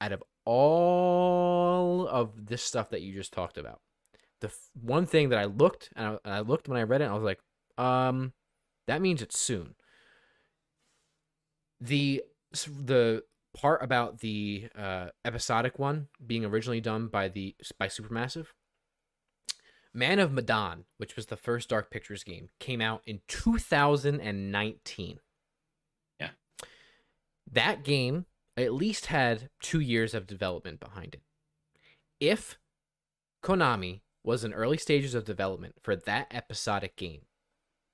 [0.00, 3.80] out of all of this stuff that you just talked about.
[4.40, 7.06] The f- one thing that I looked and I, I looked when I read it,
[7.06, 7.40] I was like,
[7.78, 8.32] um,
[8.86, 9.74] that means it's soon.
[11.80, 12.22] The
[12.66, 18.46] the part about the uh, episodic one being originally done by the by Supermassive,
[19.94, 25.20] Man of Medan, which was the first Dark Pictures game, came out in 2019.
[27.52, 28.26] That game
[28.56, 31.22] at least had two years of development behind it.
[32.20, 32.58] If
[33.42, 37.22] Konami was in early stages of development for that episodic game,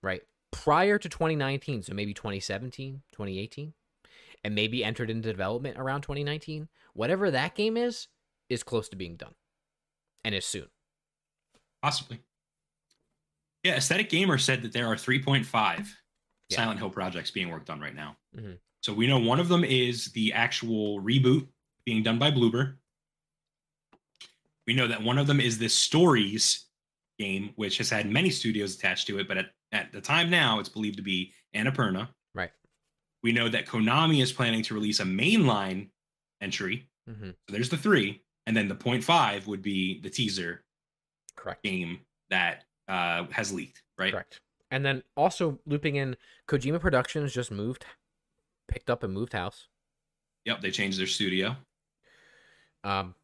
[0.03, 0.23] right?
[0.51, 3.73] Prior to 2019, so maybe 2017, 2018,
[4.45, 8.09] and maybe entered into development around 2019, whatever that game is,
[8.49, 9.35] is close to being done
[10.25, 10.69] and is soon.
[11.83, 12.21] Possibly.
[13.65, 15.97] Yeah, Aesthetic Gamer said that there are 3.5
[16.49, 16.57] Yeah.
[16.57, 18.17] Silent Hill projects being worked on right now.
[18.35, 18.59] Mhm.
[18.81, 21.47] So we know one of them is the actual reboot
[21.85, 22.77] being done by Bloober.
[24.67, 26.67] We know that one of them is this Stories
[27.19, 30.61] game, which has had many studios attached to it, but at, at the time now,
[30.61, 32.09] it's believed to be Annapurna.
[32.35, 32.51] Right.
[33.23, 35.89] We know that Konami is planning to release a mainline
[36.41, 36.89] entry.
[37.09, 37.31] Mm-hmm.
[37.31, 38.23] So there's the three.
[38.47, 40.65] And then the point five would be the teaser
[41.37, 41.63] Correct.
[41.63, 42.01] game
[42.31, 44.13] that uh, has leaked, right?
[44.13, 44.41] Correct.
[44.71, 47.85] And then also looping in Kojima Productions just moved,
[48.69, 49.67] picked up and moved house.
[50.45, 51.57] Yep, they changed their studio.
[52.85, 53.15] Um,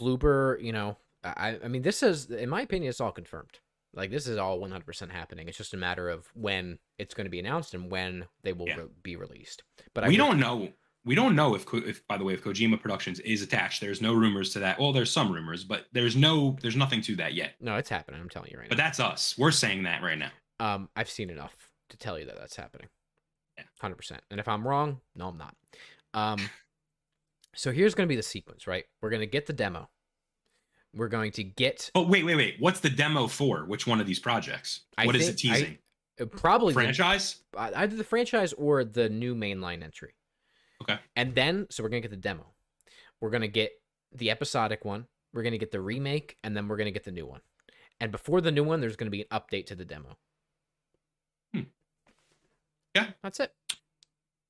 [0.00, 3.58] Bloober, you know, I I mean this is in my opinion it's all confirmed.
[3.94, 5.48] Like this is all 100% happening.
[5.48, 8.66] It's just a matter of when it's going to be announced and when they will
[8.66, 8.76] Yeah.
[8.76, 9.64] re- be released.
[9.92, 10.70] But we I don't know.
[11.04, 13.80] We don't know if, if, by the way, if Kojima Productions is attached.
[13.82, 14.78] There's no rumors to that.
[14.78, 17.54] Well, there's some rumors, but there's no, there's nothing to that yet.
[17.60, 18.20] No, it's happening.
[18.20, 18.84] I'm telling you right But now.
[18.84, 19.34] But that's us.
[19.36, 20.30] We're saying that right now.
[20.60, 21.54] Um, I've seen enough
[21.90, 22.86] to tell you that that's happening.
[23.62, 23.68] Yeah.
[23.80, 24.20] Hundred percent.
[24.30, 25.54] And if I'm wrong, no, I'm not.
[26.14, 26.38] Um,
[27.54, 28.84] so here's going to be the sequence, right?
[29.00, 29.88] We're going to get the demo.
[30.94, 32.56] We're going to get Oh, wait, wait, wait.
[32.58, 33.64] What's the demo for?
[33.64, 34.80] Which one of these projects?
[34.98, 35.78] I What is it think- I- teasing?
[36.20, 37.36] uh, probably Franchise?
[37.56, 40.14] uh, either the franchise or the new mainline entry.
[40.82, 40.98] Okay.
[41.16, 42.44] And then, so we're gonna get the demo.
[43.20, 43.72] We're gonna get
[44.12, 45.06] the episodic one.
[45.32, 47.40] We're gonna get the remake, and then we're gonna get the new one.
[48.00, 50.18] And before the new one, there's gonna be an update to the demo.
[52.94, 53.06] Yeah.
[53.22, 53.52] that's it.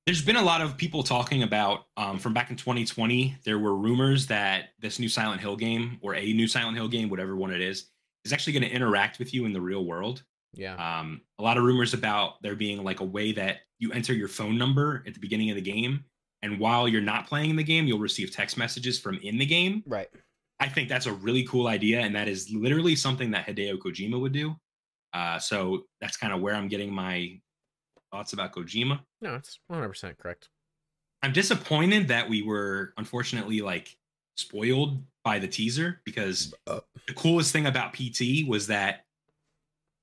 [0.07, 3.37] There's been a lot of people talking about um, from back in 2020.
[3.45, 7.09] There were rumors that this new Silent Hill game, or a new Silent Hill game,
[7.09, 7.87] whatever one it is,
[8.25, 10.25] is actually going to interact with you in the real world.
[10.55, 10.75] Yeah.
[10.75, 14.29] Um, a lot of rumors about there being like a way that you enter your
[14.29, 16.05] phone number at the beginning of the game,
[16.43, 19.85] and while you're not playing the game, you'll receive text messages from in the game.
[19.87, 20.09] right.
[20.59, 24.21] I think that's a really cool idea, and that is literally something that Hideo Kojima
[24.21, 24.55] would do.
[25.13, 27.41] Uh, so that's kind of where I'm getting my
[28.13, 29.01] thoughts about Kojima.
[29.21, 30.49] No, it's 100 percent correct.
[31.23, 33.97] I'm disappointed that we were unfortunately like
[34.37, 36.81] spoiled by the teaser because Uh.
[37.09, 39.07] the coolest thing about PT was that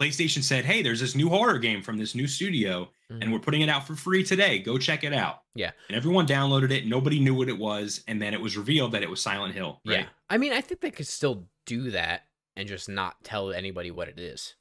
[0.02, 3.32] PlayStation said, "Hey, there's this new horror game from this new studio, and Mhm.
[3.34, 4.60] we're putting it out for free today.
[4.60, 5.72] Go check it out." Yeah.
[5.90, 6.86] and everyone downloaded it.
[6.88, 9.82] Nobody knew what it was, and then it was revealed that it was Silent Hill.
[9.86, 10.02] Right?
[10.02, 10.10] Yeah.
[10.30, 14.08] I mean, I think they could still do that and just not tell anybody what
[14.08, 14.56] it is.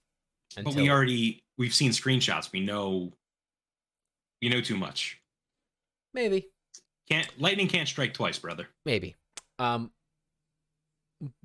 [0.56, 2.50] but we already we've seen screenshots.
[2.50, 3.12] We know
[4.42, 5.18] we know too much.
[6.14, 6.48] maybe,
[7.08, 8.68] Can't lightning can't strike twice, brother.
[8.84, 9.16] maybe.
[9.58, 9.90] Um,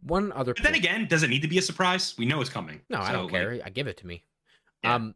[0.03, 0.53] one other.
[0.53, 2.15] But then point- again, does it need to be a surprise?
[2.17, 2.81] We know it's coming.
[2.89, 3.59] No, I don't like, care.
[3.65, 4.23] I give it to me.
[4.83, 4.95] Yeah.
[4.95, 5.15] Um,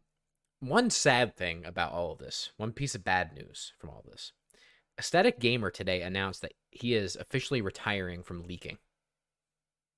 [0.60, 4.32] one sad thing about all of this, one piece of bad news from all this.
[4.98, 8.78] Aesthetic Gamer today announced that he is officially retiring from leaking.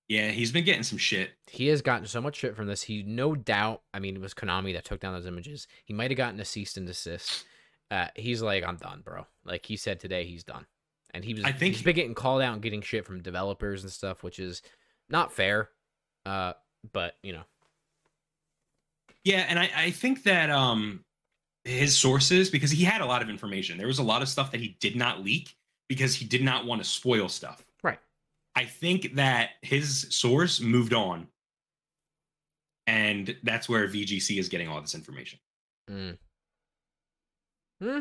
[0.08, 1.30] yeah, he's been getting some shit.
[1.46, 2.82] He has gotten so much shit from this.
[2.82, 5.66] He no doubt, I mean, it was Konami that took down those images.
[5.86, 7.46] He might have gotten a cease and desist.
[7.90, 9.26] Uh, he's like, I'm done, bro.
[9.44, 10.66] Like he said today, he's done.
[11.12, 13.82] And he was, I think- he's been getting called out and getting shit from developers
[13.82, 14.62] and stuff, which is
[15.08, 15.70] not fair.
[16.24, 16.52] Uh,
[16.92, 17.42] but you know,
[19.24, 21.04] Yeah, and I, I think that um
[21.64, 23.76] his sources, because he had a lot of information.
[23.76, 25.56] There was a lot of stuff that he did not leak
[25.88, 27.66] because he did not want to spoil stuff.
[27.82, 27.98] Right.
[28.54, 31.26] I think that his source moved on.
[32.86, 35.38] And that's where VGC is getting all this information.
[35.90, 36.16] mm,
[37.80, 38.00] Hmm,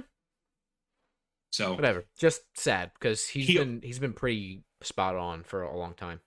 [1.51, 2.05] So whatever.
[2.17, 6.21] Just sad because he's He- been he's been pretty spot on for a long time.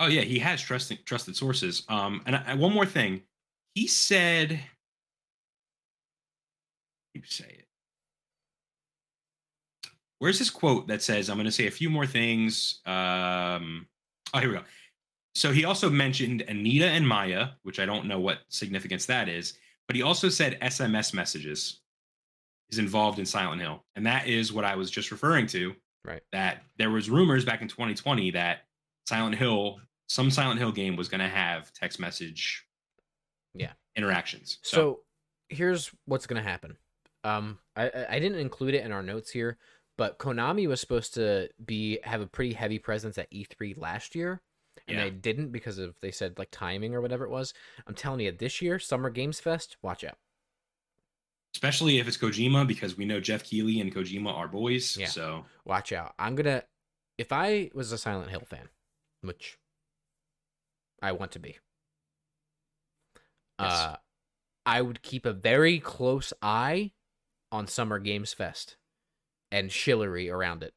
[0.00, 1.84] Oh yeah, he has trusted trusted sources.
[1.88, 3.22] Um, and I, one more thing,
[3.74, 4.60] he said,
[7.14, 7.68] you say it.
[10.18, 13.86] Where's this quote that says, "I'm going to say a few more things." Um,
[14.32, 14.64] oh, here we go.
[15.34, 19.54] So he also mentioned Anita and Maya, which I don't know what significance that is,
[19.86, 21.81] but he also said SMS messages
[22.72, 25.74] is involved in Silent Hill, and that is what I was just referring to.
[26.04, 26.22] Right.
[26.32, 28.60] That there was rumors back in 2020 that
[29.06, 32.64] Silent Hill, some Silent Hill game was going to have text message,
[33.54, 33.72] Yeah.
[33.94, 34.58] interactions.
[34.62, 35.02] So,
[35.50, 36.76] here's what's gonna happen.
[37.24, 39.58] Um, I I I didn't include it in our notes here,
[39.98, 44.40] but Konami was supposed to be have a pretty heavy presence at E3 last year,
[44.88, 45.04] and Yeah.
[45.04, 47.52] they didn't because of they said like timing or whatever it was.
[47.86, 50.16] I'm telling you, this year Summer Games Fest, watch out.
[51.54, 54.96] Especially if it's Kojima, because we know Geoff Keighley and Kojima are boys.
[54.96, 55.06] Yeah.
[55.06, 56.14] So Watch out.
[56.18, 56.64] I'm gonna
[57.18, 58.68] if I was a Silent Hill fan,
[59.20, 59.58] which
[61.02, 61.58] I want to be.
[63.60, 63.72] Yes.
[63.72, 63.96] Uh
[64.64, 66.92] I would keep a very close eye
[67.50, 68.76] on Summer Games Fest
[69.50, 70.72] and Shillery around it.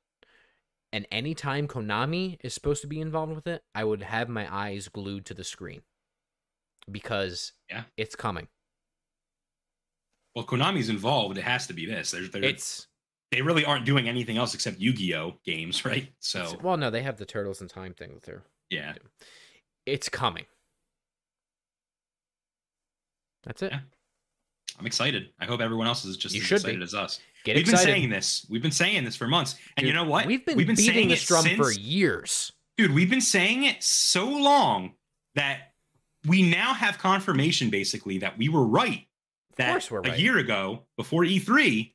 [0.91, 4.87] And anytime Konami is supposed to be involved with it, I would have my eyes
[4.87, 5.81] glued to the screen.
[6.91, 7.83] Because Yeah.
[7.95, 8.47] it's coming.
[10.35, 11.37] Well, Konami's involved.
[11.37, 12.11] It has to be this.
[12.11, 12.87] There's, there's It's
[13.31, 16.11] they really aren't doing anything else except Yu-Gi-Oh games, right?
[16.19, 18.41] So well, no, they have the Turtles in Time thing too.
[18.69, 18.93] yeah,
[19.85, 20.45] It's coming.
[23.43, 23.71] That's it.
[23.71, 23.79] Yeah.
[24.79, 25.29] I'm excited.
[25.39, 26.83] I hope everyone else is just You as excited be.
[26.83, 27.19] as us.
[27.45, 27.85] Get We've excited.
[27.85, 28.45] been saying this.
[28.49, 30.25] We've been saying this for months, and you know what?
[30.25, 32.51] We've been, we've saying beating this drum for years.
[32.77, 32.91] dude.
[32.91, 34.95] We've been saying it so long
[35.35, 35.73] that
[36.27, 39.05] we now have confirmation, basically, that we were right.
[39.57, 40.19] That course we're a right.
[40.19, 41.91] year ago, before E3,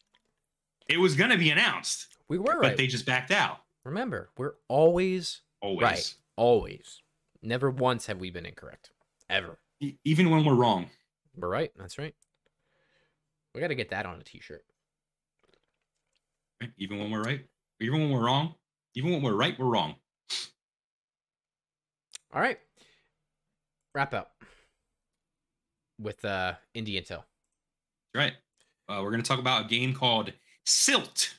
[0.88, 2.62] it was going to be announced, We were right.
[2.62, 3.58] but they just backed out.
[3.84, 6.14] Remember, we're always Always, right.
[6.36, 7.02] Always.
[7.42, 8.90] Never once have we been incorrect.
[9.28, 9.58] Ever.
[9.80, 10.88] E- even when we're wrong.
[11.36, 11.70] We're right.
[11.76, 12.14] That's right.
[13.54, 14.64] We got to get that on a t-shirt.
[16.78, 17.44] Even when we're right,
[17.80, 18.54] even when we're wrong,
[18.94, 19.94] even when we're right, we're wrong.
[22.34, 22.58] All right.
[23.94, 24.34] Wrap up
[25.98, 27.24] with uh Indie Intel.
[28.14, 28.32] Right.
[28.88, 30.32] Uh, we're going to talk about a game called
[30.64, 31.34] Silt.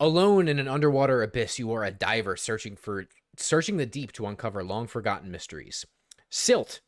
[0.00, 3.06] Alone in an underwater abyss, you are a diver searching for
[3.36, 5.86] searching the deep to uncover long forgotten mysteries.
[6.30, 6.80] Silt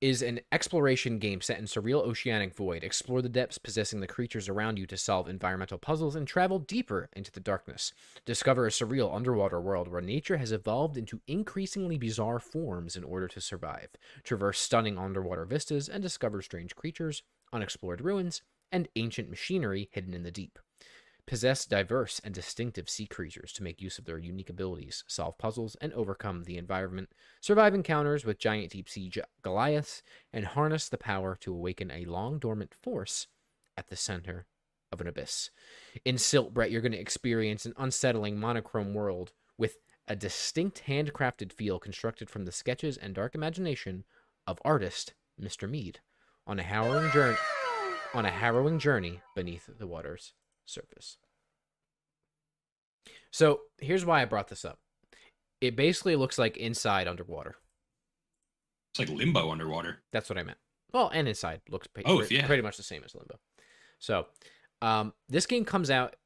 [0.00, 2.82] is an exploration game set in surreal oceanic void.
[2.82, 7.10] Explore the depths possessing the creatures around you to solve environmental puzzles and travel deeper
[7.14, 7.92] into the darkness.
[8.24, 13.28] Discover a surreal underwater world where nature has evolved into increasingly bizarre forms in order
[13.28, 13.90] to survive.
[14.24, 18.40] Traverse stunning underwater vistas and discover strange creatures, unexplored ruins,
[18.72, 20.58] and ancient machinery hidden in the deep.
[21.26, 25.76] Possess diverse and distinctive sea creatures to make use of their unique abilities, solve puzzles,
[25.80, 27.10] and overcome the environment,
[27.40, 30.02] survive encounters with giant deep sea Goliaths,
[30.32, 33.28] and harness the power to awaken a long dormant force
[33.76, 34.46] at the center
[34.90, 35.50] of an abyss.
[36.04, 39.76] In Silt, Bret, you're going to experience an unsettling monochrome world with
[40.08, 44.04] a distinct handcrafted feel constructed from the sketches and dark imagination
[44.46, 45.70] of artist Mr.
[45.70, 46.00] Mead
[46.44, 47.36] on a harrowing journey
[48.14, 50.32] on a harrowing journey beneath the water's
[50.66, 51.18] surface.
[53.30, 54.78] So here's why I brought this up.
[55.60, 57.56] It basically looks like inside underwater.
[58.92, 60.02] It's like limbo underwater.
[60.12, 60.58] That's what I meant.
[60.92, 62.46] Well, and inside looks pa- Both, pre- yeah.
[62.46, 63.38] pretty much the same as Limbo.
[64.00, 64.26] So,
[64.82, 66.16] um, this game comes out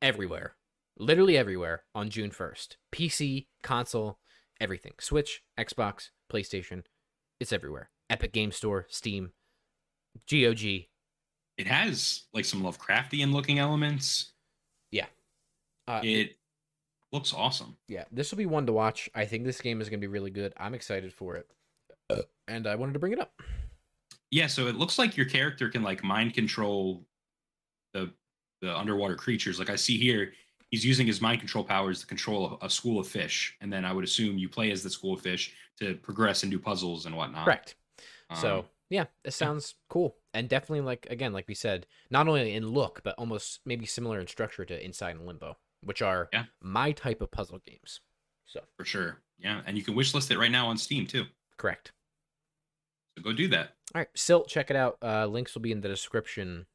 [0.00, 0.54] everywhere,
[0.96, 2.76] literally everywhere on June 1st.
[2.92, 4.18] PC, console,
[4.60, 4.92] everything.
[5.00, 6.84] Switch, Xbox, PlayStation.
[7.40, 7.90] It's everywhere.
[8.08, 9.32] Epic Game Store, Steam,
[10.30, 10.86] GOG.
[11.60, 14.32] It has like some Lovecraftian looking elements.
[14.90, 15.06] Yeah.
[15.86, 16.38] Uh, It
[17.12, 17.76] looks awesome.
[17.86, 19.10] yeah, this will be one to watch.
[19.14, 20.54] I think this game is going to be really good.
[20.56, 21.46] I'm excited for it.
[22.48, 23.42] And I wanted to bring it up.
[24.30, 27.04] Yeah, so it looks like your character can like mind control
[27.92, 28.10] the
[28.62, 29.58] the underwater creatures.
[29.58, 30.32] Like I see here,
[30.70, 33.84] he's using his mind control powers to control a, a school of fish, and then
[33.84, 37.04] I would assume you play as the school of fish to progress and do puzzles
[37.06, 37.44] and whatnot.
[37.44, 37.74] Correct.
[38.40, 42.52] so Um, yeah, it sounds cool, and definitely like again, like we said, not only
[42.54, 46.44] in look but almost maybe similar in structure to Inside and Limbo, which are Yeah.
[46.60, 48.00] my type of puzzle games.
[48.46, 49.22] So for sure.
[49.38, 51.24] Yeah, and you can wishlist it right now on Steam too.
[51.56, 51.92] correct.
[53.16, 53.76] So go do that.
[53.94, 54.98] All right, Silt, check it out.
[55.02, 56.66] Uh, links will be in the description,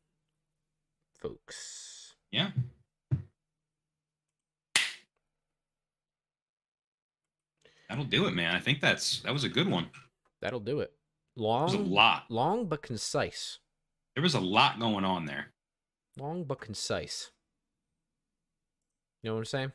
[1.20, 2.16] folks.
[2.32, 2.52] Yeah.
[7.90, 8.56] That'll do it, man.
[8.56, 9.90] I think that's that was a good one.
[10.42, 10.94] That'll do it.
[11.38, 12.24] Was a Long, lot.
[12.30, 13.60] long but concise.
[14.16, 15.48] There was a lot going on there.
[16.18, 17.32] Long but concise.
[19.22, 19.72] You know what I'm saying?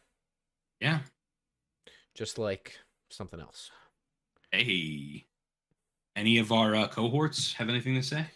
[0.80, 1.00] Yeah.
[2.14, 2.78] Just like
[3.10, 3.70] something else.
[4.50, 5.26] Hey.
[6.16, 8.26] Any of our uh, cohorts have anything to say?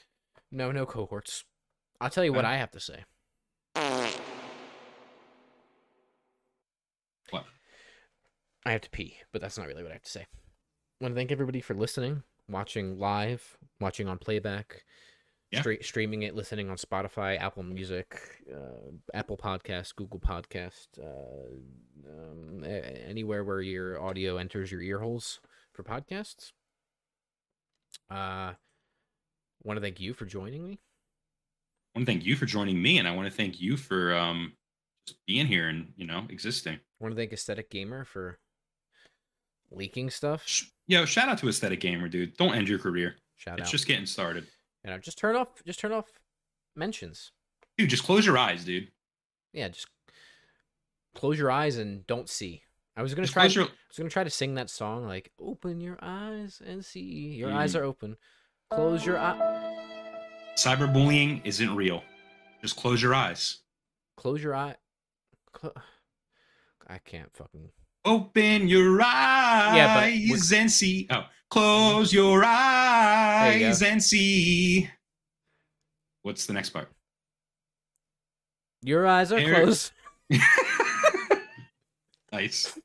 [0.53, 1.45] No, no cohorts.
[2.01, 3.05] I'll tell you what I have to say.
[7.31, 7.45] What?
[8.67, 10.21] I have to pee, but that's not really what I have to say.
[10.21, 14.85] I want to thank everybody for listening, watching live, watching on playback,
[15.51, 15.63] Yeah.
[15.63, 18.21] stre- streaming it, listening on Spotify, Apple Music,
[18.53, 22.69] uh, Apple Podcast, Google Podcast, uh, um, a-
[23.09, 25.41] anywhere where your audio enters your ear holes
[25.73, 26.53] for podcasts.
[28.11, 28.55] Uh,
[29.63, 30.81] want to thank you for joining me.
[31.95, 34.15] I want to thank you for joining me, and I want to thank you for
[34.15, 34.57] um,
[35.07, 36.75] just being here and you know existing.
[36.75, 38.39] I want to thank Aesthetic Gamer for
[39.71, 40.45] leaking stuff.
[40.87, 42.37] Yo, shout out to Aesthetic Gamer, dude.
[42.37, 43.17] Don't end your career.
[43.37, 43.73] Shout it's out.
[43.73, 44.47] just getting started,
[44.85, 46.07] you know, just turn off, just turn off
[46.77, 47.33] mentions.
[47.79, 47.91] dude.
[47.91, 48.89] Just close your eyes, dude.
[49.53, 49.87] Yeah, just
[51.15, 52.63] close your eyes and don't see.
[52.97, 53.47] I was gonna Just try.
[53.47, 53.65] your.
[53.65, 57.01] I was gonna try to sing that song like "Open your eyes and see."
[57.35, 57.81] Your eyes Mm.
[57.81, 58.17] are open.
[58.71, 60.53] Close your eye.
[60.57, 62.05] Cyberbullying isn't real.
[62.63, 63.59] Just close your eyes.
[64.17, 64.77] Close your eye.
[65.61, 65.75] Cl-
[66.87, 67.71] I can't fucking.
[68.05, 71.07] Open your eyes but and see.
[71.11, 73.87] Oh, close your eyes go.
[73.87, 74.91] and see.
[76.23, 76.89] What's the next part?
[78.83, 79.93] Your eyes are There- closed.
[82.33, 82.79] nice.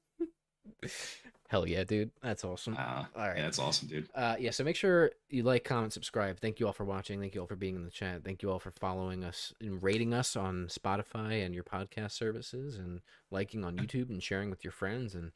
[1.50, 2.12] Hell yeah, dude.
[2.22, 2.76] That's awesome.
[2.78, 3.38] Uh, All right.
[3.38, 4.08] Yeah, that's awesome, dude.
[4.14, 6.40] Uh, yeah, so make sure you like, comment, subscribe.
[6.40, 7.20] Thank you all for watching.
[7.20, 8.24] Thank you all for being in the chat.
[8.24, 12.78] Thank you all for following us and rating us on Spotify and your podcast services
[12.78, 13.02] and
[13.32, 15.32] liking on YouTube and sharing with your friends and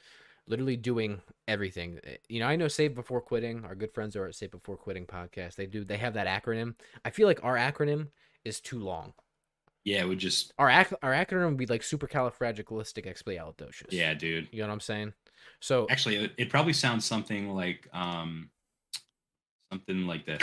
[0.47, 1.99] literally doing everything.
[2.03, 4.77] Eh, You know, I know Save Before Quitting, our good friends are at Save Before
[4.77, 5.55] Quitting podcast.
[5.55, 6.75] They do, they have that acronym.
[7.03, 8.09] I feel like our acronym
[8.45, 9.13] is too long.
[9.83, 10.53] Yeah, we just.
[10.59, 13.87] Our, ac- our acronym would be like supercalifragilisticexpialidocious.
[13.89, 14.47] Yeah, dude.
[14.51, 15.13] You know what I'm saying?
[15.61, 18.49] So, Actually, it, it probably sounds something like um,
[19.71, 20.41] something like this.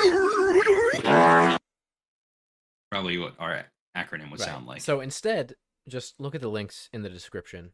[2.90, 3.64] Probably what our
[3.96, 4.48] acronym would Right.
[4.48, 4.80] sound like.
[4.80, 5.54] So instead,
[5.88, 7.72] just look at the links in the description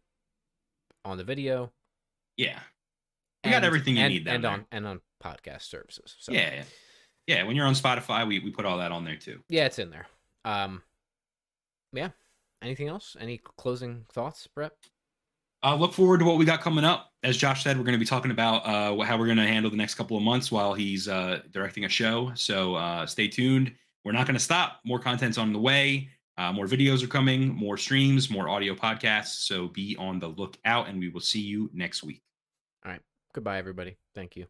[1.05, 1.73] on the video.
[2.37, 2.59] yeah,
[3.45, 4.51] We got everything you and, need and there.
[4.51, 6.17] on and on podcast services.
[6.19, 6.65] So yeah, yeah,
[7.27, 7.43] yeah.
[7.45, 9.41] When you're on Spotify, we we put all that on there too.
[9.49, 10.07] yeah, it's in there.
[10.45, 10.83] Um,
[11.93, 12.11] yeah.
[12.63, 13.17] Anything else?
[13.21, 14.73] Any closing thoughts, Bret?
[15.63, 17.13] Uh, look forward to what we got coming up.
[17.23, 19.71] As Josh said, we're going to be talking about uh, how we're going to handle
[19.71, 22.31] the next couple of months while he's uh, directing a show.
[22.35, 23.73] So uh, stay tuned.
[24.05, 24.81] We're not going to stop.
[24.85, 26.09] More content's on the way.
[26.39, 29.47] Uh, more videos are coming, more streams, more audio podcasts.
[29.47, 32.23] So be on the lookout, and we will see you next week.
[32.85, 33.01] All right.
[33.33, 33.97] Goodbye, everybody.
[34.15, 34.47] Thank you.